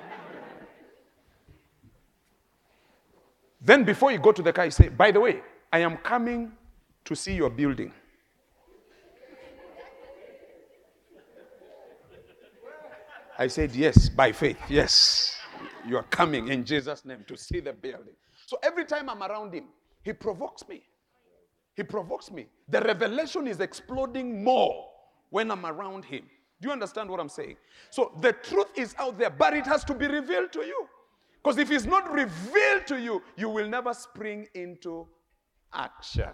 Then, 3.67 3.83
before 3.83 4.13
you 4.13 4.19
go 4.19 4.31
to 4.31 4.43
the 4.43 4.53
car, 4.53 4.67
you 4.67 4.71
say, 4.71 4.89
By 4.89 5.11
the 5.11 5.21
way, 5.21 5.43
I 5.73 5.81
am 5.81 5.97
coming 5.97 6.53
to 7.05 7.17
see 7.17 7.35
your 7.35 7.51
building. 7.51 7.93
I 13.37 13.49
said, 13.49 13.75
Yes, 13.75 14.09
by 14.09 14.31
faith. 14.31 14.59
Yes. 14.69 15.37
You 15.85 15.97
are 15.97 16.05
coming 16.05 16.49
in 16.49 16.65
Jesus' 16.65 17.05
name 17.05 17.25
to 17.27 17.37
see 17.37 17.59
the 17.59 17.73
building. 17.73 18.15
So 18.47 18.57
every 18.63 18.85
time 18.85 19.11
I'm 19.11 19.23
around 19.23 19.53
him, 19.53 19.65
he 20.03 20.13
provokes 20.13 20.69
me. 20.69 20.85
He 21.75 21.83
provokes 21.83 22.31
me. 22.31 22.47
The 22.69 22.81
revelation 22.83 23.49
is 23.49 23.59
exploding 23.59 24.45
more 24.45 24.87
when 25.31 25.51
I'm 25.51 25.67
around 25.67 26.05
him. 26.05 26.23
Do 26.61 26.69
you 26.69 26.73
understand 26.73 27.11
what 27.11 27.19
I'm 27.19 27.29
saying? 27.29 27.57
So 27.91 28.13
the 28.21 28.33
truth 28.33 28.69
is 28.77 28.95
out 28.99 29.19
there, 29.19 29.31
but 29.31 29.55
it 29.55 29.67
has 29.67 29.83
to 29.85 29.95
be 29.95 30.07
revealed 30.07 30.53
to 30.53 30.61
you. 30.61 30.89
Because 31.47 31.59
if 31.59 31.71
it's 31.71 31.85
not 31.85 32.13
revealed 32.13 32.89
to 32.89 33.01
you, 33.01 33.23
you 33.37 33.49
will 33.49 33.69
never 33.69 33.95
spring 33.95 34.49
into 34.53 35.07
action. 35.73 36.33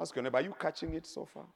Ask 0.00 0.16
your 0.16 0.24
neighbor, 0.24 0.38
are 0.38 0.42
you 0.42 0.52
catching 0.58 0.94
it 0.94 1.06
so 1.06 1.24
far? 1.24 1.46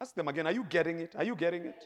Ask 0.00 0.14
them 0.14 0.28
again, 0.28 0.46
are 0.46 0.54
you 0.54 0.64
getting 0.64 1.00
it? 1.00 1.14
Are 1.18 1.24
you 1.24 1.36
getting 1.36 1.66
it? 1.66 1.84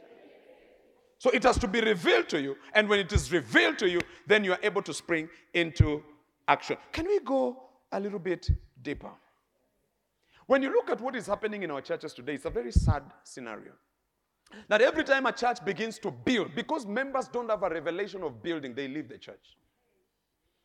So 1.18 1.30
it 1.30 1.42
has 1.42 1.58
to 1.58 1.66
be 1.66 1.80
revealed 1.80 2.28
to 2.28 2.40
you. 2.40 2.56
And 2.72 2.88
when 2.88 3.00
it 3.00 3.12
is 3.12 3.32
revealed 3.32 3.78
to 3.80 3.88
you, 3.88 4.00
then 4.28 4.44
you 4.44 4.52
are 4.52 4.60
able 4.62 4.82
to 4.82 4.94
spring 4.94 5.28
into 5.54 6.04
action. 6.46 6.76
Can 6.92 7.08
we 7.08 7.18
go 7.18 7.64
a 7.90 7.98
little 7.98 8.20
bit 8.20 8.48
deeper? 8.80 9.10
When 10.46 10.62
you 10.62 10.70
look 10.70 10.88
at 10.88 11.00
what 11.00 11.16
is 11.16 11.26
happening 11.26 11.64
in 11.64 11.72
our 11.72 11.80
churches 11.80 12.14
today, 12.14 12.34
it's 12.34 12.44
a 12.44 12.50
very 12.50 12.70
sad 12.70 13.02
scenario. 13.24 13.72
That 14.68 14.80
every 14.82 15.04
time 15.04 15.26
a 15.26 15.32
church 15.32 15.64
begins 15.64 15.98
to 16.00 16.10
build, 16.10 16.54
because 16.54 16.86
members 16.86 17.28
don't 17.28 17.48
have 17.48 17.62
a 17.62 17.68
revelation 17.68 18.22
of 18.22 18.42
building, 18.42 18.74
they 18.74 18.88
leave 18.88 19.08
the 19.08 19.18
church. 19.18 19.56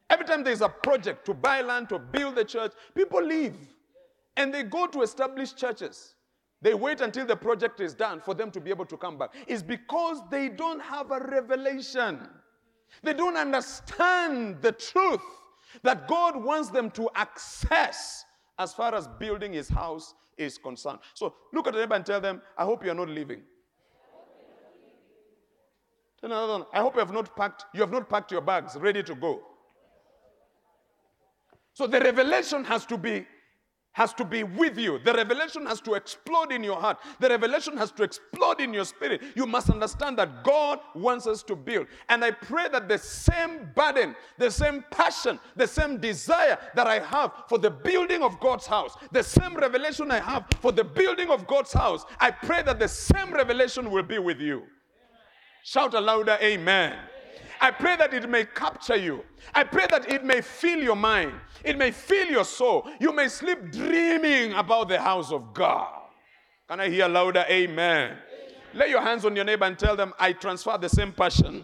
Every 0.09 0.25
time 0.25 0.43
there's 0.43 0.61
a 0.61 0.69
project 0.69 1.25
to 1.25 1.33
buy 1.33 1.61
land, 1.61 1.89
to 1.89 1.99
build 1.99 2.35
the 2.35 2.45
church, 2.45 2.73
people 2.95 3.23
leave. 3.23 3.55
And 4.37 4.53
they 4.53 4.63
go 4.63 4.87
to 4.87 5.01
establish 5.01 5.53
churches. 5.53 6.15
They 6.61 6.73
wait 6.73 7.01
until 7.01 7.25
the 7.25 7.35
project 7.35 7.79
is 7.81 7.93
done 7.93 8.21
for 8.21 8.33
them 8.33 8.49
to 8.51 8.61
be 8.61 8.69
able 8.69 8.85
to 8.85 8.97
come 8.97 9.17
back. 9.17 9.31
It's 9.47 9.61
because 9.61 10.21
they 10.31 10.49
don't 10.49 10.81
have 10.81 11.11
a 11.11 11.19
revelation. 11.19 12.27
They 13.01 13.13
don't 13.13 13.35
understand 13.35 14.61
the 14.61 14.71
truth 14.71 15.21
that 15.81 16.07
God 16.07 16.41
wants 16.41 16.69
them 16.69 16.89
to 16.91 17.09
access 17.15 18.23
as 18.59 18.73
far 18.73 18.93
as 18.95 19.07
building 19.19 19.53
his 19.53 19.67
house 19.67 20.13
is 20.37 20.57
concerned. 20.57 20.99
So 21.13 21.33
look 21.51 21.67
at 21.67 21.73
the 21.73 21.79
neighbor 21.79 21.95
and 21.95 22.05
tell 22.05 22.21
them, 22.21 22.41
I 22.57 22.63
hope 22.63 22.85
you 22.85 22.91
are 22.91 22.95
not 22.95 23.09
leaving. 23.09 23.41
Another 26.23 26.53
one, 26.53 26.65
I 26.73 26.79
hope 26.79 26.95
you 26.95 26.99
have 26.99 27.11
not 27.11 27.35
packed, 27.35 27.65
you 27.73 27.81
have 27.81 27.91
not 27.91 28.09
packed 28.09 28.31
your 28.31 28.41
bags 28.41 28.77
ready 28.77 29.03
to 29.03 29.13
go. 29.13 29.41
So 31.73 31.85
the 31.85 31.99
revelation 31.99 32.63
has 32.63 32.85
to 32.87 32.97
be 32.97 33.25
has 33.95 34.11
to 34.11 34.25
be 34.25 34.41
with 34.43 34.75
you. 34.75 34.97
The 34.97 35.13
revelation 35.13 35.67
has 35.67 35.79
to 35.81 35.93
explode 35.93 36.51
in 36.51 36.63
your 36.63 36.79
heart. 36.79 36.97
The 37.19 37.29
revelation 37.29 37.77
has 37.77 37.91
to 37.91 38.01
explode 38.01 38.59
in 38.59 38.73
your 38.73 38.85
spirit. 38.85 39.21
You 39.35 39.45
must 39.45 39.69
understand 39.69 40.17
that 40.17 40.43
God 40.43 40.79
wants 40.95 41.27
us 41.27 41.43
to 41.43 41.55
build. 41.55 41.85
And 42.09 42.25
I 42.25 42.31
pray 42.31 42.69
that 42.71 42.89
the 42.89 42.97
same 42.97 43.69
burden, 43.75 44.15
the 44.39 44.49
same 44.49 44.83
passion, 44.89 45.39
the 45.55 45.67
same 45.67 45.99
desire 45.99 46.57
that 46.73 46.87
I 46.87 46.99
have 46.99 47.33
for 47.47 47.59
the 47.59 47.69
building 47.69 48.23
of 48.23 48.39
God's 48.39 48.65
house, 48.65 48.97
the 49.11 49.21
same 49.21 49.55
revelation 49.55 50.09
I 50.09 50.21
have 50.21 50.47
for 50.59 50.71
the 50.71 50.83
building 50.83 51.29
of 51.29 51.45
God's 51.45 51.71
house, 51.71 52.03
I 52.19 52.31
pray 52.31 52.63
that 52.63 52.79
the 52.79 52.87
same 52.87 53.31
revelation 53.31 53.91
will 53.91 54.01
be 54.01 54.17
with 54.17 54.39
you. 54.39 54.63
Shout 55.63 55.93
louder 55.93 56.37
amen. 56.41 56.99
I 57.61 57.71
pray 57.71 57.95
that 57.95 58.13
it 58.13 58.29
may 58.29 58.43
capture 58.43 58.97
you. 58.97 59.23
I 59.55 59.63
pray 59.63 59.87
that 59.89 60.11
it 60.11 60.25
may 60.25 60.41
fill 60.41 60.79
your 60.79 60.97
mind. 60.97 61.31
It 61.63 61.77
may 61.77 61.91
fill 61.91 62.27
your 62.27 62.43
soul. 62.43 62.85
You 62.99 63.13
may 63.13 63.29
sleep 63.29 63.71
dreaming 63.71 64.51
about 64.53 64.89
the 64.89 64.99
house 64.99 65.31
of 65.31 65.53
God. 65.53 65.87
Can 66.67 66.81
I 66.81 66.89
hear 66.89 67.07
louder? 67.07 67.45
Amen. 67.49 68.17
Lay 68.73 68.89
your 68.89 69.01
hands 69.01 69.23
on 69.23 69.35
your 69.37 69.45
neighbor 69.45 69.63
and 69.63 69.79
tell 69.79 69.95
them, 69.95 70.13
I 70.19 70.33
transfer 70.33 70.77
the 70.77 70.89
same 70.89 71.13
passion. 71.13 71.63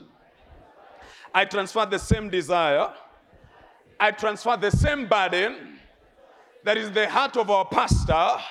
I 1.33 1.43
transfer 1.43 1.85
the 1.85 1.99
same 1.99 2.29
desire. 2.29 2.93
I 3.99 4.11
transfer 4.11 4.55
the 4.55 4.71
same 4.71 5.07
burden 5.07 5.79
that 6.63 6.77
is 6.77 6.89
the 6.91 7.09
heart 7.09 7.35
of 7.35 7.49
our 7.49 7.65
pastor 7.65 8.41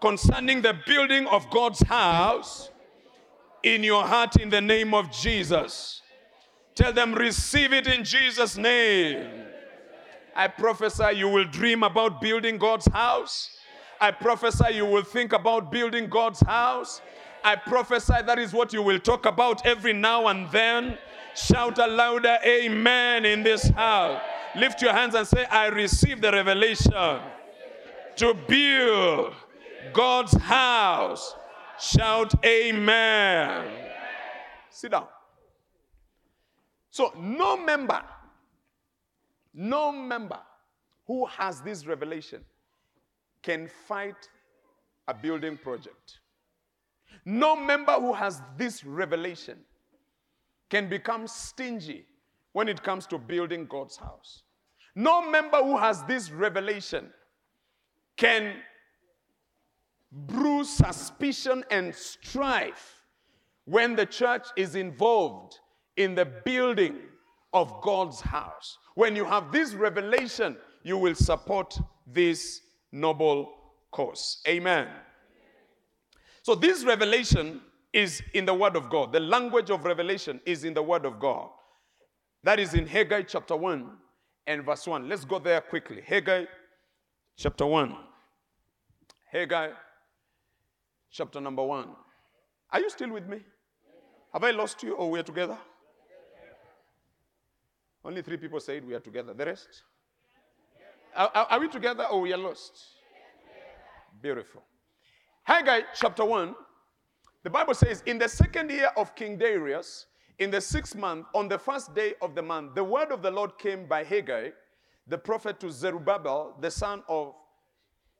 concerning 0.00 0.62
the 0.62 0.76
building 0.84 1.28
of 1.28 1.48
God's 1.50 1.82
house 1.82 2.70
in 3.64 3.82
your 3.82 4.04
heart 4.04 4.36
in 4.36 4.50
the 4.50 4.60
name 4.60 4.94
of 4.94 5.10
Jesus. 5.10 6.02
Tell 6.74 6.92
them, 6.92 7.14
receive 7.14 7.72
it 7.72 7.86
in 7.86 8.04
Jesus' 8.04 8.56
name. 8.56 9.26
I 10.36 10.48
prophesy 10.48 11.16
you 11.16 11.28
will 11.28 11.44
dream 11.44 11.82
about 11.82 12.20
building 12.20 12.58
God's 12.58 12.86
house. 12.88 13.56
I 14.00 14.10
prophesy 14.10 14.74
you 14.74 14.84
will 14.84 15.04
think 15.04 15.32
about 15.32 15.70
building 15.70 16.08
God's 16.08 16.40
house. 16.40 17.00
I 17.44 17.56
prophesy 17.56 18.14
that 18.26 18.38
is 18.38 18.52
what 18.52 18.72
you 18.72 18.82
will 18.82 18.98
talk 18.98 19.26
about 19.26 19.64
every 19.64 19.92
now 19.92 20.26
and 20.28 20.50
then. 20.50 20.98
Shout 21.34 21.78
a 21.78 21.86
louder 21.86 22.38
amen 22.44 23.24
in 23.24 23.42
this 23.42 23.68
house. 23.68 24.20
Lift 24.56 24.82
your 24.82 24.92
hands 24.92 25.14
and 25.14 25.26
say, 25.26 25.44
I 25.46 25.66
receive 25.66 26.20
the 26.20 26.32
revelation 26.32 27.20
to 28.16 28.34
build 28.34 29.34
God's 29.92 30.34
house. 30.34 31.34
Shout 31.80 32.32
amen. 32.44 33.66
Sit 34.70 34.92
down. 34.92 35.06
So, 36.90 37.12
no 37.18 37.56
member, 37.56 38.02
no 39.52 39.90
member 39.90 40.38
who 41.06 41.26
has 41.26 41.60
this 41.60 41.86
revelation 41.86 42.44
can 43.42 43.68
fight 43.86 44.28
a 45.08 45.14
building 45.14 45.56
project. 45.56 46.20
No 47.24 47.56
member 47.56 47.92
who 47.92 48.12
has 48.12 48.40
this 48.56 48.84
revelation 48.84 49.58
can 50.70 50.88
become 50.88 51.26
stingy 51.26 52.06
when 52.52 52.68
it 52.68 52.82
comes 52.82 53.06
to 53.06 53.18
building 53.18 53.66
God's 53.66 53.96
house. 53.96 54.42
No 54.94 55.28
member 55.28 55.58
who 55.58 55.76
has 55.76 56.02
this 56.04 56.30
revelation 56.30 57.12
can 58.16 58.54
brew 60.14 60.64
suspicion 60.64 61.64
and 61.70 61.94
strife 61.94 63.02
when 63.64 63.96
the 63.96 64.06
church 64.06 64.46
is 64.56 64.76
involved 64.76 65.58
in 65.96 66.14
the 66.14 66.24
building 66.24 66.98
of 67.52 67.80
God's 67.82 68.20
house. 68.20 68.78
When 68.94 69.16
you 69.16 69.24
have 69.24 69.50
this 69.50 69.74
revelation, 69.74 70.56
you 70.82 70.98
will 70.98 71.14
support 71.14 71.76
this 72.06 72.60
noble 72.92 73.52
cause. 73.90 74.40
Amen. 74.46 74.88
So, 76.42 76.54
this 76.54 76.84
revelation 76.84 77.60
is 77.92 78.22
in 78.34 78.44
the 78.44 78.54
Word 78.54 78.76
of 78.76 78.90
God. 78.90 79.12
The 79.12 79.20
language 79.20 79.70
of 79.70 79.84
revelation 79.84 80.40
is 80.44 80.64
in 80.64 80.74
the 80.74 80.82
Word 80.82 81.06
of 81.06 81.18
God. 81.18 81.48
That 82.42 82.60
is 82.60 82.74
in 82.74 82.86
Haggai 82.86 83.22
chapter 83.22 83.56
1 83.56 83.88
and 84.46 84.64
verse 84.64 84.86
1. 84.86 85.08
Let's 85.08 85.24
go 85.24 85.38
there 85.38 85.60
quickly. 85.60 86.02
Haggai 86.04 86.44
chapter 87.36 87.64
1. 87.64 87.96
Haggai 89.32 89.70
chapter 91.14 91.40
number 91.40 91.62
1. 91.62 91.88
Are 92.72 92.80
you 92.80 92.90
still 92.90 93.12
with 93.12 93.28
me? 93.28 93.38
Have 94.32 94.42
I 94.42 94.50
lost 94.50 94.82
you 94.82 94.94
or 94.94 95.10
we're 95.10 95.22
together? 95.22 95.56
Only 98.04 98.20
three 98.20 98.36
people 98.36 98.58
said 98.60 98.84
we 98.84 98.94
are 98.94 99.00
together. 99.00 99.32
The 99.32 99.46
rest? 99.46 99.84
Are, 101.16 101.30
are, 101.32 101.60
we 101.60 101.68
together 101.68 102.04
or 102.10 102.20
we 102.20 102.32
are 102.32 102.38
lost? 102.38 102.72
Beautiful. 104.20 104.62
Haggai 105.44 105.82
chapter 105.94 106.24
1, 106.24 106.54
the 107.44 107.50
Bible 107.50 107.74
says, 107.74 108.02
In 108.06 108.18
the 108.18 108.28
second 108.28 108.70
year 108.70 108.90
of 108.96 109.14
King 109.14 109.38
Darius, 109.38 110.06
in 110.40 110.50
the 110.50 110.60
sixth 110.60 110.96
month, 110.96 111.26
on 111.32 111.46
the 111.48 111.58
first 111.58 111.94
day 111.94 112.14
of 112.20 112.34
the 112.34 112.42
month, 112.42 112.74
the 112.74 112.82
word 112.82 113.12
of 113.12 113.22
the 113.22 113.30
Lord 113.30 113.56
came 113.56 113.86
by 113.86 114.02
Haggai, 114.02 114.50
the 115.06 115.18
prophet 115.18 115.60
to 115.60 115.70
Zerubbabel, 115.70 116.56
the 116.60 116.70
son 116.70 117.04
of 117.08 117.34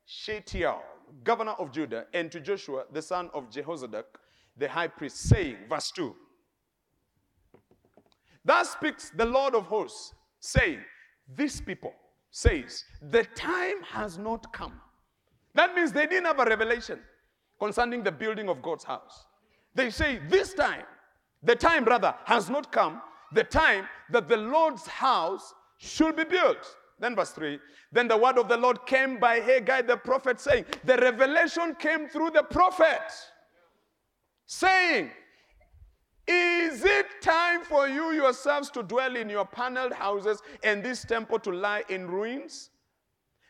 Shealtiel, 0.06 0.80
governor 1.22 1.52
of 1.52 1.70
Judah, 1.70 2.06
and 2.12 2.30
to 2.32 2.40
Joshua, 2.40 2.84
the 2.92 3.02
son 3.02 3.30
of 3.34 3.50
Jehozadak, 3.50 4.04
the 4.56 4.68
high 4.68 4.88
priest, 4.88 5.16
saying, 5.18 5.56
verse 5.68 5.90
2 5.92 6.14
Thus 8.44 8.70
speaks 8.70 9.10
the 9.10 9.24
Lord 9.24 9.54
of 9.54 9.66
hosts, 9.66 10.14
saying, 10.40 10.80
This 11.28 11.60
people 11.60 11.94
says, 12.30 12.84
The 13.10 13.24
time 13.34 13.82
has 13.82 14.18
not 14.18 14.52
come. 14.52 14.80
That 15.54 15.74
means 15.74 15.92
they 15.92 16.06
didn't 16.06 16.26
have 16.26 16.40
a 16.40 16.44
revelation 16.44 16.98
concerning 17.58 18.02
the 18.02 18.12
building 18.12 18.48
of 18.48 18.60
God's 18.60 18.84
house. 18.84 19.26
They 19.74 19.90
say, 19.90 20.20
This 20.28 20.52
time, 20.54 20.84
the 21.42 21.56
time 21.56 21.84
rather, 21.84 22.14
has 22.24 22.50
not 22.50 22.70
come, 22.70 23.00
the 23.32 23.44
time 23.44 23.88
that 24.10 24.28
the 24.28 24.36
Lord's 24.36 24.86
house 24.86 25.54
should 25.78 26.16
be 26.16 26.24
built. 26.24 26.76
Then, 27.04 27.14
verse 27.14 27.32
3 27.32 27.58
Then 27.92 28.08
the 28.08 28.16
word 28.16 28.38
of 28.38 28.48
the 28.48 28.56
Lord 28.56 28.86
came 28.86 29.18
by 29.18 29.34
Haggai 29.34 29.82
the 29.82 29.98
prophet, 29.98 30.40
saying, 30.40 30.64
The 30.84 30.96
revelation 30.96 31.74
came 31.78 32.08
through 32.08 32.30
the 32.30 32.42
prophet, 32.42 33.02
saying, 34.46 35.10
is 36.26 36.82
it 36.82 37.04
time 37.20 37.62
for 37.62 37.86
you 37.86 38.12
yourselves 38.12 38.70
to 38.70 38.82
dwell 38.82 39.14
in 39.16 39.28
your 39.28 39.44
paneled 39.44 39.92
houses 39.92 40.40
and 40.62 40.82
this 40.82 41.04
temple 41.04 41.38
to 41.40 41.50
lie 41.50 41.84
in 41.90 42.08
ruins? 42.08 42.70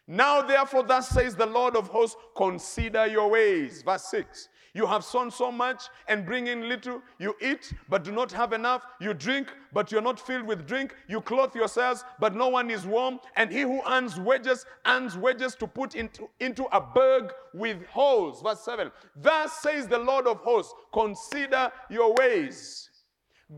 Now, 0.09 0.43
therefore, 0.43 0.83
thus 0.83 1.09
says 1.09 1.37
the 1.37 1.47
Lord 1.47 1.77
of 1.77 1.87
hosts, 1.87 2.17
consider 2.37 3.07
your 3.07 3.31
ways. 3.31 3.83
Verse 3.83 4.07
6 4.07 4.49
You 4.75 4.87
have 4.87 5.05
sown 5.05 5.31
so 5.31 5.53
much 5.53 5.85
and 6.09 6.27
bring 6.27 6.49
in 6.49 6.69
little. 6.69 7.01
You 7.19 7.37
eat, 7.41 7.73
but 7.89 8.03
do 8.03 8.11
not 8.11 8.33
have 8.33 8.53
enough. 8.53 8.83
You 9.01 9.15
drink, 9.15 9.53
but 9.73 9.93
you're 9.93 10.03
not 10.03 10.19
filled 10.19 10.45
with 10.45 10.67
drink. 10.67 10.97
You 11.09 11.21
clothe 11.21 11.55
yourselves, 11.55 12.05
but 12.19 12.35
no 12.35 12.49
one 12.49 12.71
is 12.71 12.85
warm. 12.85 13.21
And 13.37 13.53
he 13.53 13.61
who 13.61 13.81
earns 13.89 14.19
wages, 14.19 14.67
earns 14.85 15.17
wages 15.17 15.55
to 15.57 15.69
put 15.69 15.95
into, 15.95 16.29
into 16.41 16.65
a 16.73 16.81
bag 16.81 17.33
with 17.55 17.87
holes. 17.87 18.43
Verse 18.43 18.65
7. 18.65 18.91
Thus 19.15 19.53
says 19.61 19.87
the 19.87 19.99
Lord 19.99 20.27
of 20.27 20.39
hosts, 20.39 20.75
consider 20.93 21.71
your 21.89 22.13
ways. 22.15 22.91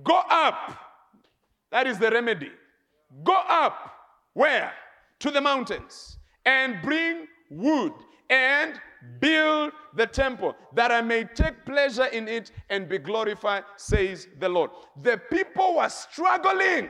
Go 0.04 0.20
up. 0.28 0.78
That 1.70 1.86
is 1.86 1.98
the 1.98 2.10
remedy. 2.10 2.50
Go 3.24 3.40
up. 3.48 3.92
Where? 4.34 4.72
To 5.20 5.30
the 5.30 5.40
mountains 5.40 6.18
and 6.44 6.80
bring 6.82 7.26
wood 7.50 7.92
and 8.28 8.80
build 9.20 9.72
the 9.94 10.06
temple 10.06 10.54
that 10.74 10.90
I 10.90 11.00
may 11.00 11.24
take 11.24 11.64
pleasure 11.64 12.06
in 12.06 12.28
it 12.28 12.52
and 12.70 12.88
be 12.88 12.98
glorified, 12.98 13.64
says 13.76 14.28
the 14.38 14.48
Lord. 14.48 14.70
The 15.02 15.20
people 15.30 15.76
were 15.76 15.88
struggling, 15.88 16.88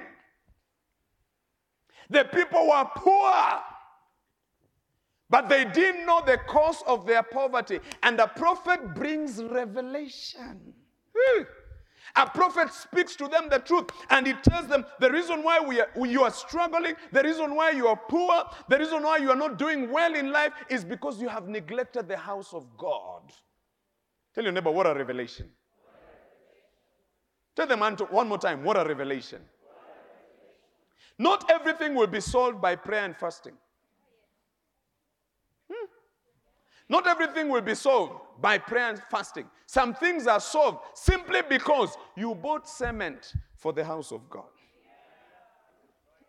the 2.11 2.25
people 2.25 2.69
were 2.69 2.89
poor. 2.97 3.61
But 5.29 5.49
they 5.49 5.65
didn't 5.65 6.07
know 6.07 6.23
the 6.25 6.39
cause 6.39 6.83
of 6.87 7.05
their 7.05 7.23
poverty. 7.25 7.81
And 8.05 8.17
the 8.17 8.29
prophet 8.29 8.95
brings 8.95 9.43
revelation. 9.43 10.73
A 12.17 12.27
prophet 12.27 12.73
speaks 12.73 13.15
to 13.17 13.29
them 13.29 13.49
the 13.51 13.59
truth 13.59 13.91
and 14.09 14.27
he 14.27 14.33
tells 14.33 14.67
them 14.69 14.87
the 15.01 15.11
reason 15.11 15.43
why 15.43 15.61
we 15.61 15.81
are, 15.81 15.89
you 16.03 16.23
are 16.23 16.31
struggling, 16.31 16.95
the 17.13 17.23
reason 17.23 17.55
why 17.55 17.71
you 17.71 17.89
are 17.89 18.01
poor, 18.09 18.45
the 18.69 18.79
reason 18.79 19.03
why 19.03 19.19
you 19.19 19.31
are 19.31 19.37
not 19.37 19.59
doing 19.59 19.91
well 19.91 20.15
in 20.15 20.33
life 20.33 20.53
is 20.71 20.83
because 20.83 21.21
you 21.21 21.29
have 21.29 21.47
neglected 21.47 22.09
the 22.09 22.17
house 22.17 22.55
of 22.55 22.67
God. 22.79 23.23
Tell 24.35 24.45
your 24.45 24.53
neighbor, 24.53 24.71
what 24.71 24.87
a 24.87 24.95
revelation. 24.95 25.51
Tell 27.55 27.67
the 27.67 27.77
them 27.77 27.97
one 28.11 28.29
more 28.29 28.39
time, 28.39 28.65
what 28.65 28.77
a 28.79 28.85
revelation. 28.85 29.41
Not 31.19 31.51
everything 31.51 31.95
will 31.95 32.07
be 32.07 32.21
solved 32.21 32.61
by 32.61 32.77
prayer 32.77 33.05
and 33.05 33.17
fasting. 33.17 33.55
Not 36.89 37.07
everything 37.07 37.49
will 37.49 37.63
be 37.63 37.75
solved 37.75 38.15
by 38.41 38.59
prayer 38.59 38.91
and 38.91 39.03
fasting. 39.11 39.47
Some 39.67 39.95
things 39.95 40.27
are 40.27 40.41
solved 40.41 40.79
simply 40.95 41.41
because 41.49 41.97
you 42.17 42.35
bought 42.35 42.69
cement 42.69 43.33
for 43.57 43.73
the 43.73 43.85
house 43.85 44.13
of 44.13 44.29
God. 44.31 44.45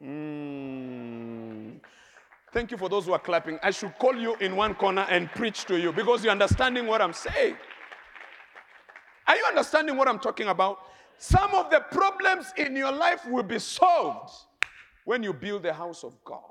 Mm. 0.04 1.80
Thank 2.52 2.72
you 2.72 2.78
for 2.78 2.90
those 2.90 3.06
who 3.06 3.14
are 3.14 3.20
clapping. 3.20 3.60
I 3.62 3.72
should 3.72 3.98
call 4.00 4.16
you 4.16 4.36
in 4.38 4.56
one 4.56 4.74
corner 4.74 5.06
and 5.10 5.30
preach 5.32 5.66
to 5.66 5.78
you 5.78 5.92
because 5.92 6.24
you're 6.24 6.32
understanding 6.32 6.88
what 6.88 7.02
I'm 7.02 7.14
saying. 7.14 7.56
Are 9.28 9.36
you 9.36 9.46
understanding 9.50 9.98
what 9.98 10.08
I'm 10.08 10.20
talking 10.20 10.48
about? 10.48 10.80
Some 11.18 11.54
of 11.54 11.70
the 11.70 11.82
problems 11.92 12.54
in 12.58 12.76
your 12.76 12.92
life 12.92 13.26
will 13.28 13.44
be 13.44 13.60
solved 13.60 14.34
when 15.04 15.24
you 15.24 15.34
build 15.34 15.64
the 15.64 15.74
house 15.74 16.04
of 16.04 16.16
God. 16.24 16.42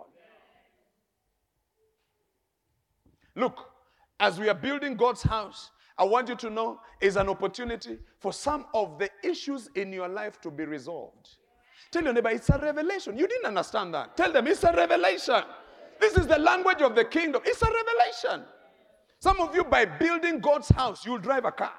Look, 3.35 3.71
as 4.19 4.39
we 4.39 4.49
are 4.49 4.55
building 4.55 4.95
God's 4.97 5.23
house, 5.23 5.71
I 5.99 6.05
want 6.05 6.29
you 6.29 6.37
to 6.37 6.51
know 6.51 6.81
is 7.01 7.17
an 7.17 7.29
opportunity 7.29 7.99
for 8.19 8.33
some 8.33 8.67
of 8.75 8.99
the 8.99 9.11
issues 9.23 9.69
in 9.75 9.93
your 9.93 10.09
life 10.09 10.41
to 10.43 10.51
be 10.51 10.65
resolved. 10.65 11.37
Tell 11.91 12.03
your 12.03 12.13
neighbor, 12.13 12.31
it's 12.31 12.51
a 12.51 12.59
revelation. 12.59 13.17
You 13.17 13.27
didn't 13.27 13.47
understand 13.47 13.95
that. 13.95 14.17
Tell 14.17 14.33
them, 14.33 14.47
it's 14.47 14.65
a 14.65 14.73
revelation. 14.73 15.43
This 16.01 16.17
is 16.17 16.27
the 16.27 16.39
language 16.39 16.83
of 16.83 16.95
the 16.95 17.05
kingdom. 17.05 17.43
It's 17.45 17.63
a 17.63 17.67
revelation. 17.67 18.47
Some 19.21 19.41
of 19.41 19.55
you, 19.55 19.65
by 19.65 19.85
building 19.85 20.41
God's 20.41 20.69
house, 20.69 21.07
you'll 21.07 21.19
drive 21.19 21.45
a 21.45 21.53
car. 21.53 21.73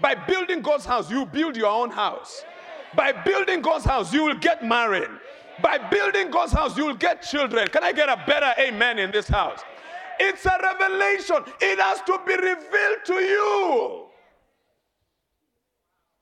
By 0.00 0.14
building 0.14 0.62
God's 0.62 0.84
house, 0.84 1.10
you 1.10 1.26
build 1.26 1.56
your 1.56 1.68
own 1.68 1.90
house. 1.90 2.44
By 2.94 3.12
building 3.12 3.60
God's 3.60 3.84
house, 3.84 4.12
you 4.12 4.24
will 4.24 4.38
get 4.38 4.64
married. 4.64 5.08
By 5.62 5.78
building 5.78 6.30
God's 6.30 6.52
house, 6.52 6.76
you 6.76 6.86
will 6.86 6.94
get 6.94 7.22
children. 7.22 7.68
Can 7.68 7.84
I 7.84 7.92
get 7.92 8.08
a 8.08 8.22
better 8.26 8.52
amen 8.60 8.98
in 8.98 9.10
this 9.10 9.28
house? 9.28 9.60
It's 10.22 10.44
a 10.44 10.58
revelation. 10.62 11.38
It 11.60 11.78
has 11.78 12.02
to 12.02 12.20
be 12.26 12.34
revealed 12.34 13.04
to 13.06 13.14
you. 13.14 14.06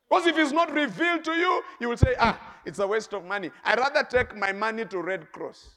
Because 0.09 0.27
if 0.27 0.39
it's 0.39 0.53
not 0.53 0.73
revealed 0.73 1.25
to 1.25 1.33
you, 1.33 1.63
you 1.81 1.89
will 1.89 1.97
say, 1.97 2.15
ah, 2.19 2.41
it's 2.65 2.79
a 2.79 2.87
waste 2.87 3.13
of 3.13 3.25
money. 3.25 3.51
I'd 3.65 3.79
rather 3.79 4.05
take 4.05 4.37
my 4.37 4.53
money 4.53 4.85
to 4.87 5.03
Red 5.03 5.31
Cross. 5.33 5.71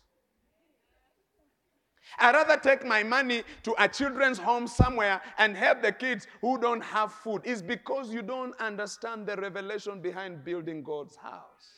I'd 2.19 2.36
rather 2.36 2.57
take 2.57 2.86
my 2.86 3.03
money 3.03 3.43
to 3.63 3.74
a 3.84 3.88
children's 3.88 4.38
home 4.38 4.67
somewhere 4.67 5.22
and 5.38 5.57
help 5.57 5.82
the 5.82 5.91
kids 5.91 6.28
who 6.41 6.59
don't 6.59 6.84
have 6.84 7.11
food. 7.11 7.41
It's 7.43 7.61
because 7.61 8.13
you 8.13 8.22
don't 8.22 8.53
understand 8.59 9.26
the 9.26 9.36
revelation 9.38 10.01
behind 10.01 10.43
building 10.43 10.84
God's 10.84 11.15
house. 11.15 11.72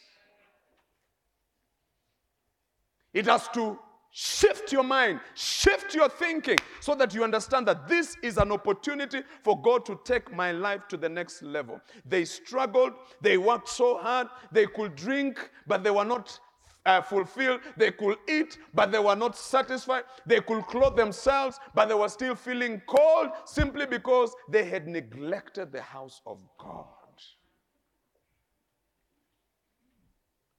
It 3.13 3.27
has 3.27 3.47
to 3.49 3.79
Shift 4.15 4.71
your 4.71 4.83
mind, 4.83 5.21
shift 5.33 5.95
your 5.95 6.07
thinking 6.07 6.59
so 6.79 6.93
that 6.93 7.15
you 7.15 7.23
understand 7.23 7.67
that 7.67 7.87
this 7.87 8.15
is 8.21 8.37
an 8.37 8.51
opportunity 8.51 9.23
for 9.41 9.59
God 9.59 9.87
to 9.87 9.99
take 10.03 10.31
my 10.31 10.51
life 10.51 10.87
to 10.89 10.97
the 10.97 11.09
next 11.09 11.41
level. 11.41 11.81
They 12.05 12.23
struggled, 12.23 12.93
they 13.21 13.39
worked 13.39 13.67
so 13.67 13.97
hard, 13.97 14.27
they 14.51 14.67
could 14.67 14.95
drink, 14.95 15.49
but 15.65 15.83
they 15.83 15.89
were 15.89 16.05
not 16.05 16.39
uh, 16.85 17.01
fulfilled. 17.01 17.61
They 17.75 17.89
could 17.89 18.17
eat, 18.29 18.59
but 18.75 18.91
they 18.91 18.99
were 18.99 19.15
not 19.15 19.35
satisfied. 19.35 20.03
They 20.27 20.41
could 20.41 20.63
clothe 20.67 20.95
themselves, 20.95 21.59
but 21.73 21.87
they 21.87 21.95
were 21.95 22.09
still 22.09 22.35
feeling 22.35 22.83
cold 22.87 23.29
simply 23.45 23.87
because 23.87 24.35
they 24.47 24.65
had 24.65 24.87
neglected 24.87 25.71
the 25.71 25.81
house 25.81 26.21
of 26.27 26.39
God. 26.59 26.85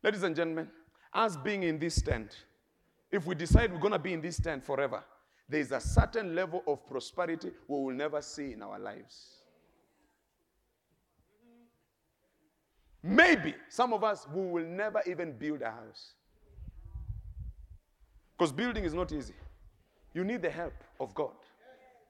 Ladies 0.03 0.25
and 0.25 0.35
gentlemen, 0.35 0.69
us 1.13 1.37
being 1.37 1.63
in 1.63 1.79
this 1.79 2.03
tent, 2.03 2.47
if 3.15 3.27
we 3.27 3.35
decide 3.37 3.73
we're 3.73 3.79
going 3.79 3.93
to 3.93 3.99
be 3.99 4.13
in 4.13 4.21
this 4.21 4.39
tent 4.41 4.65
forever, 4.65 5.01
there 5.49 5.61
is 5.61 5.71
a 5.71 5.79
certain 5.79 6.35
level 6.35 6.65
of 6.67 6.85
prosperity 6.85 7.53
we 7.69 7.79
will 7.79 7.95
never 7.95 8.21
see 8.21 8.53
in 8.53 8.61
our 8.61 8.77
lives. 8.77 9.37
Maybe 13.01 13.55
some 13.69 13.93
of 13.93 14.03
us 14.03 14.27
we 14.35 14.43
will 14.43 14.65
never 14.65 15.01
even 15.07 15.33
build 15.33 15.63
a 15.63 15.71
house. 15.71 16.15
Because 18.37 18.51
building 18.51 18.83
is 18.83 18.95
not 18.95 19.13
easy. 19.13 19.35
You 20.13 20.25
need 20.25 20.43
the 20.43 20.51
help 20.51 20.75
of 20.99 21.15
God 21.15 21.37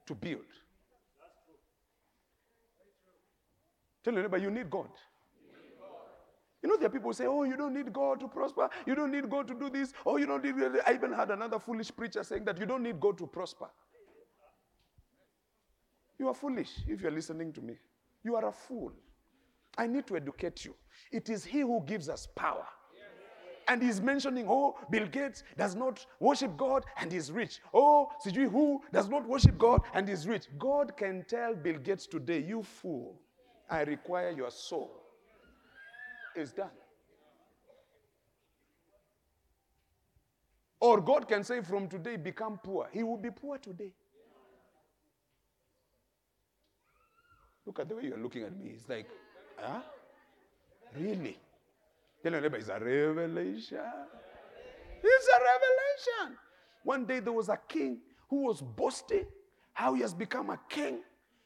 to 0.07 0.15
build. 0.15 0.41
Tell 4.03 4.15
your 4.15 4.23
neighbor, 4.23 4.39
you 4.39 4.51
need 4.51 4.71
God. 4.71 4.89
You 6.65 6.71
know, 6.71 6.79
there 6.79 6.87
are 6.87 6.91
people 6.91 7.11
who 7.11 7.13
say, 7.13 7.27
Oh, 7.27 7.43
you 7.43 7.59
don't 7.59 7.75
need 7.75 7.93
God 7.93 8.21
to 8.21 8.27
prosper. 8.27 8.71
You 8.87 8.95
don't 8.95 9.13
need 9.13 9.29
God 9.29 9.47
to 9.49 9.55
do 9.55 9.69
this. 9.69 9.93
Oh, 10.07 10.17
you 10.17 10.25
don't 10.25 10.43
need. 10.43 10.55
I 10.87 10.95
even 10.95 11.13
had 11.13 11.31
another 11.31 11.59
foolish 11.59 11.95
preacher 11.95 12.25
saying 12.25 12.47
that 12.47 12.59
you 12.59 12.65
don't 12.65 12.83
need 12.83 12.99
God 12.99 13.19
to 13.19 13.27
prosper. 13.27 13.67
You 16.19 16.29
are 16.29 16.35
foolish 16.35 16.71
if 16.89 17.03
you're 17.03 17.11
listening 17.11 17.53
to 17.53 17.61
me. 17.61 17.75
You 18.23 18.37
are 18.37 18.49
a 18.49 18.53
fool. 18.53 18.93
I 19.77 19.87
need 19.87 20.07
to 20.07 20.17
educate 20.17 20.65
you. 20.65 20.75
It 21.13 21.29
is 21.29 21.45
He 21.45 21.61
who 21.61 21.83
gives 21.85 22.09
us 22.09 22.27
power. 22.35 22.65
And 23.69 23.83
he's 23.83 24.01
mentioning, 24.01 24.47
oh, 24.47 24.77
Bill 24.91 25.07
Gates 25.07 25.43
does 25.57 25.75
not 25.75 26.05
worship 26.21 26.55
God 26.55 26.85
and 26.99 27.11
he's 27.11 27.33
rich. 27.33 27.61
Oh, 27.73 28.11
Sijui 28.23 28.51
who 28.51 28.83
does 28.93 29.09
not 29.09 29.27
worship 29.27 29.57
God 29.57 29.81
and 29.95 30.07
is 30.07 30.29
rich. 30.29 30.49
God 30.59 30.95
can 30.99 31.25
tell 31.27 31.55
Bill 31.55 31.79
Gates 31.79 32.07
today, 32.07 32.43
you 32.47 32.63
fool, 32.63 33.19
I 33.71 33.85
require 33.85 34.31
your 34.33 34.51
soul 34.51 35.04
is 36.37 36.53
done. 36.53 36.71
Or 40.81 41.01
God 41.01 41.27
can 41.27 41.45
say, 41.45 41.63
from 41.63 41.89
today, 41.89 42.17
become 42.17 42.59
poor. 42.63 42.89
He 42.93 43.03
will 43.03 43.17
be 43.17 43.31
poor 43.31 43.59
today. 43.59 43.93
Look 47.67 47.79
at 47.81 47.89
the 47.89 47.97
way 47.97 48.05
you're 48.05 48.19
looking 48.19 48.43
at 48.43 48.55
me. 48.57 48.73
It's 48.75 48.89
like, 48.89 49.09
huh? 49.57 49.81
Really? 50.99 51.39
Tell 52.23 52.33
your 52.33 52.41
neighbor, 52.41 52.57
it's 52.57 52.69
a 52.69 52.79
revelation. 52.79 53.79
It's 55.03 55.29
a 55.29 55.39
revelation. 55.41 56.39
One 56.83 57.07
day 57.07 57.21
there 57.21 57.33
was 57.33 57.49
a 57.49 57.59
king 57.69 57.99
who 58.29 58.45
was 58.45 58.61
boasting 58.61 59.25
how 59.73 59.95
he 59.95 60.03
has 60.03 60.15
become 60.15 60.51
a 60.51 60.61
king 60.69 61.01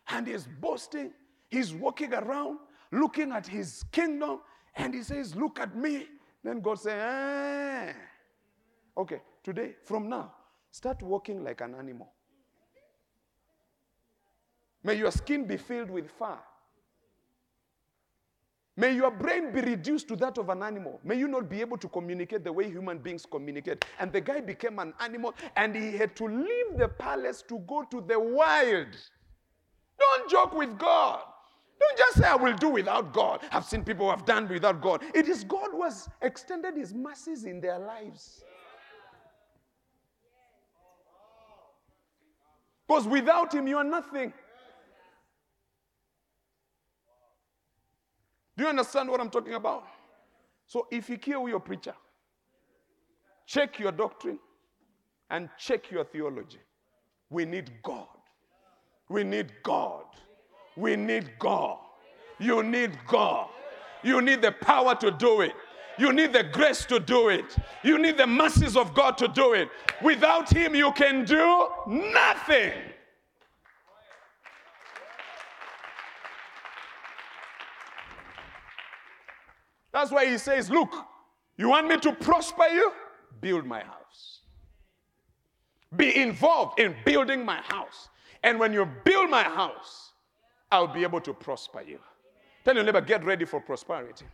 and 0.09 0.27
he's 0.27 0.49
boasting. 0.61 1.13
He's 1.49 1.73
walking 1.73 2.13
around 2.13 2.59
looking 2.93 3.33
at 3.33 3.47
his 3.47 3.85
kingdom 3.93 4.41
and 4.77 4.95
he 4.95 5.03
says, 5.03 5.35
Look 5.35 5.61
at 5.61 5.77
me. 5.77 6.07
Then 6.43 6.61
God 6.61 6.79
says, 6.79 6.95
eh. 6.95 7.93
Okay, 8.97 9.21
today, 9.43 9.75
from 9.85 10.09
now, 10.09 10.33
start 10.71 11.03
walking 11.03 11.45
like 11.45 11.61
an 11.61 11.75
animal. 11.75 12.13
May 14.83 14.95
your 14.95 15.11
skin 15.11 15.47
be 15.47 15.57
filled 15.57 15.91
with 15.91 16.11
fur. 16.11 16.39
May 18.77 18.95
your 18.95 19.11
brain 19.11 19.53
be 19.53 19.61
reduced 19.61 20.07
to 20.07 20.17
that 20.17 20.39
of 20.39 20.51
an 20.51 20.63
animal. 20.63 21.01
May 21.03 21.17
you 21.17 21.27
not 21.27 21.51
be 21.51 21.61
able 21.61 21.77
to 21.79 21.89
communicate 21.89 22.45
the 22.45 22.53
way 22.53 22.71
human 22.71 22.99
beings 22.99 23.27
communicate. 23.29 23.85
And 23.99 24.13
the 24.13 24.21
guy 24.21 24.41
became 24.41 24.79
an 24.79 24.95
animal 25.01 25.35
and 25.57 25.75
he 25.75 25.97
had 25.97 26.15
to 26.15 26.29
leave 26.29 26.79
the 26.79 26.87
palace 26.87 27.43
to 27.49 27.59
go 27.67 27.83
to 27.91 28.01
the 28.01 28.19
wild. 28.19 28.87
Don't 29.99 30.31
joke 30.31 30.55
with 30.55 30.79
God. 30.79 31.23
Don't 31.81 31.99
just 31.99 32.19
say, 32.19 32.25
I 32.25 32.35
will 32.35 32.55
do 32.55 32.69
without 32.71 33.13
God. 33.13 33.41
I've 33.53 33.65
seen 33.65 33.85
people 33.85 34.07
who 34.07 34.11
have 34.11 34.25
done 34.25 34.49
without 34.49 34.81
God. 34.81 35.03
It 35.15 35.29
is 35.29 35.45
God 35.45 35.71
who 35.71 35.85
has 35.85 36.09
extended 36.23 36.77
his 36.77 36.93
mercies 36.93 37.45
in 37.45 37.61
their 37.61 37.79
lives. 37.79 38.45
Because 42.87 43.07
without 43.07 43.53
him, 43.53 43.69
you 43.69 43.77
are 43.77 43.85
nothing. 43.85 44.33
Do 48.57 48.65
you 48.65 48.71
understand 48.71 49.09
what 49.09 49.21
I'm 49.21 49.31
talking 49.31 49.55
about? 49.55 49.85
So 50.67 50.89
if 50.91 51.09
you 51.09 51.17
kill 51.17 51.49
your 51.49 51.61
preacher, 51.61 51.95
check 53.47 53.79
your 53.79 53.93
doctrine 53.93 54.39
and 55.31 55.49
check 55.59 55.91
your 55.91 56.05
theology. 56.05 56.59
We 57.31 57.45
need 57.45 57.71
God. 57.83 58.09
We 59.09 59.23
need 59.23 59.53
God. 59.63 60.05
We 60.79 60.95
need 60.95 61.31
God. 61.41 61.79
You 62.39 62.63
need 62.63 62.93
God. 63.09 63.49
You 64.05 64.23
need 64.23 64.43
the 64.43 64.53
power 64.53 64.95
to 64.95 65.11
do 65.11 65.41
it. 65.41 65.53
You 65.99 66.13
need 66.13 66.33
the 66.33 66.45
grace 66.45 66.85
to 66.85 67.01
do 67.01 67.31
it. 67.31 67.57
You 67.83 67.99
need 67.99 68.17
the 68.17 68.29
mercies 68.29 68.77
of 68.77 68.95
God 68.95 69.19
to 69.19 69.27
do 69.27 69.55
it. 69.55 69.69
Without 70.01 70.49
Him, 70.49 70.77
you 70.77 70.93
can 70.93 71.25
do 71.25 71.69
nothing. 71.89 72.73
That's 79.93 80.13
why 80.13 80.27
he 80.27 80.39
says, 80.39 80.71
Look, 80.71 80.95
you 81.57 81.71
want 81.71 81.89
me 81.89 81.97
to 81.99 82.13
prosper 82.13 82.69
you? 82.73 82.93
Build 83.41 83.67
my 83.67 83.81
house. 83.81 84.43
Be 85.97 86.15
involved 86.23 86.79
in 86.79 86.95
building 87.05 87.45
my 87.45 87.61
house. 87.69 88.09
And 88.45 88.61
when 88.61 88.73
you 88.73 88.89
build 89.03 89.29
my 89.29 89.43
house, 89.43 90.08
I'll 90.71 90.87
be 90.87 91.03
able 91.03 91.21
to 91.23 91.33
prosper 91.33 91.83
you. 91.83 91.99
Tell 92.65 92.75
your 92.75 92.85
neighbor, 92.85 93.01
get 93.01 93.25
ready 93.25 93.45
for 93.45 93.61
prosperity. 93.61 94.27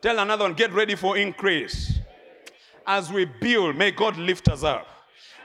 Tell 0.00 0.18
another 0.18 0.44
one, 0.44 0.54
get 0.54 0.72
ready 0.72 0.96
for 0.96 1.16
increase. 1.16 1.98
As 2.86 3.12
we 3.12 3.24
build, 3.24 3.76
may 3.76 3.90
God 3.90 4.16
lift 4.16 4.48
us 4.48 4.62
up. 4.64 4.86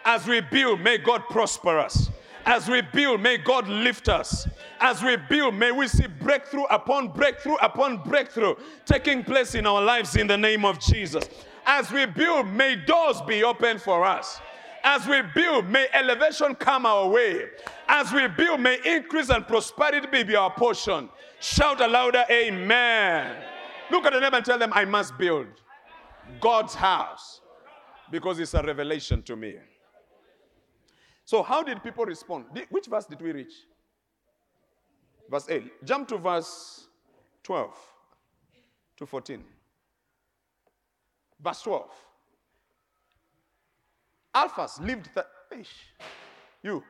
As 0.03 0.27
we 0.27 0.41
build, 0.41 0.81
may 0.81 0.97
God 0.97 1.23
prosper 1.29 1.77
us. 1.77 2.09
As 2.45 2.67
we 2.67 2.81
build, 2.81 3.21
may 3.21 3.37
God 3.37 3.67
lift 3.67 4.09
us. 4.09 4.47
As 4.79 5.03
we 5.03 5.17
build, 5.29 5.53
may 5.55 5.71
we 5.71 5.87
see 5.87 6.07
breakthrough 6.07 6.63
upon 6.63 7.09
breakthrough 7.09 7.55
upon 7.61 7.97
breakthrough 8.03 8.55
taking 8.85 9.23
place 9.23 9.55
in 9.55 9.65
our 9.65 9.81
lives 9.81 10.15
in 10.15 10.25
the 10.25 10.37
name 10.37 10.65
of 10.65 10.79
Jesus. 10.79 11.29
As 11.65 11.91
we 11.91 12.05
build, 12.05 12.47
may 12.47 12.75
doors 12.75 13.21
be 13.27 13.43
open 13.43 13.77
for 13.77 14.03
us. 14.05 14.39
As 14.91 15.05
we 15.07 15.21
build, 15.35 15.69
may 15.69 15.87
elevation 15.93 16.55
come 16.55 16.87
our 16.87 17.07
way. 17.07 17.45
As 17.87 18.11
we 18.11 18.27
build, 18.27 18.59
may 18.59 18.79
increase 18.83 19.29
and 19.29 19.47
prosperity 19.47 20.23
be 20.23 20.35
our 20.35 20.49
portion. 20.49 21.09
Shout 21.39 21.79
louder, 21.79 22.25
Amen. 22.31 23.35
Look 23.91 24.07
at 24.07 24.13
the 24.13 24.19
neighbor 24.19 24.37
and 24.37 24.45
tell 24.45 24.57
them, 24.57 24.71
I 24.73 24.85
must 24.85 25.15
build 25.15 25.45
God's 26.41 26.73
house 26.73 27.41
because 28.09 28.39
it's 28.39 28.55
a 28.55 28.63
revelation 28.63 29.21
to 29.23 29.35
me. 29.35 29.57
So, 31.23 31.43
how 31.43 31.61
did 31.61 31.83
people 31.83 32.05
respond? 32.05 32.45
Which 32.71 32.87
verse 32.87 33.05
did 33.05 33.21
we 33.21 33.31
reach? 33.31 33.53
Verse 35.29 35.47
8. 35.47 35.85
Jump 35.85 36.07
to 36.07 36.17
verse 36.17 36.87
12 37.43 37.77
to 38.97 39.05
14. 39.05 39.43
Verse 41.39 41.61
12. 41.61 41.91
Alphas 44.39 44.79
lived 44.79 45.09
that. 45.15 45.27
You. 46.63 46.83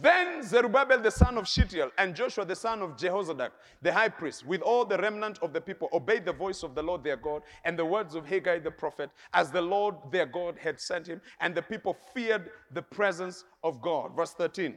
Then 0.00 0.42
Zerubbabel 0.42 1.00
the 1.00 1.10
son 1.10 1.38
of 1.38 1.46
Shealtiel 1.46 1.90
and 1.98 2.14
Joshua 2.14 2.44
the 2.44 2.56
son 2.56 2.82
of 2.82 2.96
Jehozadak, 2.96 3.50
the 3.82 3.92
high 3.92 4.08
priest, 4.08 4.46
with 4.46 4.60
all 4.60 4.84
the 4.84 4.98
remnant 4.98 5.38
of 5.42 5.52
the 5.52 5.60
people, 5.60 5.88
obeyed 5.92 6.24
the 6.24 6.32
voice 6.32 6.62
of 6.62 6.74
the 6.74 6.82
Lord 6.82 7.04
their 7.04 7.16
God 7.16 7.42
and 7.64 7.78
the 7.78 7.84
words 7.84 8.14
of 8.14 8.26
Haggai 8.26 8.58
the 8.60 8.70
prophet, 8.70 9.10
as 9.32 9.50
the 9.50 9.60
Lord 9.60 9.94
their 10.10 10.26
God 10.26 10.56
had 10.58 10.80
sent 10.80 11.06
him, 11.06 11.20
and 11.40 11.54
the 11.54 11.62
people 11.62 11.96
feared 12.14 12.50
the 12.72 12.82
presence 12.82 13.44
of 13.62 13.80
God. 13.80 14.16
Verse 14.16 14.32
13. 14.32 14.74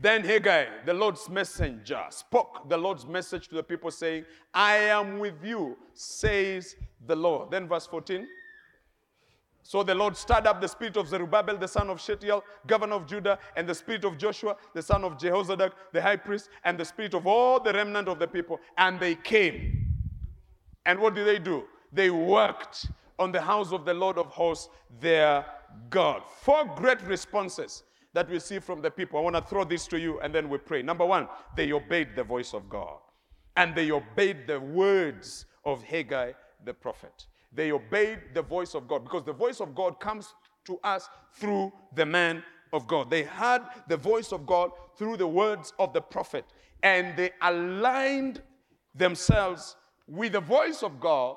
Then 0.00 0.24
Haggai, 0.24 0.66
the 0.84 0.94
Lord's 0.94 1.28
messenger, 1.28 2.02
spoke 2.10 2.68
the 2.68 2.76
Lord's 2.76 3.06
message 3.06 3.48
to 3.48 3.54
the 3.54 3.62
people, 3.62 3.90
saying, 3.90 4.24
I 4.52 4.76
am 4.76 5.18
with 5.18 5.44
you, 5.44 5.76
says 5.94 6.76
the 7.06 7.16
Lord. 7.16 7.50
Then 7.50 7.68
verse 7.68 7.86
14. 7.86 8.26
So 9.62 9.82
the 9.82 9.94
Lord 9.94 10.16
stirred 10.16 10.46
up 10.46 10.60
the 10.60 10.68
spirit 10.68 10.96
of 10.96 11.08
Zerubbabel, 11.08 11.56
the 11.56 11.68
son 11.68 11.88
of 11.88 12.00
Shealtiel, 12.00 12.42
governor 12.66 12.96
of 12.96 13.06
Judah, 13.06 13.38
and 13.56 13.68
the 13.68 13.74
spirit 13.74 14.04
of 14.04 14.18
Joshua, 14.18 14.56
the 14.74 14.82
son 14.82 15.04
of 15.04 15.18
Jehozadak, 15.18 15.72
the 15.92 16.02
high 16.02 16.16
priest, 16.16 16.48
and 16.64 16.76
the 16.76 16.84
spirit 16.84 17.14
of 17.14 17.26
all 17.26 17.60
the 17.60 17.72
remnant 17.72 18.08
of 18.08 18.18
the 18.18 18.26
people. 18.26 18.58
And 18.76 18.98
they 18.98 19.14
came. 19.14 19.86
And 20.84 20.98
what 20.98 21.14
did 21.14 21.26
they 21.26 21.38
do? 21.38 21.64
They 21.92 22.10
worked 22.10 22.86
on 23.18 23.30
the 23.30 23.40
house 23.40 23.72
of 23.72 23.84
the 23.84 23.94
Lord 23.94 24.18
of 24.18 24.26
hosts, 24.26 24.68
their 25.00 25.44
God. 25.90 26.22
Four 26.40 26.64
great 26.74 27.00
responses 27.02 27.84
that 28.14 28.28
we 28.28 28.40
see 28.40 28.58
from 28.58 28.82
the 28.82 28.90
people. 28.90 29.18
I 29.18 29.22
want 29.22 29.36
to 29.36 29.42
throw 29.42 29.64
this 29.64 29.86
to 29.88 29.98
you 29.98 30.20
and 30.20 30.34
then 30.34 30.48
we 30.48 30.58
pray. 30.58 30.82
Number 30.82 31.06
one, 31.06 31.28
they 31.56 31.72
obeyed 31.72 32.16
the 32.16 32.24
voice 32.24 32.52
of 32.52 32.68
God, 32.68 32.98
and 33.56 33.74
they 33.74 33.90
obeyed 33.90 34.46
the 34.46 34.60
words 34.60 35.46
of 35.64 35.82
Haggai 35.82 36.32
the 36.64 36.74
prophet. 36.74 37.26
They 37.54 37.72
obeyed 37.72 38.20
the 38.34 38.42
voice 38.42 38.74
of 38.74 38.88
God 38.88 39.04
because 39.04 39.24
the 39.24 39.32
voice 39.32 39.60
of 39.60 39.74
God 39.74 40.00
comes 40.00 40.34
to 40.64 40.78
us 40.82 41.08
through 41.34 41.72
the 41.94 42.06
man 42.06 42.42
of 42.72 42.86
God. 42.86 43.10
They 43.10 43.22
heard 43.22 43.62
the 43.88 43.96
voice 43.96 44.32
of 44.32 44.46
God 44.46 44.70
through 44.96 45.18
the 45.18 45.26
words 45.26 45.72
of 45.78 45.92
the 45.92 46.00
prophet 46.00 46.44
and 46.82 47.16
they 47.16 47.30
aligned 47.42 48.42
themselves 48.94 49.76
with 50.08 50.32
the 50.32 50.40
voice 50.40 50.82
of 50.82 51.00
God. 51.00 51.36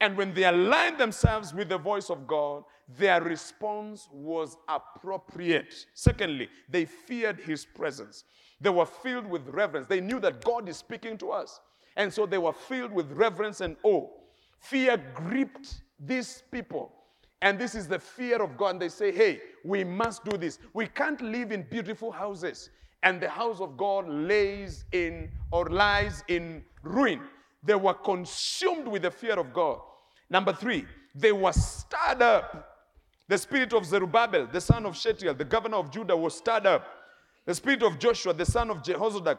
And 0.00 0.16
when 0.16 0.32
they 0.32 0.44
aligned 0.44 0.98
themselves 0.98 1.52
with 1.52 1.68
the 1.68 1.78
voice 1.78 2.08
of 2.08 2.26
God, 2.26 2.64
their 2.98 3.20
response 3.22 4.08
was 4.12 4.56
appropriate. 4.68 5.74
Secondly, 5.94 6.48
they 6.68 6.86
feared 6.86 7.38
his 7.40 7.64
presence. 7.64 8.24
They 8.60 8.70
were 8.70 8.86
filled 8.86 9.26
with 9.26 9.46
reverence. 9.48 9.86
They 9.86 10.00
knew 10.00 10.18
that 10.20 10.44
God 10.44 10.68
is 10.68 10.78
speaking 10.78 11.18
to 11.18 11.30
us. 11.30 11.60
And 11.96 12.12
so 12.12 12.24
they 12.24 12.38
were 12.38 12.52
filled 12.52 12.92
with 12.92 13.12
reverence 13.12 13.60
and 13.60 13.76
awe. 13.82 14.08
Fear 14.60 14.98
gripped 15.14 15.82
these 15.98 16.42
people. 16.52 16.92
And 17.42 17.58
this 17.58 17.74
is 17.74 17.88
the 17.88 17.98
fear 17.98 18.42
of 18.42 18.56
God. 18.56 18.72
And 18.72 18.82
they 18.82 18.88
say, 18.88 19.10
hey, 19.10 19.40
we 19.64 19.82
must 19.82 20.24
do 20.24 20.36
this. 20.36 20.58
We 20.74 20.86
can't 20.86 21.20
live 21.20 21.52
in 21.52 21.62
beautiful 21.62 22.12
houses. 22.12 22.70
And 23.02 23.20
the 23.20 23.30
house 23.30 23.60
of 23.60 23.78
God 23.78 24.06
lays 24.08 24.84
in 24.92 25.30
or 25.50 25.66
lies 25.66 26.22
in 26.28 26.62
ruin. 26.82 27.20
They 27.62 27.74
were 27.74 27.94
consumed 27.94 28.86
with 28.86 29.02
the 29.02 29.10
fear 29.10 29.38
of 29.38 29.54
God. 29.54 29.80
Number 30.28 30.52
three, 30.52 30.84
they 31.14 31.32
were 31.32 31.52
stirred 31.52 32.22
up. 32.22 32.66
The 33.28 33.38
spirit 33.38 33.72
of 33.72 33.86
Zerubbabel, 33.86 34.48
the 34.52 34.60
son 34.60 34.84
of 34.84 34.96
Shealtiel, 34.96 35.34
the 35.34 35.44
governor 35.44 35.76
of 35.76 35.90
Judah, 35.90 36.16
was 36.16 36.36
stirred 36.36 36.66
up. 36.66 36.86
The 37.46 37.54
spirit 37.54 37.82
of 37.82 37.98
Joshua, 37.98 38.34
the 38.34 38.44
son 38.44 38.70
of 38.70 38.82
Jehozadak, 38.82 39.38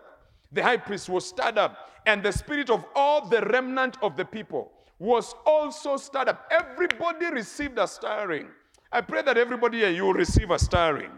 the 0.51 0.63
high 0.63 0.77
priest, 0.77 1.07
was 1.07 1.27
stirred 1.27 1.57
up. 1.57 1.89
And 2.07 2.23
the 2.23 2.31
spirit 2.31 2.71
of 2.71 2.83
all 2.95 3.27
the 3.27 3.41
remnant 3.41 3.97
of 4.01 4.17
the 4.17 4.25
people 4.25 4.71
was 5.01 5.33
also 5.47 5.97
stirred 5.97 6.29
up. 6.29 6.47
Everybody 6.51 7.25
received 7.25 7.79
a 7.79 7.87
stirring. 7.87 8.47
I 8.91 9.01
pray 9.01 9.23
that 9.23 9.35
everybody 9.35 9.79
here, 9.79 9.89
you 9.89 10.03
will 10.03 10.13
receive 10.13 10.51
a 10.51 10.59
stirring 10.59 11.09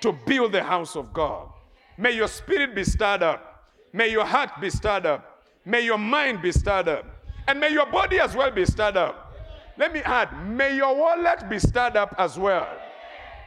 to 0.00 0.12
build 0.26 0.52
the 0.52 0.62
house 0.62 0.96
of 0.96 1.12
God. 1.12 1.50
May 1.98 2.12
your 2.12 2.28
spirit 2.28 2.74
be 2.74 2.84
stirred 2.84 3.22
up. 3.22 3.68
May 3.92 4.08
your 4.08 4.24
heart 4.24 4.52
be 4.62 4.70
stirred 4.70 5.04
up. 5.04 5.44
May 5.66 5.82
your 5.82 5.98
mind 5.98 6.40
be 6.40 6.52
stirred 6.52 6.88
up. 6.88 7.04
And 7.46 7.60
may 7.60 7.70
your 7.70 7.84
body 7.84 8.18
as 8.18 8.34
well 8.34 8.50
be 8.50 8.64
stirred 8.64 8.96
up. 8.96 9.34
Let 9.76 9.92
me 9.92 10.00
add, 10.00 10.48
may 10.48 10.74
your 10.74 10.96
wallet 10.96 11.50
be 11.50 11.58
stirred 11.58 11.96
up 11.96 12.14
as 12.16 12.38
well. 12.38 12.66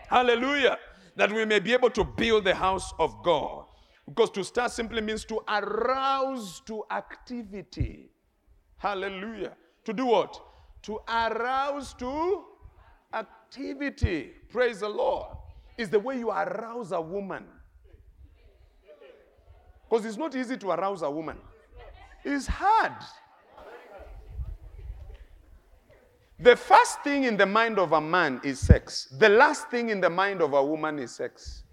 Hallelujah. 0.09 0.77
That 1.15 1.33
we 1.33 1.43
may 1.43 1.57
be 1.57 1.73
able 1.73 1.89
to 1.89 2.03
build 2.03 2.43
the 2.43 2.53
house 2.53 2.93
of 2.99 3.15
God. 3.23 3.65
Because 4.07 4.29
to 4.31 4.43
stir 4.43 4.67
simply 4.67 5.01
means 5.01 5.25
to 5.25 5.41
arouse 5.47 6.61
to 6.67 6.83
activity. 6.91 8.11
Hallelujah. 8.77 9.53
To 9.85 9.93
do 9.93 10.05
what? 10.05 10.39
To 10.83 10.99
arouse 11.07 11.93
to 11.95 12.43
activity. 13.13 14.31
Praise 14.49 14.79
the 14.81 14.89
Lord. 14.89 15.37
Is 15.77 15.89
the 15.89 15.99
way 15.99 16.19
you 16.19 16.29
arouse 16.29 16.91
a 16.91 17.01
woman. 17.01 17.45
Because 19.89 20.05
it's 20.05 20.17
not 20.17 20.35
easy 20.35 20.55
to 20.55 20.71
arouse 20.71 21.01
a 21.01 21.11
woman, 21.11 21.37
it's 22.23 22.47
hard. 22.47 22.93
The 26.39 26.55
first 26.55 27.03
thing 27.03 27.25
in 27.25 27.35
the 27.35 27.45
mind 27.45 27.77
of 27.77 27.91
a 27.91 28.01
man 28.01 28.39
is 28.43 28.57
sex. 28.59 29.13
The 29.19 29.29
last 29.29 29.69
thing 29.69 29.89
in 29.89 29.99
the 29.99 30.09
mind 30.09 30.41
of 30.41 30.53
a 30.53 30.63
woman 30.63 30.97
is 30.97 31.11
sex. 31.11 31.63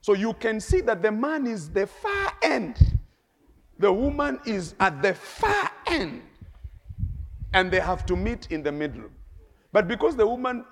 So 0.00 0.12
you 0.14 0.34
can 0.34 0.60
see 0.60 0.80
that 0.82 1.02
the 1.02 1.10
man 1.10 1.46
is 1.46 1.68
the 1.68 1.86
far 1.86 2.32
end, 2.42 2.98
the 3.78 3.92
woman 3.92 4.38
is 4.46 4.74
at 4.78 5.02
the 5.02 5.14
far 5.14 5.70
end, 5.86 6.22
and 7.52 7.70
they 7.70 7.80
have 7.80 8.04
to 8.06 8.16
meet 8.16 8.48
in 8.50 8.62
the 8.62 8.72
middle. 8.72 9.10
But 9.72 9.88
because 9.88 10.16
the 10.16 10.26
woman 10.26 10.64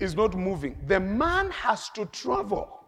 is 0.00 0.14
not 0.14 0.34
moving, 0.34 0.76
the 0.86 1.00
man 1.00 1.50
has 1.50 1.88
to 1.90 2.06
travel. 2.06 2.80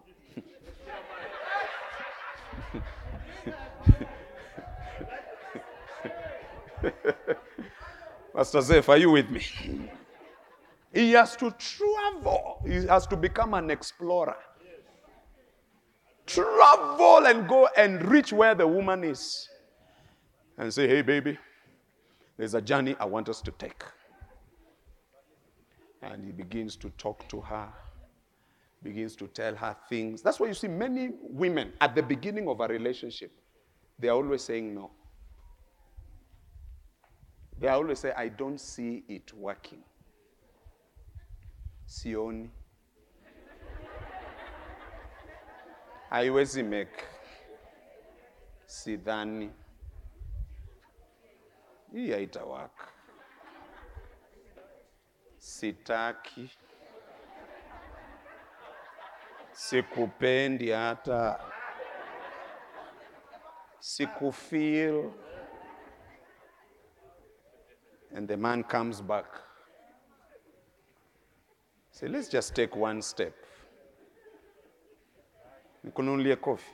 Pastor 8.35 8.61
Zeph, 8.61 8.89
are 8.89 8.97
you 8.97 9.13
with 9.13 9.31
me? 9.31 9.43
He 10.93 11.13
has 11.13 11.37
to 11.37 11.51
travel. 11.53 12.63
He 12.67 12.87
has 12.87 13.07
to 13.09 13.17
become 13.17 13.55
an 13.55 13.71
explorer. 13.71 14.37
Travel 16.27 17.27
and 17.27 17.49
go 17.49 17.69
and 17.77 18.05
reach 18.05 18.33
where 18.33 18.55
the 18.55 18.67
woman 18.67 19.05
is. 19.05 19.49
And 20.57 20.73
say, 20.73 20.89
hey, 20.89 21.03
baby, 21.03 21.39
there's 22.37 22.55
a 22.55 22.61
journey 22.61 22.97
I 22.99 23.05
want 23.05 23.29
us 23.29 23.41
to 23.43 23.51
take. 23.53 23.83
And 26.03 26.25
he 26.25 26.33
begins 26.33 26.77
to 26.77 26.91
talk 26.91 27.27
to 27.29 27.41
her, 27.41 27.69
begins 28.83 29.17
to 29.17 29.27
tell 29.29 29.55
her 29.55 29.77
things. 29.89 30.21
That's 30.21 30.39
why 30.39 30.49
you 30.49 30.55
see 30.55 30.69
many 30.69 31.11
women 31.23 31.73
at 31.81 31.95
the 31.95 32.03
beginning 32.03 32.49
of 32.49 32.61
a 32.61 32.69
relationship, 32.69 33.33
they 33.99 34.09
are 34.09 34.17
always 34.17 34.43
saying 34.43 34.75
no. 34.75 34.91
They 37.59 37.69
always 37.69 38.01
say, 38.01 38.13
I 38.17 38.29
don't 38.29 38.61
see 38.61 39.05
it 39.09 39.33
working. 39.33 39.79
Sioni. 41.89 42.49
Haiwezi 46.13 46.69
make. 46.69 47.05
Sidhani. 48.67 49.51
Hii 51.95 52.13
haitawaka. 52.13 52.87
Sitaki. 55.39 56.51
Sikupendi 59.53 60.71
hata. 60.71 61.41
Sikufeel. 63.79 65.13
And 68.17 68.29
the 68.29 68.37
man 68.37 68.65
comes 68.65 69.03
back. 69.03 69.27
Say, 71.91 72.09
let's 72.09 72.29
just 72.29 72.55
take 72.55 72.77
one 72.77 73.03
step. 73.03 73.35
Nikununulie 75.85 76.37
kofi. 76.37 76.71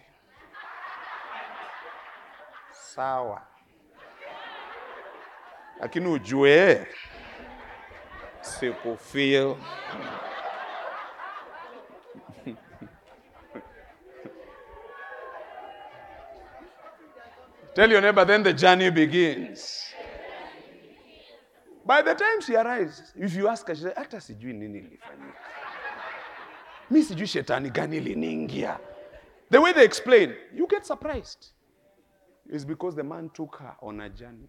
Sawa. 2.73 3.50
Lakini 5.81 6.09
ujue 6.09 6.87
sikufeel. 8.41 9.57
Tell 17.74 17.91
your 17.91 18.03
neighbor, 18.03 18.24
then 18.26 18.43
the 18.43 18.53
journey 18.53 18.91
begins. 18.91 19.95
By 21.87 22.03
the 22.03 22.14
time 22.14 22.41
she 22.41 22.55
arrives, 22.57 23.12
if 23.16 23.35
you 23.35 23.49
ask 23.49 23.66
her, 23.66 23.74
she 23.74 23.83
says, 23.83 23.95
hata 23.97 24.20
sijui 24.20 24.53
nini 24.53 24.78
ilifanyika. 24.78 25.41
Mi 26.91 27.03
sijui 27.03 27.26
shetani 27.26 27.70
gani 27.70 27.97
iliniingia. 27.97 28.78
The 29.51 29.59
way 29.61 29.72
they 29.72 29.85
explain, 29.85 30.35
you 30.55 30.66
get 30.66 30.87
surprised. 30.87 31.47
It's 32.49 32.64
because 32.64 32.97
the 32.97 33.05
man 33.05 33.31
took 33.31 33.57
her 33.57 33.76
on 33.83 34.01
a 34.01 34.09
journey. 34.09 34.49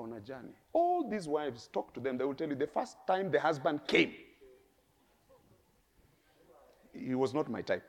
On 0.00 0.14
a 0.14 0.20
journey. 0.20 0.54
All 0.72 1.06
these 1.10 1.28
wives, 1.28 1.68
talk 1.70 1.92
to 1.92 2.00
them, 2.00 2.16
they 2.16 2.24
will 2.24 2.34
tell 2.34 2.48
you 2.48 2.54
the 2.54 2.66
first 2.66 2.96
time 3.06 3.30
the 3.30 3.38
husband 3.38 3.86
came, 3.86 4.14
he 6.94 7.14
was 7.14 7.34
not 7.34 7.50
my 7.50 7.60
type. 7.60 7.84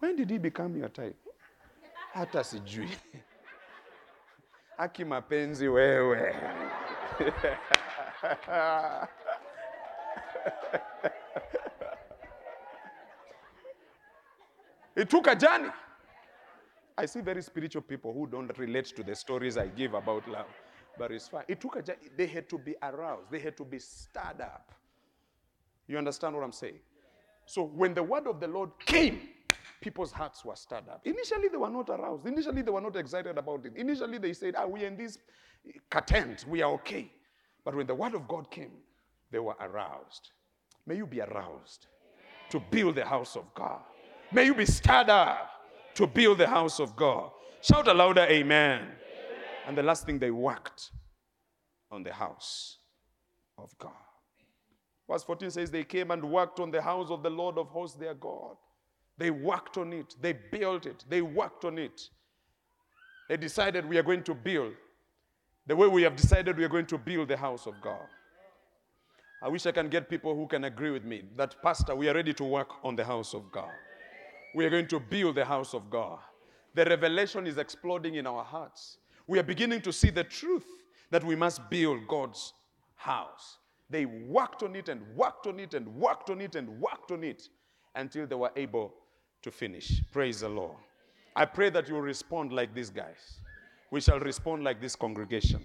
When 0.00 0.16
did 0.16 0.28
he 0.28 0.36
become 0.36 0.76
your 0.76 0.90
type? 0.90 1.16
Hata 2.12 2.44
sijui. 2.44 2.90
Haki 4.78 5.04
mapenzi 5.04 5.68
wewe. 5.68 6.34
It 14.96 15.10
took 15.10 15.26
a 15.26 15.34
journey. 15.36 15.68
I 16.98 17.06
see 17.06 17.20
very 17.20 17.42
spiritual 17.42 17.82
people 17.82 18.12
who 18.12 18.26
don't 18.26 18.56
relate 18.58 18.86
to 18.96 19.02
the 19.02 19.14
stories 19.14 19.58
I 19.58 19.66
give 19.66 19.94
about 19.94 20.26
love. 20.28 20.46
But 20.98 21.12
it's 21.12 21.28
fine. 21.28 21.44
It 21.46 21.60
took 21.60 21.76
a. 21.76 21.84
They 22.16 22.26
had 22.26 22.48
to 22.48 22.58
be 22.58 22.74
aroused, 22.82 23.30
they 23.30 23.38
had 23.38 23.56
to 23.58 23.64
be 23.64 23.78
stirred 23.78 24.40
up. 24.40 24.74
You 25.86 25.98
understand 25.98 26.34
what 26.34 26.42
I'm 26.42 26.52
saying? 26.52 26.78
So 27.44 27.64
when 27.64 27.94
the 27.94 28.02
word 28.02 28.26
of 28.26 28.40
the 28.40 28.48
Lord 28.48 28.70
came, 28.84 29.20
people's 29.80 30.10
hearts 30.10 30.44
were 30.44 30.56
stirred 30.56 30.88
up. 30.90 31.02
Initially, 31.04 31.48
they 31.48 31.58
were 31.58 31.70
not 31.70 31.88
aroused. 31.90 32.26
Initially, 32.26 32.62
they 32.62 32.70
were 32.70 32.80
not 32.80 32.96
excited 32.96 33.36
about 33.38 33.64
it. 33.66 33.76
Initially, 33.76 34.18
they 34.18 34.32
said, 34.32 34.54
Ah, 34.56 34.66
we're 34.66 34.86
in 34.86 34.96
this 34.96 35.18
content? 35.90 36.44
we 36.48 36.62
are 36.62 36.72
okay. 36.72 37.12
But 37.64 37.74
when 37.76 37.86
the 37.86 37.94
word 37.94 38.14
of 38.14 38.26
God 38.26 38.50
came, 38.50 38.72
they 39.30 39.38
were 39.38 39.56
aroused. 39.60 40.30
May 40.86 40.96
you 40.96 41.06
be 41.06 41.20
aroused 41.20 41.86
to 42.50 42.60
build 42.70 42.94
the 42.94 43.04
house 43.04 43.36
of 43.36 43.52
God. 43.54 43.80
May 44.32 44.46
you 44.46 44.54
be 44.54 44.66
stirred 44.66 45.10
up 45.10 45.55
to 45.96 46.06
build 46.06 46.38
the 46.38 46.46
house 46.46 46.78
of 46.78 46.94
God. 46.96 47.30
Shout 47.60 47.88
a 47.88 47.94
louder 47.94 48.26
amen. 48.30 48.86
And 49.66 49.76
the 49.76 49.82
last 49.82 50.06
thing, 50.06 50.18
they 50.18 50.30
worked 50.30 50.92
on 51.90 52.02
the 52.02 52.12
house 52.12 52.78
of 53.58 53.76
God. 53.78 53.92
Verse 55.10 55.24
14 55.24 55.50
says, 55.50 55.70
They 55.70 55.84
came 55.84 56.10
and 56.10 56.22
worked 56.30 56.60
on 56.60 56.70
the 56.70 56.80
house 56.80 57.10
of 57.10 57.22
the 57.22 57.30
Lord 57.30 57.58
of 57.58 57.68
hosts, 57.68 57.96
their 57.96 58.14
God. 58.14 58.56
They 59.18 59.30
worked 59.30 59.78
on 59.78 59.92
it, 59.92 60.14
they 60.20 60.34
built 60.34 60.86
it, 60.86 61.04
they 61.08 61.22
worked 61.22 61.64
on 61.64 61.78
it. 61.78 62.08
They 63.28 63.36
decided 63.36 63.88
we 63.88 63.98
are 63.98 64.02
going 64.02 64.22
to 64.24 64.34
build 64.34 64.74
the 65.66 65.74
way 65.74 65.88
we 65.88 66.02
have 66.02 66.14
decided 66.14 66.56
we 66.56 66.64
are 66.64 66.68
going 66.68 66.86
to 66.86 66.98
build 66.98 67.28
the 67.28 67.36
house 67.36 67.66
of 67.66 67.74
God. 67.80 68.06
I 69.42 69.48
wish 69.48 69.66
I 69.66 69.72
can 69.72 69.88
get 69.88 70.08
people 70.08 70.34
who 70.34 70.46
can 70.46 70.64
agree 70.64 70.90
with 70.90 71.04
me 71.04 71.24
that, 71.36 71.60
Pastor, 71.62 71.94
we 71.96 72.08
are 72.08 72.14
ready 72.14 72.32
to 72.34 72.44
work 72.44 72.68
on 72.84 72.94
the 72.94 73.04
house 73.04 73.34
of 73.34 73.50
God. 73.50 73.70
We 74.56 74.64
are 74.64 74.70
going 74.70 74.86
to 74.86 74.98
build 74.98 75.34
the 75.34 75.44
house 75.44 75.74
of 75.74 75.90
God. 75.90 76.18
The 76.72 76.86
revelation 76.86 77.46
is 77.46 77.58
exploding 77.58 78.14
in 78.14 78.26
our 78.26 78.42
hearts. 78.42 78.96
We 79.26 79.38
are 79.38 79.42
beginning 79.42 79.82
to 79.82 79.92
see 79.92 80.08
the 80.08 80.24
truth 80.24 80.64
that 81.10 81.22
we 81.22 81.36
must 81.36 81.68
build 81.68 82.08
God's 82.08 82.54
house. 82.94 83.58
They 83.90 84.06
worked 84.06 84.62
on 84.62 84.74
it 84.74 84.88
and 84.88 85.02
worked 85.14 85.46
on 85.46 85.60
it 85.60 85.74
and 85.74 85.86
worked 85.86 86.30
on 86.30 86.40
it 86.40 86.54
and 86.54 86.70
worked 86.80 87.10
on 87.10 87.22
it 87.22 87.50
until 87.96 88.26
they 88.26 88.34
were 88.34 88.50
able 88.56 88.94
to 89.42 89.50
finish. 89.50 90.00
Praise 90.10 90.40
the 90.40 90.48
Lord. 90.48 90.78
I 91.36 91.44
pray 91.44 91.68
that 91.68 91.86
you 91.86 91.96
respond 91.98 92.50
like 92.50 92.74
these 92.74 92.88
guys. 92.88 93.40
We 93.90 94.00
shall 94.00 94.20
respond 94.20 94.64
like 94.64 94.80
this 94.80 94.96
congregation. 94.96 95.62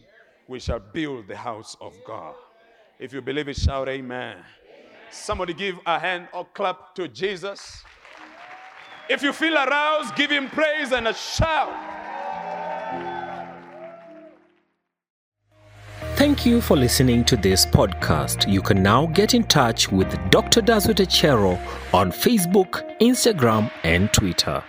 We 0.49 0.59
shall 0.59 0.81
build 0.81 1.29
the 1.29 1.37
house 1.37 1.77
of 1.79 1.93
God. 2.05 2.35
If 2.99 3.13
you 3.13 3.21
believe 3.21 3.47
it, 3.47 3.55
shout 3.55 3.87
amen. 3.87 4.35
amen. 4.35 4.43
Somebody 5.11 5.53
give 5.53 5.79
a 5.85 5.97
hand 5.97 6.27
or 6.33 6.43
clap 6.43 6.93
to 6.95 7.07
Jesus. 7.07 7.85
If 9.12 9.22
you 9.22 9.34
feel 9.34 9.55
aroused, 9.55 10.16
give 10.16 10.32
him 10.32 10.49
praise 10.49 10.93
and 10.93 11.05
a 11.05 11.14
shout. 11.14 11.70
Thank 16.16 16.45
you 16.45 16.62
for 16.62 16.78
listening 16.78 17.26
to 17.26 17.36
this 17.36 17.66
podcast. 17.66 18.49
You 18.49 18.62
can 18.62 18.82
now 18.82 19.07
get 19.07 19.34
in 19.34 19.43
touch 19.43 19.91
with 19.91 20.07
Dr. 20.30 20.62
Dazut 20.62 21.05
Echero 21.05 21.59
on 21.93 22.09
Facebook, 22.09 22.97
Instagram, 23.01 23.70
and 23.84 24.14
Twitter. 24.14 24.64